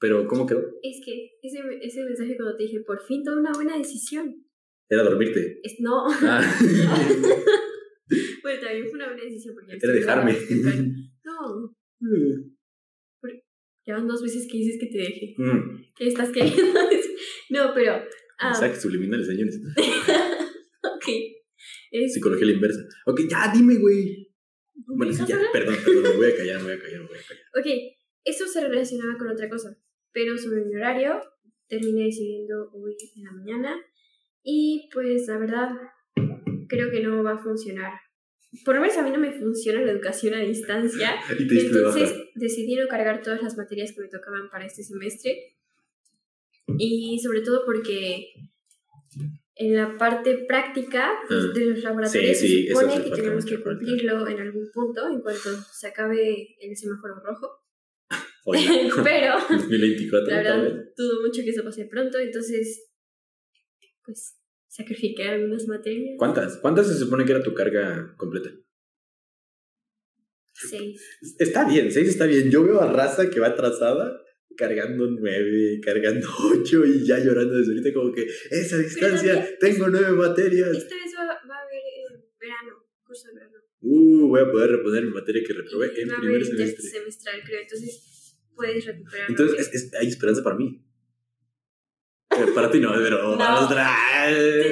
Pero, 0.00 0.28
¿cómo 0.28 0.46
quedó? 0.46 0.60
Es 0.82 1.00
que 1.04 1.32
ese, 1.42 1.58
ese 1.82 2.04
mensaje 2.04 2.36
cuando 2.36 2.56
te 2.56 2.64
dije, 2.64 2.80
por 2.86 3.04
fin 3.04 3.24
tomé 3.24 3.40
una 3.40 3.52
buena 3.52 3.76
decisión. 3.76 4.46
Era 4.88 5.02
dormirte. 5.02 5.58
Es 5.62 5.76
no. 5.80 6.06
Ah. 6.08 6.40
bueno, 8.42 8.60
también 8.60 8.84
fue 8.84 8.94
una 8.94 9.08
buena 9.08 9.24
decisión 9.24 9.54
porque 9.54 9.72
Era 9.82 9.92
dejarme. 9.92 10.36
No, 11.24 11.74
llevan 13.88 14.06
dos 14.06 14.22
veces 14.22 14.46
que 14.50 14.58
dices 14.58 14.78
que 14.78 14.86
te 14.86 14.98
deje. 14.98 15.34
Mm, 15.38 15.82
¿Qué 15.96 16.08
estás 16.08 16.30
queriendo? 16.30 16.78
No, 17.50 17.72
pero. 17.74 18.02
ah, 18.38 18.50
Mensajes 18.50 18.82
subliminales, 18.82 19.26
señores. 19.26 19.58
ok. 20.82 21.37
Es, 21.90 22.14
Psicología 22.14 22.44
a 22.44 22.50
la 22.50 22.54
inversa. 22.54 22.80
Ok, 23.06 23.20
ya 23.28 23.52
dime, 23.52 23.76
güey. 23.76 24.28
¿Me 24.74 24.96
Bueno, 24.96 25.12
sí, 25.12 25.22
ya, 25.26 25.38
perdón, 25.52 25.76
perdón, 25.84 26.02
me 26.02 26.16
voy 26.16 26.32
a 26.32 26.36
callar, 26.36 26.58
me 26.58 26.64
voy 26.64 26.72
a 26.72 26.80
callar, 26.80 27.00
me 27.00 27.06
voy 27.08 27.18
a 27.18 27.22
callar. 27.22 27.44
Ok, 27.58 27.66
eso 28.24 28.46
se 28.46 28.60
relacionaba 28.60 29.16
con 29.18 29.28
otra 29.28 29.48
cosa, 29.48 29.76
pero 30.12 30.36
sobre 30.38 30.64
mi 30.64 30.74
horario 30.76 31.20
terminé 31.68 32.04
decidiendo 32.04 32.70
hoy 32.72 32.96
en 33.16 33.24
la 33.24 33.32
mañana 33.32 33.76
y 34.42 34.88
pues 34.92 35.26
la 35.28 35.38
verdad 35.38 35.70
creo 36.68 36.90
que 36.90 37.00
no 37.00 37.22
va 37.22 37.32
a 37.32 37.42
funcionar. 37.42 37.92
Por 38.64 38.74
lo 38.74 38.80
menos 38.80 38.96
a 38.96 39.02
mí 39.02 39.10
no 39.10 39.18
me 39.18 39.32
funciona 39.32 39.82
la 39.82 39.92
educación 39.92 40.34
a 40.34 40.40
distancia, 40.40 41.16
entonces 41.38 42.14
decidí 42.34 42.76
no 42.76 42.88
cargar 42.88 43.22
todas 43.22 43.42
las 43.42 43.56
materias 43.56 43.92
que 43.92 44.02
me 44.02 44.08
tocaban 44.08 44.48
para 44.50 44.66
este 44.66 44.82
semestre 44.82 45.56
y 46.78 47.18
sobre 47.22 47.40
todo 47.40 47.64
porque 47.64 48.32
en 49.58 49.74
la 49.74 49.98
parte 49.98 50.44
práctica 50.46 51.10
pues, 51.26 51.52
de 51.52 51.64
los 51.66 51.82
laboratorios 51.82 52.38
Sí, 52.38 52.46
sí, 52.46 52.66
se 52.68 52.74
supone 52.74 53.02
que 53.02 53.10
tenemos 53.10 53.44
que 53.44 53.60
cumplirlo 53.60 54.28
en 54.28 54.38
algún 54.38 54.70
punto 54.72 55.08
en 55.08 55.20
cuanto 55.20 55.50
se 55.72 55.88
acabe 55.88 56.56
el 56.60 56.76
semáforo 56.76 57.16
rojo. 57.16 57.64
Pero 59.04 59.34
2024, 59.50 60.30
la 60.30 60.36
verdad 60.36 60.84
dudo 60.96 61.22
mucho 61.22 61.42
que 61.42 61.50
eso 61.50 61.64
pase 61.64 61.86
pronto, 61.86 62.18
entonces 62.18 62.88
pues 64.04 64.38
sacrifiqué 64.68 65.28
algunas 65.28 65.66
materias. 65.66 66.14
¿Cuántas? 66.18 66.56
¿Cuántas 66.58 66.86
se 66.86 66.96
supone 66.96 67.24
que 67.24 67.32
era 67.32 67.42
tu 67.42 67.52
carga 67.52 68.14
completa? 68.16 68.50
Seis. 70.54 71.18
Está 71.38 71.68
bien, 71.68 71.90
seis 71.92 72.08
está 72.08 72.26
bien. 72.26 72.50
Yo 72.50 72.64
veo 72.64 72.80
a 72.80 72.90
raza 72.90 73.28
que 73.28 73.40
va 73.40 73.48
atrasada 73.48 74.20
cargando 74.58 75.08
nueve, 75.10 75.80
cargando 75.82 76.26
ocho 76.52 76.84
y 76.84 77.06
ya 77.06 77.18
llorando 77.20 77.56
desde 77.56 77.72
ahorita 77.72 77.92
como 77.94 78.12
que 78.12 78.26
esa 78.50 78.76
distancia, 78.78 79.56
tengo 79.60 79.88
nueve 79.88 80.12
materias. 80.12 80.76
Esta 80.76 80.96
vez 80.96 81.12
va, 81.16 81.24
va 81.26 81.56
a 81.56 81.62
haber 81.62 81.78
eh, 81.78 82.24
verano, 82.40 82.84
curso 83.04 83.28
de 83.28 83.34
verano. 83.34 83.56
Uh, 83.80 84.26
voy 84.28 84.40
a 84.40 84.50
poder 84.50 84.70
reponer 84.72 85.04
mi 85.04 85.10
materia 85.12 85.40
que 85.46 85.52
reprobé 85.52 85.92
Y 85.96 86.00
en 86.02 86.08
primer 86.08 86.44
semestre. 86.44 86.82
semestral, 86.90 87.40
creo, 87.46 87.60
entonces 87.60 88.36
puedes 88.56 88.84
recuperar. 88.84 89.30
Entonces 89.30 89.68
es- 89.68 89.74
es- 89.84 89.94
hay 89.94 90.08
esperanza 90.08 90.42
para 90.42 90.56
mí. 90.56 90.84
Para 92.54 92.70
ti 92.70 92.80
no, 92.80 92.92
pero 92.94 93.32
No. 93.32 93.38
para 93.38 93.60
otra. 93.64 93.90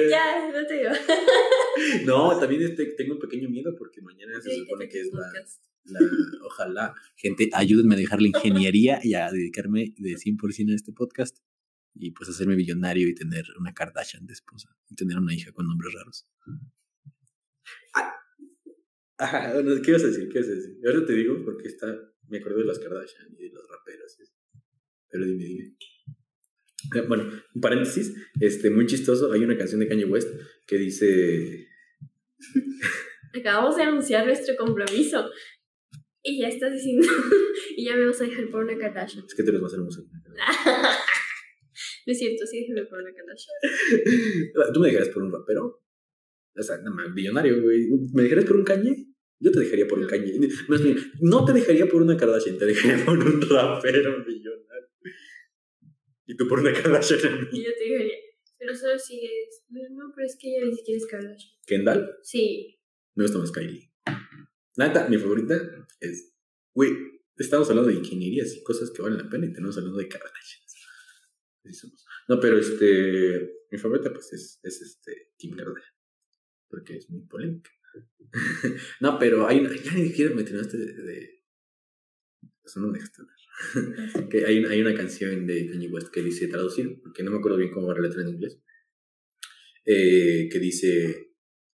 Ya, 0.09 0.49
no 0.51 0.65
te 0.65 0.73
digo. 0.73 0.89
No, 2.05 2.37
también 2.39 2.63
este, 2.63 2.85
tengo 2.97 3.13
un 3.13 3.19
pequeño 3.19 3.49
miedo 3.49 3.75
porque 3.77 4.01
mañana 4.01 4.41
se 4.41 4.49
Sí, 4.49 4.59
supone 4.61 4.89
que 4.89 4.99
es 5.01 5.11
la, 5.13 5.99
Ojalá, 6.43 6.95
gente, 7.15 7.49
ayúdenme 7.53 7.93
a 7.93 7.97
dejar 7.99 8.19
la 8.19 8.29
ingeniería 8.29 8.99
y 9.03 9.13
a 9.13 9.31
dedicarme 9.31 9.93
de 9.97 10.15
100% 10.17 10.71
a 10.71 10.75
este 10.75 10.91
podcast 10.91 11.37
y 11.93 12.11
pues 12.11 12.29
hacerme 12.29 12.55
millonario 12.55 13.07
y 13.07 13.13
tener 13.13 13.45
una 13.59 13.73
Kardashian 13.75 14.25
de 14.25 14.33
esposa 14.33 14.75
y 14.89 14.95
tener 14.95 15.17
una 15.19 15.33
hija 15.35 15.51
con 15.51 15.67
nombres 15.67 15.93
raros. 15.93 16.27
Ah, 19.19 19.51
bueno, 19.53 19.81
¿qué 19.81 19.91
ibas 19.91 20.03
a 20.03 20.07
decir? 20.07 20.29
¿Qué 20.29 20.39
ibas 20.39 20.49
a 20.49 20.55
decir? 20.55 20.77
Ahora 20.85 21.05
te 21.05 21.13
digo 21.13 21.43
porque 21.43 21.67
está, 21.67 21.87
me 22.27 22.37
acuerdo 22.37 22.59
de 22.59 22.65
las 22.65 22.79
Kardashian 22.79 23.27
y 23.37 23.43
de 23.43 23.49
los 23.51 23.67
raperos. 23.69 24.17
Pero 25.09 25.25
dime, 25.25 25.43
dime. 25.45 25.75
Bueno, 27.07 27.29
un 27.53 27.61
paréntesis, 27.61 28.13
este, 28.39 28.69
muy 28.69 28.85
chistoso, 28.85 29.31
hay 29.31 29.43
una 29.43 29.57
canción 29.57 29.79
de 29.79 29.87
Kanye 29.87 30.05
West 30.05 30.29
que 30.65 30.77
dice... 30.77 31.67
Acabamos 33.33 33.75
de 33.75 33.83
anunciar 33.83 34.25
nuestro 34.25 34.55
compromiso. 34.55 35.29
Y 36.23 36.39
ya 36.41 36.49
estás 36.49 36.73
diciendo. 36.73 37.07
y 37.77 37.85
ya 37.85 37.95
me 37.95 38.05
vas 38.05 38.19
a 38.21 38.25
dejar 38.25 38.49
por 38.49 38.63
una 38.63 38.77
Kardashian. 38.77 39.25
Es 39.25 39.35
que 39.35 39.43
te 39.43 39.51
los 39.51 39.61
vas 39.61 39.73
a 39.73 39.75
hacer 39.75 39.85
música. 39.85 40.09
No 42.05 42.13
es 42.13 42.19
cierto, 42.19 42.45
sí, 42.45 42.61
déjame 42.61 42.85
por 42.87 42.99
una 42.99 43.11
Kardashian. 43.13 44.73
¿Tú 44.73 44.79
me 44.79 44.87
dejarías 44.87 45.13
por 45.13 45.23
un 45.23 45.31
rapero? 45.31 45.83
O 46.55 46.63
sea, 46.63 46.77
nada 46.77 46.91
más, 46.91 47.13
millonario, 47.13 47.61
güey. 47.61 47.87
¿Me 48.13 48.23
dejarías 48.23 48.45
por 48.45 48.57
un 48.57 48.63
Kanye? 48.63 49.07
Yo 49.39 49.51
te 49.51 49.59
dejaría 49.59 49.87
por 49.87 49.99
un 49.99 50.07
Kanye. 50.07 50.39
Más 50.67 50.81
no 51.21 51.45
te 51.45 51.53
dejaría 51.53 51.85
por 51.87 52.01
una 52.01 52.17
Kardashian, 52.17 52.57
te 52.57 52.65
dejaría 52.65 53.05
por 53.05 53.17
un 53.17 53.41
rapero 53.41 54.25
millonario. 54.25 54.76
Y 56.27 56.35
tú 56.35 56.47
por 56.47 56.59
una 56.59 56.73
Kardashian 56.73 57.19
en 57.25 57.39
mí. 57.41 57.47
Y 57.53 57.63
yo 57.63 57.71
te 57.77 57.83
diría, 57.83 58.15
pero 58.59 58.75
solo 58.75 58.99
si 58.99 59.25
es. 59.25 59.63
No, 59.69 60.11
pero 60.15 60.27
es 60.27 60.37
que 60.39 60.49
ella 60.57 60.65
ni 60.65 60.75
siquiera 60.75 60.97
es 60.97 61.05
Kardashian. 61.07 61.53
Kendall, 61.65 62.17
Sí. 62.23 62.79
me 63.15 63.23
gusta 63.23 63.39
más 63.39 63.51
Kylie. 63.51 63.91
Nata, 64.75 65.07
mi 65.09 65.17
favorita 65.17 65.55
es. 66.01 66.33
Güey, 66.73 66.91
estamos 67.37 67.69
hablando 67.69 67.89
de 67.89 67.97
ingenierías 67.97 68.53
y 68.55 68.63
cosas 68.63 68.91
que 68.91 69.01
valen 69.01 69.17
la 69.17 69.29
pena 69.29 69.45
y 69.47 69.53
tenemos 69.53 69.77
hablando 69.77 69.97
de 69.97 70.07
Kardashian. 70.07 70.63
Así 71.65 71.73
somos. 71.73 72.05
No, 72.27 72.39
pero 72.39 72.57
este. 72.57 73.53
Mi 73.71 73.77
favorita, 73.77 74.11
pues, 74.13 74.31
es, 74.33 74.59
es 74.63 74.81
este. 74.81 75.33
Kim 75.37 75.55
Kardashian. 75.55 75.93
Porque 76.69 76.97
es 76.97 77.09
muy 77.09 77.21
polémica. 77.21 77.71
no, 78.99 79.17
pero 79.17 79.47
hay 79.47 79.59
una. 79.59 79.73
Ya 79.75 79.93
ni 79.93 80.07
siquiera 80.09 80.35
me 80.35 80.43
terminaste 80.43 80.77
de. 80.77 80.93
de 80.93 81.36
me 82.75 82.93
dejaste 82.93 83.21
hablar. 83.21 84.29
que 84.29 84.45
hay, 84.45 84.59
una- 84.59 84.69
hay 84.69 84.81
una 84.81 84.93
canción 84.95 85.47
de 85.47 85.67
Kanye 85.69 85.87
West 85.89 86.09
que 86.09 86.21
dice 86.21 86.47
traducir, 86.47 86.99
porque 87.01 87.23
no 87.23 87.31
me 87.31 87.37
acuerdo 87.37 87.57
bien 87.57 87.71
cómo 87.71 87.87
va 87.87 87.95
la 87.95 88.01
letra 88.01 88.21
en 88.21 88.29
inglés. 88.29 88.59
eh, 89.85 90.49
que 90.51 90.59
dice: 90.59 91.31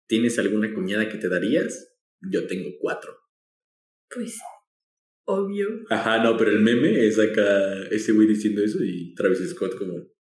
¿Tienes 0.08 0.38
alguna 0.40 0.74
cuñada 0.74 1.10
que 1.10 1.18
te 1.18 1.28
darías? 1.30 1.96
Yo 2.22 2.46
tengo 2.48 2.70
cuatro. 2.80 3.18
Pues. 4.14 4.38
Obvio. 5.26 5.84
Ajá, 5.90 6.22
no, 6.24 6.38
pero 6.38 6.52
el 6.52 6.60
meme 6.62 7.06
es 7.08 7.18
acá 7.18 7.84
ese 7.90 8.12
güey 8.12 8.28
diciendo 8.28 8.62
eso 8.64 8.84
y 8.84 9.14
Travis 9.16 9.40
Scott 9.50 9.76
como. 9.78 10.14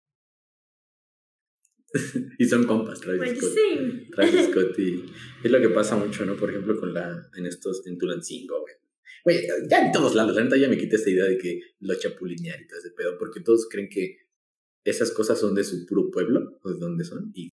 y 2.39 2.45
son 2.47 2.65
compas, 2.65 3.01
Travis 3.01 3.21
Pues 3.21 3.39
Scott. 3.39 3.59
Travis 4.15 4.47
Scott 4.51 4.79
y 4.79 5.05
es 5.45 5.51
lo 5.51 5.61
que 5.61 5.69
pasa 5.69 5.97
mucho, 5.97 6.25
¿no? 6.25 6.37
Por 6.37 6.51
ejemplo, 6.51 6.79
con 6.79 6.95
la 6.95 7.29
en 7.37 7.47
estos 7.47 7.87
en 7.87 7.99
Tulancingo, 7.99 8.61
güey. 8.63 8.75
Güey, 9.25 9.47
ya 9.71 9.87
en 9.87 9.93
todos 9.93 10.17
lados, 10.17 10.35
la 10.35 10.43
neta 10.43 10.57
ya 10.57 10.69
me 10.69 10.77
quité 10.77 10.97
esta 10.97 11.11
idea 11.11 11.25
de 11.25 11.39
que 11.39 11.61
lo 11.81 11.95
chapulinear 11.95 12.61
y 12.61 12.67
todo 12.67 12.81
ese 12.81 12.91
pedo, 12.91 13.17
porque 13.19 13.41
todos 13.41 13.69
creen 13.71 13.89
que 13.89 14.17
esas 14.85 15.13
cosas 15.13 15.39
son 15.39 15.55
de 15.55 15.63
su 15.63 15.87
puro 15.87 16.11
pueblo, 16.11 16.59
de 16.65 16.75
donde 16.79 17.05
son, 17.05 17.31
y 17.35 17.51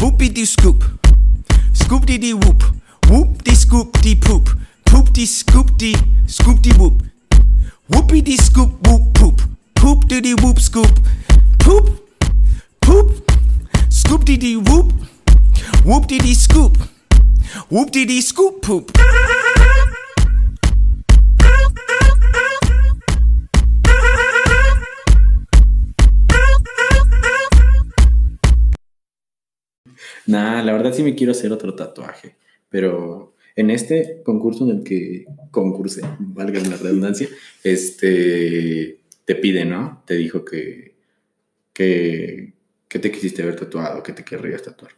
Whoopie 0.00 0.30
dee 0.30 0.46
scoop. 0.46 0.84
Scoop 1.74 2.06
dee 2.06 2.18
dee 2.18 2.34
whoop. 2.34 2.62
Whoop 3.08 3.42
dee 3.42 3.56
scoop 3.56 4.00
dee 4.02 4.14
poop. 4.14 4.48
Poop 4.84 5.12
dee 5.12 5.26
scoop 5.26 5.76
dee 5.76 5.96
scoop 6.26 6.60
dee 6.60 6.72
whoop. 6.78 7.02
Whoopie 7.88 8.22
dee 8.22 8.36
scoop 8.36 8.86
whoop 8.86 9.14
poop. 9.14 9.40
Poop 9.74 10.06
dee 10.06 10.20
dee 10.20 10.34
whoop 10.34 10.60
scoop. 10.60 11.00
Poop. 11.58 12.03
Scoop 14.06 14.24
dee 14.26 14.36
dee 14.36 14.56
whoop. 14.56 14.92
Whoop 15.84 16.06
dee 16.06 16.18
dee 16.18 16.34
scoop. 16.34 16.76
Whoop 17.70 17.90
dee 17.90 18.04
dee 18.06 18.20
scoop 18.20 18.60
poop. 18.60 18.90
Nah, 30.26 30.62
la 30.62 30.72
verdad 30.72 30.92
sí 30.92 31.02
me 31.02 31.14
quiero 31.14 31.32
hacer 31.32 31.52
otro 31.52 31.74
tatuaje, 31.74 32.36
pero 32.68 33.34
en 33.56 33.70
este 33.70 34.22
concurso 34.22 34.64
en 34.64 34.78
el 34.78 34.84
que 34.84 35.24
concurse, 35.50 36.02
valga 36.18 36.60
la 36.60 36.76
redundancia, 36.76 37.28
este 37.62 38.98
te 39.24 39.34
pide, 39.34 39.64
¿no? 39.64 40.02
Te 40.06 40.14
dijo 40.14 40.44
que, 40.44 40.94
que, 41.72 42.53
que 42.94 43.00
te 43.00 43.10
quisiste 43.10 43.42
ver 43.42 43.56
tatuado, 43.56 44.04
que 44.04 44.12
te 44.12 44.22
querrías 44.24 44.62
tatuar. 44.62 44.92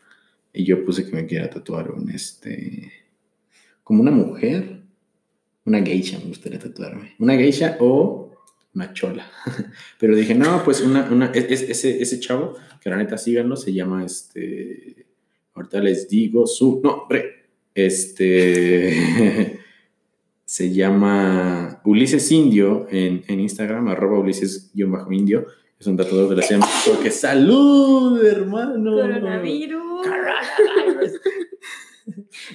Y 0.52 0.64
yo 0.64 0.84
puse 0.84 1.06
que 1.06 1.12
me 1.16 1.24
quiera 1.24 1.48
tatuar 1.48 1.90
un, 1.90 2.10
este, 2.10 2.92
como 3.82 4.02
una 4.02 4.10
mujer, 4.10 4.82
una 5.64 5.80
geisha 5.82 6.18
me 6.18 6.26
gustaría 6.26 6.58
tatuarme. 6.58 7.14
Una 7.18 7.36
geisha 7.36 7.78
o 7.80 8.34
una 8.74 8.92
chola. 8.92 9.26
Pero 9.98 10.14
dije, 10.14 10.34
no, 10.34 10.62
pues 10.62 10.82
una, 10.82 11.10
una, 11.10 11.26
es- 11.32 11.46
es- 11.50 11.62
ese, 11.70 12.02
ese 12.02 12.20
chavo, 12.20 12.52
que 12.82 12.90
la 12.90 12.98
neta 12.98 13.16
síganlo, 13.16 13.56
se 13.56 13.72
llama 13.72 14.04
este, 14.04 15.06
ahorita 15.54 15.80
les 15.80 16.06
digo 16.06 16.46
su 16.46 16.82
nombre, 16.84 17.46
este, 17.74 19.58
se 20.44 20.70
llama 20.70 21.80
Ulises 21.86 22.30
Indio 22.30 22.86
en, 22.90 23.24
en 23.26 23.40
Instagram, 23.40 23.88
arroba 23.88 24.18
Ulises-indio, 24.18 25.46
es 25.78 25.86
un 25.86 25.96
tatuador 25.96 26.30
de 26.30 26.36
la 26.36 26.42
Ciudad 26.42 26.60
de 26.60 26.66
México, 26.66 27.02
que 27.02 27.10
salud, 27.10 28.24
hermano. 28.24 28.92
Coronavirus. 28.92 30.06
Coronavirus. 30.06 31.20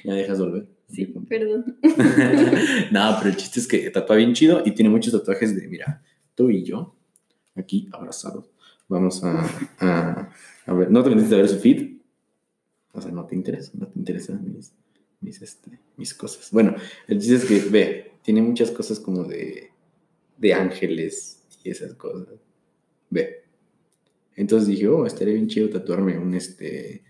¿Ya 0.04 0.14
dejas 0.14 0.40
volver? 0.40 0.68
Sí, 0.88 1.06
perdón. 1.06 1.78
no, 2.92 3.16
pero 3.18 3.30
el 3.30 3.38
chiste 3.38 3.60
es 3.60 3.68
que 3.68 3.90
tatúa 3.92 4.16
bien 4.18 4.34
chido 4.34 4.62
y 4.66 4.72
tiene 4.72 4.90
muchos 4.90 5.14
tatuajes 5.14 5.56
de, 5.56 5.68
mira, 5.68 6.04
tú 6.36 6.50
y 6.50 6.64
yo, 6.64 6.96
aquí 7.56 7.90
abrazados. 7.92 8.50
Vamos 8.88 9.24
a, 9.24 9.48
a, 9.80 10.30
a 10.66 10.74
ver, 10.74 10.92
no 10.92 11.04
te 11.04 11.12
metiste 11.12 11.36
a 11.36 11.38
ver 11.38 11.48
su 11.48 11.60
feed. 11.60 12.02
O 12.94 13.02
sea, 13.02 13.12
no 13.12 13.26
te 13.26 13.36
interesa, 13.36 13.72
no 13.76 13.88
te 13.88 13.98
interesan 13.98 14.44
mis, 14.54 14.74
mis, 15.22 15.42
este, 15.42 15.80
mis 15.96 16.14
cosas. 16.14 16.50
Bueno, 16.52 16.76
el 17.08 17.20
chiste 17.20 17.36
es 17.36 17.46
que, 17.46 17.70
ve, 17.70 18.12
tiene 18.22 18.42
muchas 18.42 18.70
cosas 18.72 19.00
como 19.00 19.24
de, 19.24 19.70
de 20.38 20.54
ángeles 20.54 21.46
y 21.64 21.70
esas 21.70 21.94
cosas. 21.94 22.28
Ve. 23.12 23.44
Entonces 24.36 24.68
dije, 24.68 24.88
oh, 24.88 25.06
estaría 25.06 25.36
bien 25.36 25.48
chido 25.48 25.70
tatuarme 25.70 26.18
un, 26.18 26.34
este, 26.34 27.04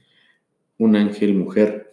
un 0.80 0.96
ángel 0.98 1.34
mujer 1.36 1.90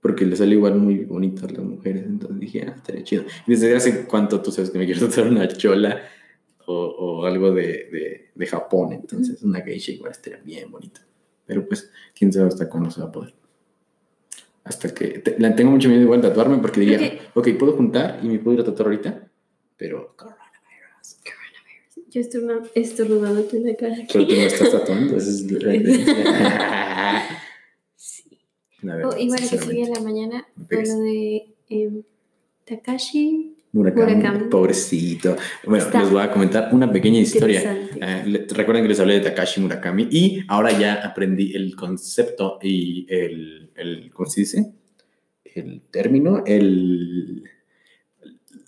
porque 0.00 0.24
le 0.26 0.36
sale 0.36 0.52
igual 0.54 0.74
muy 0.76 1.04
bonito 1.04 1.46
a 1.46 1.50
las 1.50 1.64
mujeres. 1.64 2.04
Entonces 2.04 2.38
dije, 2.38 2.64
ah, 2.68 2.74
estaría 2.76 3.02
chido. 3.04 3.24
Desde 3.46 3.74
hace 3.74 4.04
cuánto 4.06 4.40
tú 4.42 4.50
sabes 4.52 4.70
que 4.70 4.78
me 4.78 4.84
quiero 4.90 5.08
tatuar 5.08 5.28
una 5.28 5.48
chola 5.48 6.02
o, 6.66 6.74
o 6.74 7.24
algo 7.24 7.52
de, 7.52 7.62
de, 7.90 8.30
de 8.34 8.46
Japón. 8.46 8.92
Entonces 8.92 9.42
una 9.42 9.60
geisha 9.62 9.92
igual 9.92 10.12
estaría 10.12 10.40
bien 10.40 10.70
bonito. 10.70 11.00
Pero 11.46 11.66
pues, 11.66 11.90
quién 12.14 12.32
sabe 12.32 12.48
hasta 12.48 12.68
cuándo 12.68 12.90
se 12.90 13.00
va 13.00 13.06
a 13.08 13.12
poder. 13.12 13.34
Hasta 14.64 14.92
que 14.92 15.20
te- 15.20 15.38
la 15.38 15.54
tengo 15.56 15.70
mucho 15.70 15.88
miedo 15.88 16.02
igual 16.02 16.20
de 16.20 16.28
tatuarme 16.28 16.58
porque 16.58 16.80
diría, 16.80 17.30
ok, 17.34 17.48
puedo 17.58 17.72
juntar 17.72 18.20
y 18.22 18.28
me 18.28 18.38
puedo 18.38 18.56
ir 18.56 18.60
a 18.60 18.64
tatuar 18.64 18.88
ahorita, 18.88 19.30
pero 19.78 20.14
Yo 22.10 22.20
estornu- 22.22 22.70
estornudándote 22.74 23.56
en 23.58 23.66
la 23.66 23.74
cara. 23.76 23.96
pero 24.12 24.26
tú 24.26 24.34
no 24.34 24.40
estás 24.42 24.70
tatuando. 24.70 25.16
Eso 25.16 25.30
es. 25.30 25.42
Sí. 27.96 28.24
La 28.82 28.94
Oh, 28.94 28.96
verdad, 28.98 29.16
igual 29.18 29.40
que 29.40 29.46
seguía 29.58 29.86
en 29.86 29.92
la 29.92 30.00
mañana 30.00 30.46
pegues. 30.68 30.88
lo 30.90 31.00
de 31.00 31.54
em, 31.68 32.02
Takashi. 32.64 33.54
Murakami, 33.72 34.14
Murakami. 34.14 34.48
pobrecito. 34.48 35.36
Bueno, 35.64 35.84
Está 35.84 36.00
les 36.02 36.10
voy 36.10 36.22
a 36.22 36.30
comentar 36.30 36.70
una 36.72 36.90
pequeña 36.90 37.20
historia. 37.20 37.76
Eh, 38.00 38.46
recuerden 38.50 38.84
que 38.84 38.88
les 38.88 39.00
hablé 39.00 39.14
de 39.14 39.20
Takashi 39.20 39.60
Murakami 39.60 40.08
y 40.10 40.40
ahora 40.48 40.78
ya 40.78 40.94
aprendí 40.94 41.54
el 41.54 41.76
concepto 41.76 42.58
y 42.62 43.06
el, 43.10 43.70
el 43.76 44.10
¿cómo 44.12 44.28
se 44.30 44.40
dice? 44.40 44.72
El 45.44 45.82
término, 45.90 46.44
el, 46.46 47.42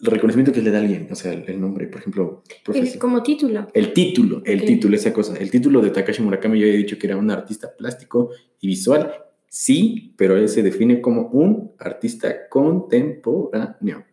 el 0.02 0.10
reconocimiento 0.10 0.52
que 0.52 0.62
le 0.62 0.70
da 0.70 0.78
a 0.78 0.80
alguien, 0.80 1.08
o 1.10 1.14
sea, 1.14 1.32
el, 1.32 1.44
el 1.46 1.60
nombre, 1.60 1.86
por 1.86 2.00
ejemplo, 2.00 2.42
profesor. 2.64 2.98
como 2.98 3.22
título. 3.22 3.68
El 3.74 3.92
título, 3.92 4.42
el 4.44 4.64
título, 4.64 4.96
esa 4.96 5.12
cosa. 5.12 5.36
El 5.36 5.50
título 5.50 5.80
de 5.80 5.90
Takashi 5.90 6.22
Murakami 6.22 6.58
yo 6.58 6.66
había 6.66 6.78
dicho 6.78 6.98
que 6.98 7.06
era 7.06 7.16
un 7.16 7.30
artista 7.30 7.74
plástico 7.76 8.30
y 8.60 8.68
visual. 8.68 9.12
Sí, 9.48 10.14
pero 10.16 10.36
él 10.36 10.48
se 10.48 10.62
define 10.62 11.00
como 11.00 11.28
un 11.28 11.72
artista 11.78 12.48
contemporáneo. 12.48 14.04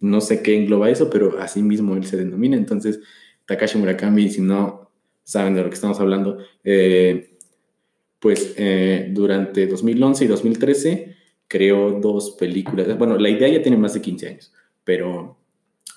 no 0.00 0.20
sé 0.20 0.42
qué 0.42 0.56
engloba 0.56 0.90
eso, 0.90 1.10
pero 1.10 1.38
así 1.38 1.62
mismo 1.62 1.96
él 1.96 2.04
se 2.04 2.16
denomina. 2.16 2.56
Entonces, 2.56 3.00
Takashi 3.46 3.78
Murakami, 3.78 4.28
si 4.28 4.40
no 4.40 4.90
saben 5.22 5.54
de 5.54 5.62
lo 5.62 5.68
que 5.68 5.74
estamos 5.74 6.00
hablando, 6.00 6.38
eh, 6.64 7.36
pues 8.18 8.54
eh, 8.56 9.08
durante 9.12 9.66
2011 9.66 10.24
y 10.24 10.28
2013 10.28 11.16
creó 11.48 11.92
dos 12.00 12.32
películas. 12.38 12.96
Bueno, 12.98 13.18
la 13.18 13.28
idea 13.28 13.48
ya 13.48 13.62
tiene 13.62 13.76
más 13.76 13.94
de 13.94 14.00
15 14.00 14.28
años, 14.28 14.52
pero 14.84 15.35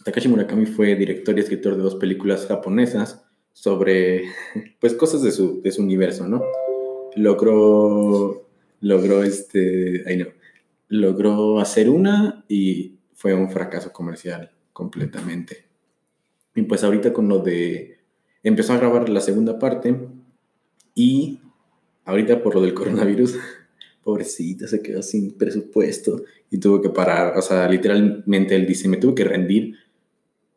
Takashi 0.03 0.27
Murakami 0.27 0.65
fue 0.65 0.95
director 0.95 1.37
y 1.37 1.41
escritor 1.41 1.75
de 1.75 1.83
dos 1.83 1.95
películas 1.95 2.45
japonesas 2.47 3.25
sobre, 3.53 4.23
pues, 4.79 4.93
cosas 4.93 5.21
de 5.21 5.31
su, 5.31 5.61
de 5.61 5.71
su 5.71 5.81
universo, 5.81 6.27
¿no? 6.27 6.41
Logró, 7.15 8.47
logró, 8.81 9.23
este, 9.23 10.03
ay 10.07 10.17
no, 10.17 10.27
logró 10.89 11.59
hacer 11.59 11.89
una 11.89 12.43
y 12.47 12.99
fue 13.13 13.33
un 13.33 13.49
fracaso 13.49 13.91
comercial 13.93 14.51
completamente. 14.73 15.65
Y 16.55 16.63
pues 16.63 16.83
ahorita 16.83 17.13
con 17.13 17.29
lo 17.29 17.39
de, 17.39 17.99
empezó 18.43 18.73
a 18.73 18.77
grabar 18.77 19.09
la 19.09 19.21
segunda 19.21 19.59
parte 19.59 19.95
y 20.95 21.39
ahorita 22.05 22.41
por 22.41 22.55
lo 22.55 22.61
del 22.61 22.73
coronavirus, 22.73 23.37
pobrecita, 24.03 24.67
se 24.67 24.81
quedó 24.81 25.01
sin 25.01 25.37
presupuesto 25.37 26.23
y 26.51 26.59
tuvo 26.59 26.81
que 26.81 26.89
parar, 26.89 27.37
o 27.37 27.41
sea, 27.41 27.67
literalmente 27.67 28.55
él 28.55 28.65
dice, 28.65 28.87
me 28.87 28.97
tuve 28.97 29.15
que 29.15 29.23
rendir 29.23 29.75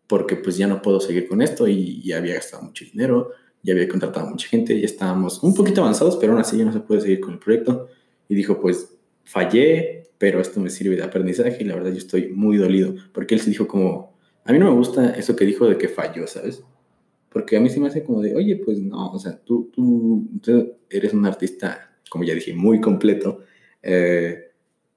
porque 0.06 0.36
pues 0.36 0.56
ya 0.56 0.66
no 0.66 0.82
puedo 0.82 1.00
seguir 1.00 1.26
con 1.26 1.42
esto 1.42 1.66
y 1.68 2.02
ya 2.02 2.18
había 2.18 2.34
gastado 2.34 2.64
mucho 2.64 2.84
dinero, 2.84 3.30
ya 3.62 3.72
había 3.72 3.88
contratado 3.88 4.26
a 4.26 4.30
mucha 4.30 4.48
gente, 4.48 4.78
ya 4.78 4.84
estábamos 4.84 5.42
un 5.42 5.54
poquito 5.54 5.80
avanzados, 5.80 6.16
pero 6.16 6.32
aún 6.32 6.40
así 6.40 6.58
ya 6.58 6.64
no 6.64 6.72
se 6.72 6.80
puede 6.80 7.00
seguir 7.00 7.20
con 7.20 7.32
el 7.34 7.38
proyecto. 7.38 7.88
Y 8.28 8.34
dijo, 8.34 8.60
pues 8.60 8.98
fallé, 9.24 10.02
pero 10.18 10.40
esto 10.40 10.60
me 10.60 10.70
sirve 10.70 10.96
de 10.96 11.02
aprendizaje 11.02 11.58
y 11.60 11.64
la 11.64 11.74
verdad 11.74 11.92
yo 11.92 11.98
estoy 11.98 12.28
muy 12.28 12.56
dolido, 12.56 12.94
porque 13.12 13.34
él 13.34 13.40
se 13.40 13.50
dijo 13.50 13.66
como, 13.66 14.16
a 14.44 14.52
mí 14.52 14.58
no 14.58 14.66
me 14.66 14.76
gusta 14.76 15.10
eso 15.14 15.36
que 15.36 15.44
dijo 15.44 15.68
de 15.68 15.78
que 15.78 15.88
falló, 15.88 16.26
¿sabes? 16.26 16.62
Porque 17.30 17.56
a 17.56 17.60
mí 17.60 17.70
se 17.70 17.80
me 17.80 17.86
hace 17.86 18.04
como 18.04 18.20
de, 18.20 18.34
oye, 18.34 18.56
pues 18.56 18.78
no, 18.80 19.12
o 19.12 19.18
sea, 19.18 19.38
tú, 19.38 19.70
tú, 19.72 20.76
eres 20.90 21.14
un 21.14 21.24
artista, 21.24 21.96
como 22.10 22.24
ya 22.24 22.34
dije, 22.34 22.52
muy 22.52 22.80
completo, 22.80 23.40
eh, 23.82 24.51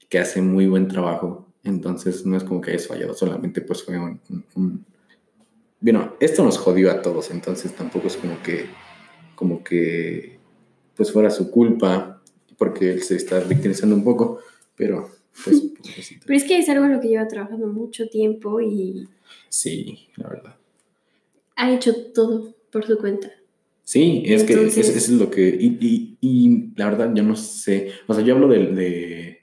que 0.09 0.19
hace 0.19 0.41
muy 0.41 0.67
buen 0.67 0.87
trabajo, 0.87 1.47
entonces 1.63 2.25
no 2.25 2.37
es 2.37 2.43
como 2.43 2.61
que 2.61 2.71
hayas 2.71 2.87
fallado, 2.87 3.13
solamente 3.13 3.61
pues 3.61 3.83
fue 3.83 3.97
un 3.97 4.85
bueno, 5.85 6.15
esto 6.19 6.43
nos 6.43 6.57
jodió 6.57 6.89
a 6.89 7.03
todos, 7.03 7.29
entonces 7.29 7.75
tampoco 7.75 8.07
es 8.07 8.17
como 8.17 8.41
que, 8.41 8.65
como 9.35 9.63
que, 9.63 10.39
pues 10.95 11.11
fuera 11.11 11.29
su 11.29 11.51
culpa, 11.51 12.23
porque 12.57 12.91
él 12.91 13.03
se 13.03 13.15
está 13.15 13.39
victimizando 13.41 13.95
un 13.95 14.03
poco, 14.03 14.39
pero 14.75 15.07
pues... 15.43 15.61
pero 16.25 16.35
es 16.35 16.43
que 16.45 16.57
es 16.57 16.69
algo 16.69 16.85
en 16.85 16.93
lo 16.93 17.01
que 17.01 17.09
lleva 17.09 17.27
trabajando 17.27 17.67
mucho 17.67 18.07
tiempo 18.07 18.59
y... 18.61 19.07
Sí, 19.49 20.07
la 20.15 20.29
verdad. 20.29 20.55
Ha 21.55 21.71
hecho 21.71 21.93
todo 22.13 22.55
por 22.71 22.83
su 22.83 22.97
cuenta. 22.97 23.31
Sí, 23.83 24.23
es 24.25 24.43
que 24.43 24.53
eso 24.53 24.79
es, 24.79 25.09
lo 25.09 25.29
que... 25.29 25.47
Y, 25.47 26.17
y, 26.19 26.73
la 26.75 26.89
verdad, 26.89 27.13
yo 27.13 27.21
no 27.21 27.35
sé, 27.35 27.91
o 28.07 28.13
sea, 28.15 28.23
yo 28.23 28.33
hablo 28.33 28.47
de 28.47 29.34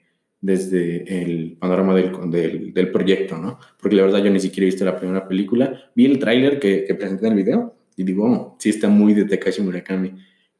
desde 0.43 1.23
el 1.23 1.55
panorama 1.57 1.95
del, 1.95 2.73
del, 2.73 2.91
proyecto, 2.91 3.37
¿no? 3.37 3.59
Porque 3.79 3.95
la 3.95 4.03
verdad 4.03 4.21
yo 4.21 4.29
ni 4.29 4.41
siquiera 4.41 4.65
he 4.65 4.71
visto 4.71 4.83
la 4.83 4.99
primera 4.99 5.25
película. 5.25 5.89
Vi 5.95 6.05
el 6.05 6.19
tráiler 6.19 6.59
que, 6.59 6.83
que, 6.83 6.95
presenté 6.95 7.27
en 7.27 7.31
el 7.31 7.37
video 7.37 7.73
y 7.95 8.03
digo, 8.03 8.25
oh, 8.25 8.57
sí 8.59 8.69
está 8.69 8.89
muy 8.89 9.13
de 9.13 9.23
Takashi 9.23 9.61
Murakami. 9.61 10.11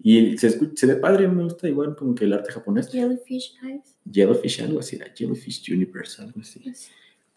Y 0.01 0.38
se, 0.38 0.51
se 0.73 0.86
ve 0.88 0.95
padre, 0.95 1.27
me 1.27 1.43
gusta 1.43 1.67
igual 1.67 1.97
como 1.97 2.15
que 2.15 2.23
el 2.23 2.31
arte 2.31 2.53
japonés. 2.53 2.89
Jellyfish 2.89 3.57
Eyes. 3.61 3.97
Jellyfish, 4.09 4.61
algo 4.61 4.79
así, 4.79 4.95
era 4.95 5.07
Jellyfish 5.13 5.69
Universe, 5.73 6.21
algo 6.21 6.39
así. 6.39 6.61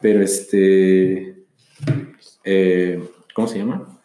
Pero 0.00 0.22
este... 0.22 1.46
Eh, 2.44 3.02
¿Cómo 3.34 3.48
se 3.48 3.58
llama? 3.58 4.00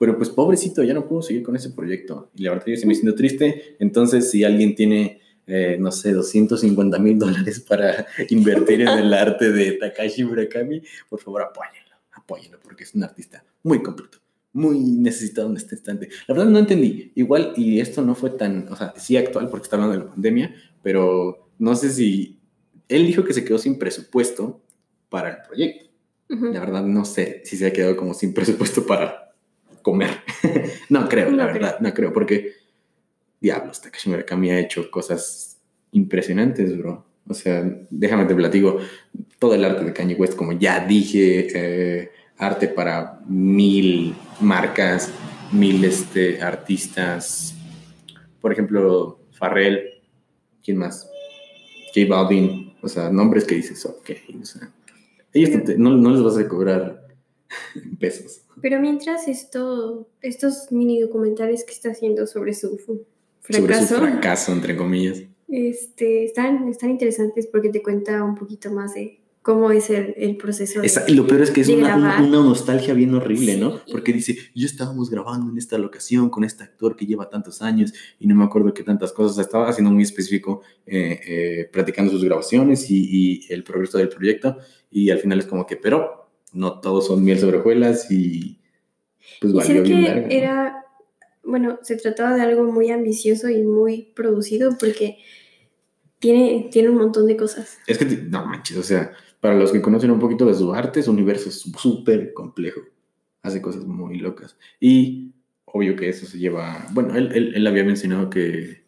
Pero 0.00 0.16
pues 0.16 0.30
pobrecito, 0.30 0.82
ya 0.82 0.94
no 0.94 1.06
puedo 1.06 1.22
seguir 1.22 1.44
con 1.44 1.54
ese 1.54 1.70
proyecto. 1.70 2.28
Y 2.34 2.42
la 2.42 2.50
verdad 2.50 2.66
yo 2.66 2.76
se 2.76 2.86
me 2.86 2.94
siento 2.96 3.14
triste. 3.14 3.76
Entonces, 3.78 4.32
si 4.32 4.42
alguien 4.42 4.74
tiene 4.74 5.20
eh, 5.46 5.76
no 5.78 5.92
sé, 5.92 6.12
250 6.12 6.98
mil 6.98 7.18
dólares 7.18 7.60
para 7.60 8.06
invertir 8.30 8.80
en 8.80 8.88
el 8.88 9.14
arte 9.14 9.52
de 9.52 9.72
Takashi 9.72 10.24
Murakami, 10.24 10.82
por 11.08 11.20
favor 11.20 11.42
apóyenlo, 11.42 11.96
apóyenlo, 12.12 12.58
porque 12.60 12.84
es 12.84 12.94
un 12.94 13.04
artista 13.04 13.44
muy 13.62 13.82
completo, 13.82 14.18
muy 14.52 14.78
necesitado 14.80 15.48
en 15.48 15.56
este 15.56 15.76
instante. 15.76 16.08
La 16.26 16.34
verdad 16.34 16.50
no 16.50 16.58
entendí, 16.58 17.12
igual, 17.14 17.52
y 17.56 17.78
esto 17.78 18.02
no 18.02 18.14
fue 18.14 18.30
tan, 18.30 18.66
o 18.72 18.76
sea, 18.76 18.92
sí 18.96 19.16
actual, 19.16 19.48
porque 19.48 19.64
está 19.64 19.76
hablando 19.76 19.96
de 19.96 20.04
la 20.04 20.10
pandemia, 20.10 20.54
pero 20.82 21.50
no 21.58 21.76
sé 21.76 21.90
si, 21.90 22.40
él 22.88 23.06
dijo 23.06 23.24
que 23.24 23.32
se 23.32 23.44
quedó 23.44 23.58
sin 23.58 23.78
presupuesto 23.78 24.62
para 25.08 25.30
el 25.30 25.36
proyecto. 25.46 25.86
La 26.28 26.58
verdad 26.58 26.82
no 26.82 27.04
sé 27.04 27.42
si 27.44 27.56
se 27.56 27.66
ha 27.66 27.72
quedado 27.72 27.96
como 27.96 28.12
sin 28.12 28.34
presupuesto 28.34 28.84
para 28.84 29.32
comer. 29.82 30.10
no 30.88 31.08
creo, 31.08 31.30
la 31.30 31.46
verdad, 31.46 31.78
no 31.78 31.94
creo, 31.94 32.12
porque 32.12 32.52
diablos, 33.40 33.80
Takashi 33.80 34.10
Murakami 34.10 34.50
ha 34.50 34.58
hecho 34.58 34.90
cosas 34.90 35.58
impresionantes, 35.92 36.76
bro. 36.76 37.04
O 37.28 37.34
sea, 37.34 37.64
déjame 37.90 38.24
te 38.26 38.34
platico, 38.34 38.78
todo 39.38 39.54
el 39.54 39.64
arte 39.64 39.84
de 39.84 39.92
Kanye 39.92 40.14
West, 40.14 40.36
como 40.36 40.52
ya 40.52 40.86
dije, 40.86 41.48
eh, 41.54 42.10
arte 42.38 42.68
para 42.68 43.20
mil 43.26 44.14
marcas, 44.40 45.10
mil 45.52 45.84
este, 45.84 46.40
artistas. 46.40 47.54
Por 48.40 48.52
ejemplo, 48.52 49.18
Farrell, 49.32 50.02
¿quién 50.62 50.76
más? 50.78 51.10
J 51.94 52.06
Balvin, 52.08 52.74
o 52.82 52.88
sea, 52.88 53.10
nombres 53.10 53.44
que 53.44 53.56
dices, 53.56 53.84
ok, 53.86 54.10
o 54.40 54.44
sea, 54.44 54.70
ellos 55.32 55.78
no, 55.78 56.10
les 56.12 56.22
vas 56.22 56.36
a 56.38 56.48
cobrar 56.48 57.08
pesos. 57.98 58.42
Pero 58.60 58.80
mientras 58.80 59.28
esto, 59.28 60.08
estos 60.22 60.70
mini 60.70 61.00
documentales 61.00 61.64
que 61.64 61.72
está 61.72 61.90
haciendo 61.90 62.26
sobre 62.26 62.54
su 62.54 62.74
fracaso. 63.46 63.86
Sobre 63.86 64.00
su 64.00 64.12
fracaso, 64.12 64.52
entre 64.52 64.76
comillas. 64.76 65.22
Este, 65.48 66.24
están, 66.24 66.68
están 66.68 66.90
interesantes 66.90 67.46
porque 67.46 67.68
te 67.68 67.82
cuenta 67.82 68.22
un 68.24 68.34
poquito 68.34 68.70
más 68.70 68.94
de 68.94 69.20
cómo 69.46 69.70
es 69.70 69.90
el, 69.90 70.12
el 70.16 70.36
proceso. 70.36 70.82
y 71.06 71.14
lo 71.14 71.24
peor 71.24 71.42
es 71.42 71.52
que 71.52 71.60
es 71.60 71.68
una, 71.68 71.96
una, 71.96 72.20
nostalgia 72.20 72.94
bien 72.94 73.14
horrible, 73.14 73.56
¿no? 73.56 73.80
Porque 73.92 74.12
dice, 74.12 74.36
yo 74.56 74.66
estábamos 74.66 75.08
grabando 75.08 75.52
en 75.52 75.56
esta 75.56 75.78
locación 75.78 76.30
con 76.30 76.42
este 76.42 76.64
actor 76.64 76.96
que 76.96 77.06
lleva 77.06 77.30
tantos 77.30 77.62
años 77.62 77.92
y 78.18 78.26
no 78.26 78.34
me 78.34 78.42
acuerdo 78.42 78.74
qué 78.74 78.82
tantas 78.82 79.12
cosas, 79.12 79.38
estaba 79.38 79.68
haciendo 79.68 79.92
muy 79.92 80.02
específico, 80.02 80.62
eh, 80.84 81.20
eh, 81.24 81.70
platicando 81.72 82.10
sus 82.10 82.24
grabaciones 82.24 82.90
y, 82.90 83.06
y, 83.08 83.52
el 83.52 83.62
progreso 83.62 83.98
del 83.98 84.08
proyecto 84.08 84.56
y 84.90 85.10
al 85.10 85.20
final 85.20 85.38
es 85.38 85.46
como 85.46 85.64
que, 85.64 85.76
pero 85.76 86.28
no 86.52 86.80
todos 86.80 87.06
son 87.06 87.22
miel 87.22 87.38
sobre 87.38 87.58
hojuelas 87.58 88.10
y 88.10 88.58
pues 89.40 89.52
valió 89.52 89.84
bien 89.84 90.26
Era 90.28 90.85
bueno, 91.46 91.78
se 91.82 91.96
trataba 91.96 92.34
de 92.34 92.42
algo 92.42 92.64
muy 92.64 92.90
ambicioso 92.90 93.48
y 93.48 93.62
muy 93.62 94.12
producido 94.14 94.76
porque 94.78 95.18
tiene, 96.18 96.68
tiene 96.70 96.90
un 96.90 96.96
montón 96.96 97.26
de 97.26 97.36
cosas. 97.36 97.78
Es 97.86 97.98
que, 97.98 98.04
no 98.04 98.44
manches, 98.44 98.76
o 98.76 98.82
sea, 98.82 99.12
para 99.40 99.54
los 99.54 99.72
que 99.72 99.80
conocen 99.80 100.10
un 100.10 100.18
poquito 100.18 100.44
de 100.46 100.54
su 100.54 100.74
arte, 100.74 101.02
su 101.02 101.12
universo 101.12 101.48
es 101.48 101.60
súper 101.60 102.32
complejo. 102.34 102.80
Hace 103.42 103.62
cosas 103.62 103.84
muy 103.84 104.18
locas. 104.18 104.56
Y 104.80 105.32
obvio 105.64 105.94
que 105.94 106.08
eso 106.08 106.26
se 106.26 106.38
lleva, 106.38 106.86
bueno, 106.92 107.14
él, 107.14 107.52
él, 107.54 107.66
había 107.66 107.84
mencionado 107.84 108.28
que, 108.28 108.84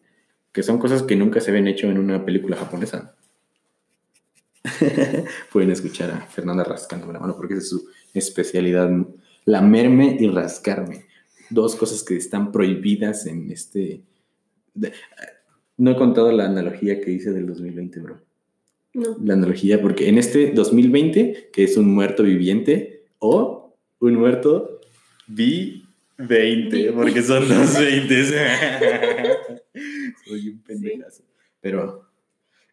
que 0.51 0.63
son 0.63 0.79
cosas 0.79 1.03
que 1.03 1.15
nunca 1.15 1.39
se 1.39 1.51
ven 1.51 1.67
hecho 1.67 1.87
en 1.87 1.97
una 1.97 2.25
película 2.25 2.57
japonesa. 2.57 3.15
Pueden 5.53 5.71
escuchar 5.71 6.11
a 6.11 6.21
Fernanda 6.21 6.65
rascando 6.65 7.11
la 7.13 7.19
mano 7.19 7.37
porque 7.37 7.53
es 7.53 7.69
su 7.69 7.87
especialidad, 8.13 8.89
lamerme 9.45 10.17
y 10.19 10.27
rascarme 10.27 11.08
dos 11.49 11.75
cosas 11.75 12.03
que 12.03 12.15
están 12.15 12.51
prohibidas 12.51 13.25
en 13.25 13.51
este... 13.51 14.03
no 15.77 15.91
he 15.91 15.95
contado 15.95 16.31
la 16.31 16.45
analogía 16.45 17.01
que 17.01 17.11
hice 17.11 17.31
del 17.31 17.47
2020, 17.47 17.99
bro. 17.99 18.21
No. 18.93 19.17
La 19.23 19.35
analogía, 19.35 19.81
porque 19.81 20.09
en 20.09 20.17
este 20.17 20.51
2020, 20.51 21.51
que 21.53 21.63
es 21.63 21.77
un 21.77 21.93
muerto 21.93 22.23
viviente, 22.23 23.05
o 23.19 23.77
un 23.99 24.15
muerto 24.15 24.81
vi 25.27 25.85
20, 26.17 26.93
porque 26.93 27.21
son 27.21 27.47
dos 27.49 27.79
20. 27.79 28.25
Soy 30.25 30.49
un 30.49 30.63
pendejazo. 30.63 31.23
Pero 31.61 32.09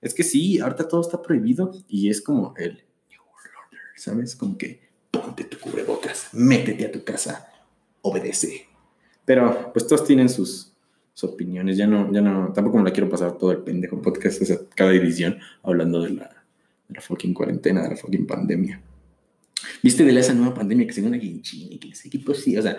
es 0.00 0.14
que 0.14 0.22
sí, 0.22 0.58
ahorita 0.58 0.88
todo 0.88 1.00
está 1.00 1.22
prohibido 1.22 1.72
y 1.88 2.08
es 2.08 2.20
como 2.20 2.54
el 2.56 2.84
New 3.10 3.20
Order, 3.20 3.80
¿sabes? 3.96 4.36
Como 4.36 4.56
que 4.56 4.80
ponte 5.10 5.44
tu 5.44 5.58
cubrebocas, 5.58 6.28
métete 6.32 6.86
a 6.86 6.92
tu 6.92 7.04
casa, 7.04 7.48
obedece. 8.08 8.66
Pero 9.24 9.72
pues 9.72 9.86
todos 9.86 10.04
tienen 10.04 10.28
sus, 10.28 10.72
opiniones. 11.22 11.76
Ya 11.76 11.86
no, 11.86 12.12
ya 12.12 12.20
no, 12.20 12.52
tampoco 12.52 12.78
me 12.78 12.84
la 12.84 12.92
quiero 12.92 13.08
pasar 13.08 13.38
todo 13.38 13.50
el 13.50 13.58
pendejo 13.58 14.00
podcast, 14.02 14.42
o 14.42 14.68
cada 14.74 14.92
edición, 14.92 15.38
hablando 15.62 16.02
de 16.02 16.10
la, 16.10 16.44
la 16.88 17.00
fucking 17.00 17.32
cuarentena, 17.32 17.82
de 17.82 17.90
la 17.90 17.96
fucking 17.96 18.26
pandemia. 18.26 18.82
¿Viste 19.82 20.04
de 20.04 20.18
esa 20.18 20.34
nueva 20.34 20.54
pandemia 20.54 20.86
que 20.86 20.92
se 20.92 21.02
llama 21.02 21.18
Ginchini? 21.18 21.78
Que 21.78 21.88
ese 21.88 22.08
equipo 22.08 22.34
sí, 22.34 22.56
o 22.56 22.62
sea, 22.62 22.76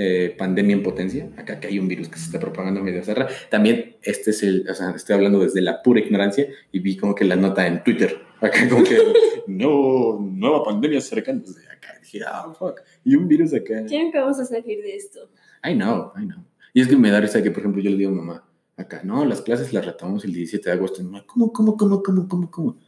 eh, 0.00 0.32
pandemia 0.38 0.76
en 0.76 0.84
potencia, 0.84 1.28
acá 1.36 1.58
que 1.58 1.66
hay 1.66 1.80
un 1.80 1.88
virus 1.88 2.08
que 2.08 2.18
se 2.20 2.26
está 2.26 2.38
propagando 2.38 2.80
medio 2.84 3.02
cerra. 3.02 3.26
También 3.50 3.96
este 4.00 4.30
es 4.30 4.44
el, 4.44 4.64
o 4.70 4.72
sea, 4.72 4.90
estoy 4.90 5.16
hablando 5.16 5.40
desde 5.40 5.60
la 5.60 5.82
pura 5.82 5.98
ignorancia 5.98 6.46
y 6.70 6.78
vi 6.78 6.96
como 6.96 7.16
que 7.16 7.24
la 7.24 7.34
nota 7.34 7.66
en 7.66 7.82
Twitter, 7.82 8.16
acá 8.40 8.68
como 8.68 8.84
que, 8.84 8.96
no, 9.48 10.20
nueva 10.20 10.62
pandemia 10.62 11.00
cercana. 11.00 11.40
Desde 11.44 11.68
acá 11.68 11.98
dije, 12.00 12.20
ah, 12.24 12.54
fuck. 12.56 12.80
Y 13.04 13.16
un 13.16 13.26
virus 13.26 13.52
acá. 13.52 13.84
¿Quieren 13.86 14.12
que 14.12 14.20
vamos 14.20 14.38
a 14.38 14.44
salir 14.44 14.80
de 14.82 14.94
esto? 14.94 15.28
I 15.64 15.74
know, 15.74 16.12
I 16.16 16.26
know. 16.26 16.44
Y 16.72 16.80
es 16.80 16.86
que 16.86 16.96
me 16.96 17.10
da 17.10 17.20
risa 17.20 17.42
que, 17.42 17.50
por 17.50 17.58
ejemplo, 17.58 17.82
yo 17.82 17.90
le 17.90 17.96
digo 17.96 18.12
a 18.12 18.14
mamá, 18.14 18.48
acá, 18.76 19.00
no, 19.02 19.24
las 19.24 19.42
clases 19.42 19.72
las 19.72 19.84
retomamos 19.84 20.24
el 20.24 20.32
17 20.32 20.70
de 20.70 20.76
agosto. 20.76 21.02
Mamá, 21.02 21.24
¿cómo, 21.26 21.52
cómo, 21.52 21.76
cómo, 21.76 22.04
cómo, 22.04 22.28
cómo, 22.28 22.50
cómo? 22.52 22.78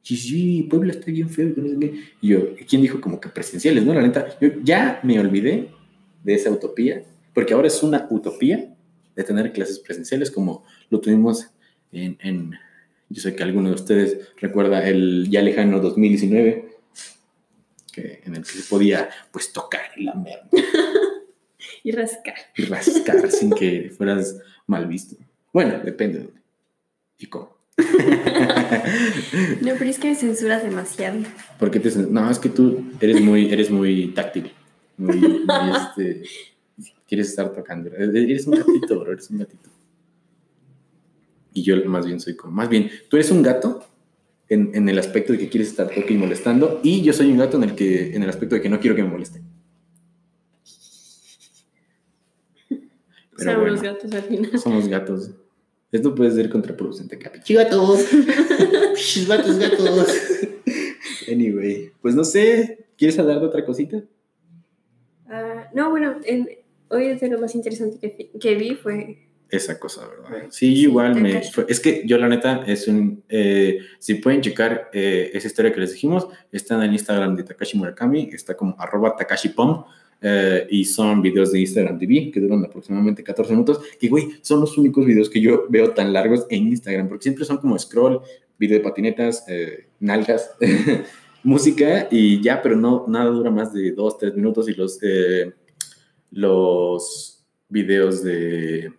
Sí, 0.00 0.16
sí, 0.16 0.62
Puebla 0.70 0.92
está 0.92 1.10
bien 1.10 1.28
feo. 1.28 1.52
no. 1.54 1.86
Y 2.22 2.28
yo, 2.28 2.54
¿quién 2.66 2.80
dijo 2.80 2.98
como 2.98 3.20
que 3.20 3.28
presenciales? 3.28 3.84
No, 3.84 3.92
la 3.92 4.00
neta, 4.00 4.38
yo 4.40 4.48
ya 4.62 5.00
me 5.02 5.20
olvidé 5.20 5.75
de 6.26 6.34
esa 6.34 6.50
utopía, 6.50 7.02
porque 7.32 7.54
ahora 7.54 7.68
es 7.68 7.82
una 7.82 8.06
utopía 8.10 8.74
de 9.14 9.24
tener 9.24 9.52
clases 9.52 9.78
presenciales 9.78 10.30
como 10.30 10.64
lo 10.90 11.00
tuvimos 11.00 11.46
en, 11.92 12.18
en 12.20 12.50
yo 13.08 13.22
sé 13.22 13.34
que 13.36 13.42
alguno 13.44 13.68
de 13.68 13.76
ustedes 13.76 14.18
recuerda 14.36 14.86
el 14.86 15.28
ya 15.30 15.40
lejano 15.40 15.78
2019, 15.80 16.68
que, 17.92 18.20
en 18.24 18.34
el 18.34 18.42
que 18.42 18.48
se 18.50 18.68
podía 18.68 19.08
pues 19.30 19.52
tocar 19.52 19.82
y 19.96 20.02
lamer 20.04 20.40
Y 21.84 21.92
rascar. 21.92 22.34
y 22.56 22.62
rascar 22.64 23.30
sin 23.30 23.50
que 23.50 23.90
fueras 23.96 24.36
mal 24.66 24.86
visto. 24.86 25.16
Bueno, 25.52 25.78
depende 25.84 26.18
de 26.18 26.24
dónde 26.24 26.40
y 27.18 27.26
cómo. 27.26 27.56
No, 29.60 29.72
pero 29.78 29.90
es 29.90 29.98
que 29.98 30.08
me 30.08 30.14
censuras 30.16 30.62
demasiado. 30.62 31.20
¿Por 31.58 31.70
qué 31.70 31.78
te 31.80 31.90
cen- 31.90 32.08
No, 32.08 32.30
es 32.30 32.38
que 32.38 32.48
tú 32.48 32.84
eres 33.00 33.20
muy, 33.20 33.52
eres 33.52 33.70
muy 33.70 34.08
táctil. 34.08 34.50
Muy, 34.96 35.16
muy, 35.18 35.76
este, 35.76 36.22
quieres 37.06 37.28
estar 37.28 37.52
tocando. 37.52 37.90
Eres 37.90 38.46
un 38.46 38.54
gatito, 38.54 39.00
bro, 39.00 39.12
eres 39.12 39.30
un 39.30 39.38
gatito. 39.38 39.70
Y 41.52 41.62
yo 41.62 41.82
más 41.86 42.06
bien 42.06 42.20
soy 42.20 42.36
como, 42.36 42.52
más 42.52 42.68
bien, 42.68 42.90
tú 43.08 43.16
eres 43.16 43.30
un 43.30 43.42
gato 43.42 43.84
en, 44.48 44.70
en 44.74 44.88
el 44.88 44.98
aspecto 44.98 45.32
de 45.32 45.38
que 45.38 45.48
quieres 45.48 45.68
estar 45.68 45.88
toque 45.88 46.12
y 46.14 46.16
molestando, 46.18 46.80
y 46.82 47.02
yo 47.02 47.12
soy 47.12 47.30
un 47.30 47.38
gato 47.38 47.56
en 47.56 47.64
el 47.64 47.74
que, 47.74 48.14
en 48.14 48.22
el 48.22 48.28
aspecto 48.28 48.54
de 48.54 48.60
que 48.62 48.68
no 48.68 48.78
quiero 48.78 48.94
que 48.94 49.02
me 49.02 49.08
molesten. 49.10 49.42
Pero 53.38 53.50
Son 53.50 53.60
bueno. 53.60 53.72
los 53.74 53.82
gatos 53.82 54.12
al 54.12 54.22
final. 54.22 54.58
Somos 54.58 54.88
gatos. 54.88 55.30
Esto 55.92 56.14
puede 56.14 56.30
ser 56.32 56.50
contraproducente, 56.50 57.18
capi. 57.18 57.54
Gatos. 57.54 58.06
Gatos, 59.28 59.58
gatos. 59.58 60.08
Anyway, 61.30 61.92
pues 62.00 62.14
no 62.14 62.24
sé. 62.24 62.86
¿Quieres 62.96 63.18
hablar 63.18 63.40
de 63.40 63.46
otra 63.46 63.64
cosita? 63.64 64.02
No, 65.76 65.90
bueno, 65.90 66.16
en- 66.24 66.48
hoy 66.88 67.14
de 67.16 67.28
lo 67.28 67.38
más 67.38 67.54
interesante 67.54 67.98
que, 68.00 68.30
que 68.38 68.54
vi 68.54 68.74
fue. 68.74 69.18
Esa 69.48 69.78
cosa, 69.78 70.08
¿verdad? 70.08 70.46
Sí, 70.50 70.72
igual 70.88 71.20
me. 71.20 71.42
Fue- 71.42 71.66
es 71.68 71.78
que 71.80 72.02
yo, 72.06 72.16
la 72.18 72.28
neta, 72.28 72.64
es 72.66 72.88
un. 72.88 73.22
eh, 73.28 73.78
si 74.00 74.14
pueden 74.14 74.40
checar 74.40 74.88
eh, 74.92 75.30
esa 75.34 75.46
historia 75.48 75.72
que 75.72 75.80
les 75.80 75.92
dijimos, 75.92 76.26
está 76.50 76.74
en 76.76 76.82
el 76.82 76.92
Instagram 76.92 77.36
de 77.36 77.44
Takashi 77.44 77.76
Murakami, 77.78 78.30
está 78.32 78.56
como 78.56 78.74
arroba 78.78 79.14
takashipom. 79.16 79.84
eh, 80.22 80.66
y 80.70 80.84
son 80.86 81.20
videos 81.20 81.52
de 81.52 81.60
Instagram 81.60 81.98
TV 81.98 82.30
que 82.32 82.40
duran 82.40 82.64
aproximadamente 82.64 83.22
14 83.22 83.52
minutos. 83.52 83.80
Que, 84.00 84.08
güey, 84.08 84.30
son 84.40 84.60
los 84.60 84.78
únicos 84.78 85.04
videos 85.04 85.28
que 85.28 85.42
yo 85.42 85.66
veo 85.68 85.90
tan 85.90 86.10
largos 86.12 86.46
en 86.48 86.68
Instagram, 86.68 87.06
porque 87.08 87.24
siempre 87.24 87.44
son 87.44 87.58
como 87.58 87.78
scroll, 87.78 88.22
video 88.58 88.78
de 88.78 88.82
patinetas, 88.84 89.44
eh, 89.46 89.88
nalgas, 90.00 90.52
música 91.44 92.08
y 92.10 92.40
ya, 92.42 92.62
pero 92.62 92.76
no, 92.76 93.04
nada 93.08 93.26
dura 93.26 93.50
más 93.50 93.72
de 93.72 93.92
2, 93.92 94.18
3 94.18 94.34
minutos. 94.34 94.68
Y 94.68 94.74
los, 94.74 94.98
eh, 95.02 95.52
los 96.36 97.42
videos 97.68 98.22
de, 98.22 98.92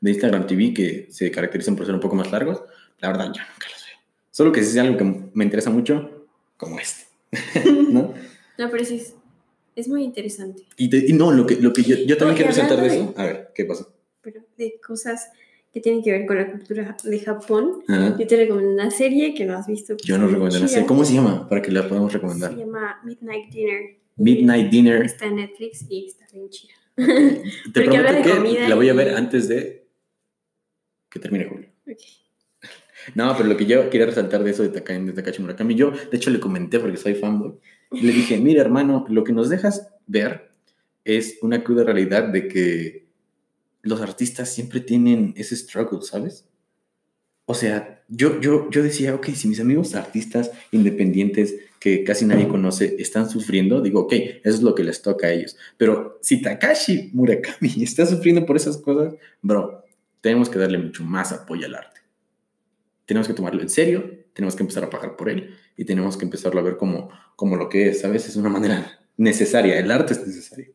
de 0.00 0.10
Instagram 0.10 0.46
TV 0.46 0.74
que 0.74 1.06
se 1.10 1.30
caracterizan 1.30 1.76
por 1.76 1.86
ser 1.86 1.94
un 1.94 2.00
poco 2.00 2.16
más 2.16 2.30
largos, 2.32 2.62
la 2.98 3.08
verdad 3.08 3.26
yo 3.26 3.40
nunca 3.42 3.66
los 3.70 3.84
veo. 3.86 3.98
Solo 4.30 4.50
que 4.52 4.62
sí 4.62 4.70
es 4.70 4.84
algo 4.84 4.98
que 4.98 5.30
me 5.32 5.44
interesa 5.44 5.70
mucho, 5.70 6.26
como 6.56 6.78
este. 6.80 7.04
¿no? 7.90 8.12
No, 8.58 8.70
pero 8.70 8.84
sí 8.84 8.96
es, 8.96 9.14
es 9.76 9.88
muy 9.88 10.02
interesante. 10.02 10.64
Y, 10.76 10.90
te- 10.90 11.04
y 11.06 11.12
no, 11.12 11.30
lo 11.32 11.46
que, 11.46 11.56
lo 11.56 11.72
que 11.72 11.82
yo, 11.84 11.96
yo 11.96 12.16
también 12.16 12.36
quiero 12.36 12.50
resaltar 12.50 12.80
de 12.80 12.88
eso. 12.88 13.14
A 13.16 13.24
ver, 13.24 13.52
¿qué 13.54 13.64
pasó? 13.64 13.92
Pero 14.20 14.42
de 14.58 14.80
cosas 14.84 15.30
que 15.72 15.80
tienen 15.80 16.02
que 16.02 16.10
ver 16.10 16.26
con 16.26 16.36
la 16.36 16.50
cultura 16.50 16.96
de 17.04 17.20
Japón. 17.20 17.84
Ajá. 17.86 18.16
Yo 18.18 18.26
te 18.26 18.36
recomiendo 18.36 18.72
una 18.72 18.90
serie 18.90 19.32
que 19.34 19.44
no 19.44 19.56
has 19.56 19.68
visto. 19.68 19.96
Yo 20.04 20.18
no 20.18 20.26
recomiendo, 20.26 20.66
sé. 20.66 20.74
chida. 20.74 20.86
¿Cómo 20.86 21.04
se 21.04 21.14
llama? 21.14 21.48
Para 21.48 21.62
que 21.62 21.70
la 21.70 21.88
podamos 21.88 22.10
Se 22.10 22.18
recomendar. 22.18 22.56
llama 22.56 23.00
Midnight 23.04 23.50
Dinner. 23.52 23.99
Midnight 24.16 24.70
Dinner. 24.70 25.02
Está 25.04 25.26
en 25.26 25.36
Netflix 25.36 25.86
y 25.88 26.06
está 26.06 26.26
bien 26.32 26.48
chida. 26.50 26.74
Te 26.96 27.02
Porque 27.74 27.96
habla 27.96 28.10
prometo 28.10 28.28
que 28.30 28.36
comida 28.36 28.68
la 28.68 28.74
voy 28.74 28.88
a 28.88 28.92
y- 28.92 28.96
ver 28.96 29.14
antes 29.14 29.48
de 29.48 29.86
que 31.08 31.18
termine 31.18 31.46
julio. 31.46 31.68
No, 33.14 33.34
pero 33.36 33.48
lo 33.48 33.56
que 33.56 33.64
yo 33.66 33.88
quería 33.88 34.06
resaltar 34.06 34.44
de 34.44 34.50
eso 34.50 34.62
de, 34.62 34.68
Taka- 34.68 34.98
de 34.98 35.12
Takashi 35.12 35.40
Murakami, 35.40 35.74
yo 35.74 35.90
de 35.90 36.16
hecho 36.16 36.30
le 36.30 36.38
comenté 36.38 36.78
porque 36.78 36.98
soy 36.98 37.14
fanboy, 37.14 37.54
le 37.90 38.12
dije, 38.12 38.36
mira 38.38 38.60
hermano, 38.60 39.06
lo 39.08 39.24
que 39.24 39.32
nos 39.32 39.48
dejas 39.48 39.88
ver 40.06 40.50
es 41.04 41.38
una 41.40 41.64
cruda 41.64 41.82
realidad 41.82 42.24
de 42.28 42.46
que 42.46 43.08
los 43.82 44.02
artistas 44.02 44.52
siempre 44.52 44.80
tienen 44.80 45.32
ese 45.36 45.56
struggle, 45.56 46.02
¿sabes? 46.02 46.46
O 47.46 47.54
sea, 47.54 48.04
yo, 48.08 48.38
yo, 48.40 48.68
yo 48.70 48.82
decía, 48.82 49.14
ok, 49.14 49.28
si 49.30 49.48
mis 49.48 49.60
amigos 49.60 49.94
artistas 49.94 50.50
independientes 50.70 51.54
que 51.80 52.04
casi 52.04 52.26
nadie 52.26 52.46
conoce 52.46 52.96
están 52.98 53.28
sufriendo, 53.30 53.80
digo, 53.80 54.00
ok, 54.00 54.12
eso 54.12 54.56
es 54.56 54.62
lo 54.62 54.74
que 54.74 54.84
les 54.84 55.00
toca 55.00 55.28
a 55.28 55.32
ellos. 55.32 55.56
Pero 55.78 56.18
si 56.20 56.42
Takashi 56.42 57.10
Murakami 57.14 57.72
está 57.82 58.04
sufriendo 58.04 58.44
por 58.44 58.56
esas 58.56 58.76
cosas, 58.76 59.14
bro, 59.40 59.82
tenemos 60.20 60.50
que 60.50 60.58
darle 60.58 60.76
mucho 60.76 61.02
más 61.02 61.32
apoyo 61.32 61.66
al 61.66 61.74
arte. 61.74 62.02
Tenemos 63.06 63.26
que 63.26 63.32
tomarlo 63.32 63.62
en 63.62 63.70
serio, 63.70 64.08
tenemos 64.34 64.54
que 64.54 64.62
empezar 64.62 64.84
a 64.84 64.90
pagar 64.90 65.16
por 65.16 65.30
él 65.30 65.56
y 65.74 65.86
tenemos 65.86 66.18
que 66.18 66.26
empezarlo 66.26 66.60
a 66.60 66.62
ver 66.62 66.76
como, 66.76 67.08
como 67.34 67.56
lo 67.56 67.70
que 67.70 67.88
es, 67.88 68.02
¿sabes? 68.02 68.28
Es 68.28 68.36
una 68.36 68.50
manera 68.50 69.00
necesaria, 69.16 69.78
el 69.78 69.90
arte 69.90 70.12
es 70.12 70.26
necesario. 70.26 70.72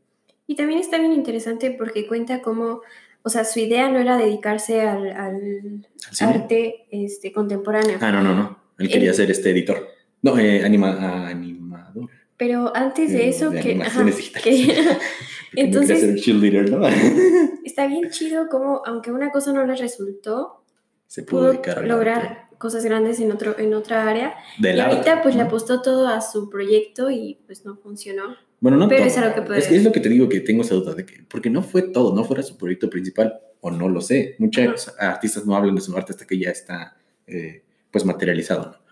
Y 0.47 0.55
también 0.55 0.79
está 0.79 0.97
bien 0.97 1.13
interesante 1.13 1.69
porque 1.69 2.07
cuenta 2.07 2.41
cómo, 2.41 2.81
o 3.21 3.29
sea, 3.29 3.45
su 3.45 3.59
idea 3.59 3.89
no 3.89 3.99
era 3.99 4.17
dedicarse 4.17 4.81
al, 4.81 5.11
al 5.11 5.85
¿Al 6.09 6.15
cine? 6.15 6.31
arte 6.31 6.87
este, 6.89 7.31
contemporáneo. 7.31 7.99
Ah, 8.01 8.11
no, 8.11 8.23
no, 8.23 8.33
no. 8.33 8.59
Él 8.79 8.89
quería 8.89 9.13
ser 9.13 9.29
este 9.29 9.51
editor. 9.51 9.87
No, 10.25 10.39
eh, 10.39 10.63
anima- 10.65 11.27
animador. 11.27 12.09
Pero 12.35 12.75
antes 12.75 13.11
de 13.11 13.25
Eh, 13.25 13.29
eso, 13.29 13.51
de 13.51 13.59
que, 13.61 13.79
ajá, 13.81 14.03
que- 14.43 14.75
Entonces- 15.55 15.99
ser 16.01 16.15
cheerleader, 16.15 16.71
¿no? 16.71 16.81
está 17.63 17.85
bien 17.85 18.09
chido 18.09 18.49
como, 18.49 18.81
aunque 18.87 19.11
una 19.11 19.29
cosa 19.31 19.53
no 19.53 19.63
le 19.65 19.75
resultó, 19.75 20.63
Se 21.07 21.21
pudo 21.21 21.53
lograr 21.83 22.49
cosas 22.57 22.83
grandes 22.83 23.19
en, 23.19 23.31
otro, 23.31 23.55
en 23.59 23.75
otra 23.75 24.09
área. 24.09 24.33
Del 24.57 24.77
y 24.77 24.79
ahorita 24.79 25.21
pues 25.21 25.35
le 25.35 25.43
apostó 25.43 25.83
todo 25.83 26.07
a 26.07 26.19
su 26.21 26.49
proyecto 26.49 27.11
y 27.11 27.37
pues 27.45 27.63
no 27.63 27.75
funcionó. 27.77 28.35
Bueno, 28.59 28.77
no 28.77 28.87
Pero 28.87 29.01
todo. 29.01 29.07
es 29.09 29.17
a 29.19 29.27
lo 29.27 29.35
que 29.35 29.41
puede 29.43 29.59
es, 29.59 29.71
es 29.71 29.83
lo 29.83 29.91
que 29.91 29.99
te 29.99 30.09
digo 30.09 30.27
que 30.27 30.39
tengo 30.39 30.63
esa 30.63 30.73
duda 30.73 30.95
de 30.95 31.05
que, 31.05 31.23
porque 31.29 31.51
no 31.51 31.61
fue 31.61 31.83
todo, 31.83 32.15
no 32.15 32.23
fuera 32.23 32.41
su 32.41 32.57
proyecto 32.57 32.89
principal, 32.89 33.39
o 33.61 33.69
no 33.69 33.87
lo 33.89 34.01
sé. 34.01 34.35
Muchos 34.39 34.91
artistas 34.97 35.45
no 35.45 35.55
hablan 35.55 35.75
de 35.75 35.81
su 35.81 35.95
arte 35.95 36.13
hasta 36.13 36.25
que 36.25 36.39
ya 36.39 36.49
está, 36.49 36.97
eh, 37.27 37.61
pues, 37.91 38.03
materializado, 38.05 38.71
¿no? 38.71 38.84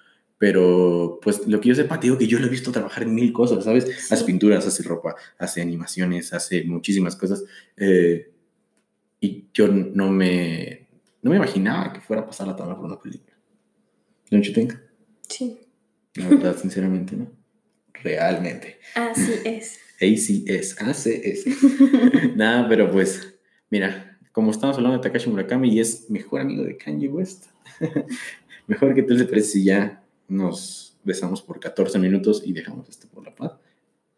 Pero, 0.43 1.19
pues, 1.23 1.47
lo 1.47 1.61
que 1.61 1.69
yo 1.69 1.75
sepa, 1.75 1.97
te 2.01 2.07
digo 2.07 2.17
que 2.17 2.27
yo 2.27 2.37
lo 2.37 2.47
he 2.47 2.49
visto 2.49 2.69
trabajar 2.69 3.03
en 3.03 3.15
mil 3.15 3.31
cosas, 3.31 3.63
¿sabes? 3.63 3.85
Hace 3.85 4.17
Sí. 4.17 4.23
pinturas, 4.25 4.67
hace 4.67 4.83
ropa, 4.83 5.15
hace 5.37 5.61
animaciones, 5.61 6.33
hace 6.33 6.65
muchísimas 6.65 7.15
cosas. 7.15 7.45
eh, 7.77 8.29
y 9.21 9.45
yo 9.53 9.69
no 9.69 10.09
me, 10.11 10.89
no 11.21 11.29
me 11.31 11.37
imaginaba 11.37 11.93
que 11.93 12.01
fuera 12.01 12.23
a 12.23 12.25
pasar 12.25 12.45
la 12.47 12.57
tabla 12.57 12.75
por 12.75 12.83
una 12.87 12.99
película. 12.99 13.33
Don't 14.29 14.43
you 14.45 14.51
think? 14.53 14.73
Sí, 15.29 15.61
La 16.15 16.27
verdad, 16.27 16.57
sinceramente, 16.57 17.15
¿no? 17.15 17.31
Realmente. 18.03 18.79
así 18.95 19.31
es. 19.45 19.79
ACS, 20.01 20.75
ACS. 20.81 21.45
Nada, 22.35 22.67
pero 22.67 22.91
pues, 22.91 23.33
mira, 23.69 24.19
como 24.33 24.51
estamos 24.51 24.75
hablando 24.75 24.97
de 24.97 25.03
Takashi 25.03 25.29
Murakami 25.29 25.69
y 25.73 25.79
es 25.79 26.09
mejor 26.09 26.41
amigo 26.41 26.65
de 26.65 26.75
Kanye 26.75 27.07
West, 27.07 27.45
mejor 28.67 28.93
que 28.93 29.03
tú 29.03 29.15
te 29.15 29.23
parece 29.23 29.47
si 29.51 29.63
ya 29.63 30.02
nos 30.33 30.97
besamos 31.03 31.41
por 31.41 31.59
14 31.59 31.99
minutos 31.99 32.41
y 32.45 32.53
dejamos 32.53 32.89
esto 32.89 33.07
por 33.07 33.23
la 33.25 33.35
paz. 33.35 33.53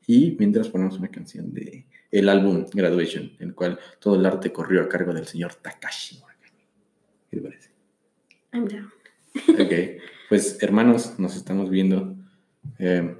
Y 0.07 0.36
mientras 0.39 0.70
ponemos 0.70 0.97
una 0.99 1.09
canción 1.09 1.53
de 1.53 1.86
el 2.11 2.30
álbum 2.30 2.66
Graduation, 2.74 3.32
en 3.39 3.49
el 3.49 3.55
cual 3.55 3.80
todo 3.99 4.16
el 4.16 4.26
arte 4.26 4.51
corrió 4.53 4.82
a 4.82 4.88
cargo 4.89 5.13
del 5.13 5.26
señor 5.26 5.55
Takashi 5.55 6.20
Murakami. 6.20 6.59
¿Qué 7.30 7.38
te 7.38 7.41
parece? 7.43 7.70
I'm 8.53 8.68
down. 8.68 8.89
Ok, 9.59 9.74
pues 10.30 10.61
hermanos, 10.61 11.18
nos 11.20 11.36
estamos 11.36 11.70
viendo. 11.70 12.16
Eh, 12.80 13.16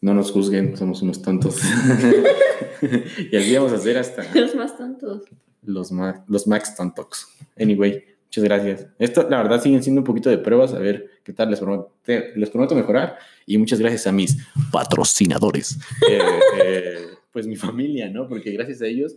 no 0.00 0.12
nos 0.14 0.30
juzguen, 0.32 0.76
somos 0.76 1.00
unos 1.02 1.22
tontos. 1.22 1.60
y 3.32 3.36
así 3.36 3.54
vamos 3.56 3.72
a 3.72 3.76
hacer 3.76 3.96
hasta 3.98 4.22
Los 4.34 4.54
más 4.54 4.76
tontos. 4.76 5.22
los, 5.62 5.90
ma- 5.92 6.24
los 6.28 6.46
Max 6.46 6.74
Tontox. 6.76 7.26
Anyway, 7.58 8.04
muchas 8.26 8.44
gracias. 8.44 8.86
Esto, 8.98 9.28
la 9.28 9.38
verdad, 9.42 9.62
siguen 9.62 9.82
siendo 9.82 10.00
un 10.00 10.04
poquito 10.04 10.30
de 10.30 10.38
pruebas, 10.38 10.74
a 10.74 10.78
ver 10.78 11.10
qué 11.24 11.32
tal. 11.32 11.50
Les 11.50 11.60
prometo, 11.60 11.96
les 12.06 12.50
prometo 12.50 12.74
mejorar. 12.74 13.18
Y 13.46 13.58
muchas 13.58 13.80
gracias 13.80 14.06
a 14.06 14.12
mis 14.12 14.36
patrocinadores. 14.70 15.78
Eh, 16.08 16.20
eh, 16.62 17.06
pues 17.32 17.46
mi 17.46 17.56
familia, 17.56 18.08
¿no? 18.08 18.28
Porque 18.28 18.50
gracias 18.52 18.82
a 18.82 18.86
ellos 18.86 19.16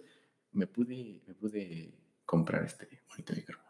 me 0.51 0.67
pude, 0.67 1.21
me 1.27 1.33
pude 1.33 1.93
comprar 2.25 2.65
este 2.65 2.87
bonito 3.09 3.33
micrófono. 3.35 3.69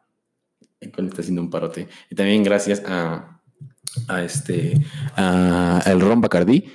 El 0.79 0.91
cual 0.91 1.07
está 1.07 1.21
haciendo 1.21 1.41
un 1.41 1.49
parote. 1.49 1.87
Y 2.09 2.15
también 2.15 2.43
gracias 2.43 2.81
a, 2.85 3.41
a 4.07 4.23
este, 4.23 4.73
a 5.15 5.81
el 5.85 5.99
Ron 5.99 6.21
Bacardí, 6.21 6.65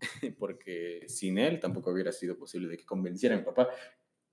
porque 0.38 1.04
sin 1.08 1.38
él 1.38 1.60
tampoco 1.60 1.90
hubiera 1.90 2.12
sido 2.12 2.36
posible 2.36 2.68
de 2.68 2.76
que 2.76 2.84
convenciera 2.84 3.34
a 3.34 3.38
mi 3.38 3.44
papá 3.44 3.68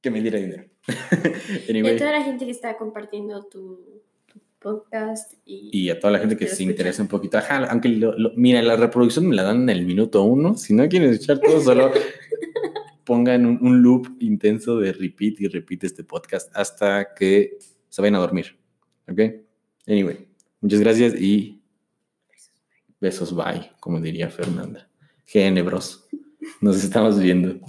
que 0.08 0.12
me 0.12 0.22
diera 0.22 0.40
dinero. 0.40 0.64
Y 1.68 1.72
Anyway. 1.72 1.96
a 1.96 1.98
toda 1.98 2.12
la 2.12 2.24
gente 2.24 2.46
que 2.46 2.52
está 2.52 2.78
compartiendo 2.78 3.44
tu, 3.46 4.02
tu 4.32 4.40
podcast 4.60 5.34
y, 5.46 5.70
Y 5.86 5.90
a 5.90 6.00
toda 6.00 6.14
la 6.14 6.20
gente 6.20 6.38
que 6.38 6.48
se 6.48 6.64
interesa 6.64 7.02
un 7.02 7.08
poquito. 7.08 7.38
Ajá, 7.38 7.66
aunque 7.66 7.90
lo- 7.90 8.18
lo- 8.18 8.32
mira, 8.36 8.62
la 8.62 8.76
reproducción 8.76 9.28
me 9.28 9.36
la 9.36 9.44
dan 9.44 9.64
en 9.64 9.70
el 9.70 9.86
minuto 9.86 10.24
uno. 10.24 10.56
Si 10.56 10.74
no 10.74 10.88
quieren 10.88 11.12
escuchar 11.12 11.40
todo, 11.40 11.62
solo 11.62 11.92
pongan 13.06 13.46
un, 13.46 13.60
un 13.62 13.82
loop 13.82 14.18
intenso 14.20 14.80
de 14.80 14.92
repeat 14.94 15.40
y 15.42 15.48
repeat 15.48 15.84
este 15.86 16.04
podcast 16.04 16.50
hasta 16.56 17.14
que 17.14 17.58
se 17.90 18.02
vayan 18.02 18.16
a 18.16 18.20
dormir. 18.20 18.58
¿Ok? 19.10 19.20
Anyway, 19.88 20.28
muchas 20.62 20.80
gracias 20.82 21.16
y 21.20 21.62
besos, 23.00 23.34
bye, 23.36 23.72
como 23.80 24.00
diría 24.02 24.30
Fernanda. 24.30 24.90
GN, 25.34 25.62
bros. 25.64 26.08
Nos 26.62 26.84
estamos 26.84 27.20
viendo. 27.20 27.60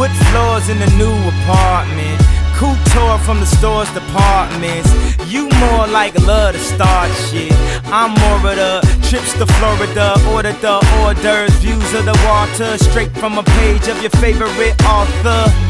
Wood 0.00 0.16
floors 0.32 0.70
in 0.70 0.78
the 0.78 0.86
new 0.96 1.12
apartment. 1.28 2.22
Couture 2.56 3.18
from 3.18 3.38
the 3.38 3.44
store's 3.44 3.90
departments. 3.92 4.88
You 5.30 5.50
more 5.60 5.86
like 5.88 6.18
love 6.20 6.54
to 6.54 6.58
start 6.58 7.10
shit. 7.28 7.52
I'm 7.92 8.12
more 8.12 8.50
of 8.50 8.56
the 8.56 8.80
trips 9.10 9.34
to 9.34 9.44
Florida, 9.44 10.14
order 10.32 10.54
the 10.54 10.80
hors 10.80 11.12
d'oeuvres, 11.20 11.52
views 11.60 11.92
of 11.92 12.06
the 12.06 12.18
water, 12.24 12.78
straight 12.78 13.12
from 13.18 13.36
a 13.36 13.42
page 13.42 13.88
of 13.88 14.00
your 14.00 14.12
favorite 14.12 14.74
author. 14.84 15.69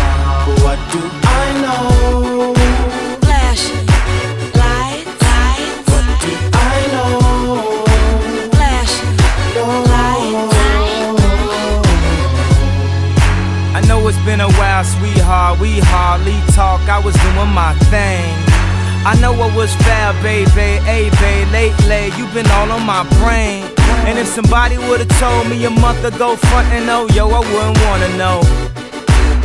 But 0.43 0.57
what 0.63 0.79
do 0.91 0.99
I 1.23 1.45
know? 1.61 2.53
Flashing 3.21 3.85
lights, 4.57 5.21
lights, 5.21 5.85
What 5.91 6.05
do 6.23 6.31
I 6.53 6.79
know? 6.93 7.85
flashing 8.49 9.13
I 13.75 13.81
know 13.87 14.07
it's 14.07 14.17
been 14.25 14.41
a 14.41 14.49
while, 14.53 14.83
sweetheart. 14.83 15.59
We 15.59 15.79
hardly 15.79 16.39
talk. 16.55 16.81
I 16.89 16.97
was 16.97 17.13
doing 17.15 17.53
my 17.53 17.73
thing. 17.93 18.33
I 19.05 19.15
know 19.21 19.33
what 19.33 19.55
was 19.55 19.73
fair, 19.85 20.13
baby. 20.23 20.81
Hey, 20.89 21.09
babe, 21.21 21.49
lately 21.51 22.11
you've 22.17 22.33
been 22.33 22.49
all 22.57 22.71
on 22.71 22.83
my 22.83 23.03
brain. 23.21 23.63
And 24.07 24.17
if 24.17 24.25
somebody 24.25 24.77
would've 24.77 25.07
told 25.19 25.47
me 25.49 25.63
a 25.65 25.69
month 25.69 26.03
ago, 26.03 26.35
front 26.35 26.67
and 26.69 26.89
oh, 26.89 27.07
yo, 27.13 27.29
I 27.29 27.39
wouldn't 27.39 27.77
wanna 27.85 28.17
know. 28.17 28.70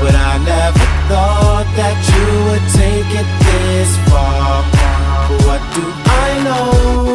but 0.00 0.14
I 0.14 0.38
never 0.38 0.86
thought 1.10 1.68
that 1.76 1.98
you 2.10 2.26
would 2.46 2.66
take 2.78 3.10
it 3.20 3.28
this 3.46 3.90
far. 4.08 4.62
What 5.46 5.62
do 5.74 5.84
I 6.06 6.28
know? 6.44 7.07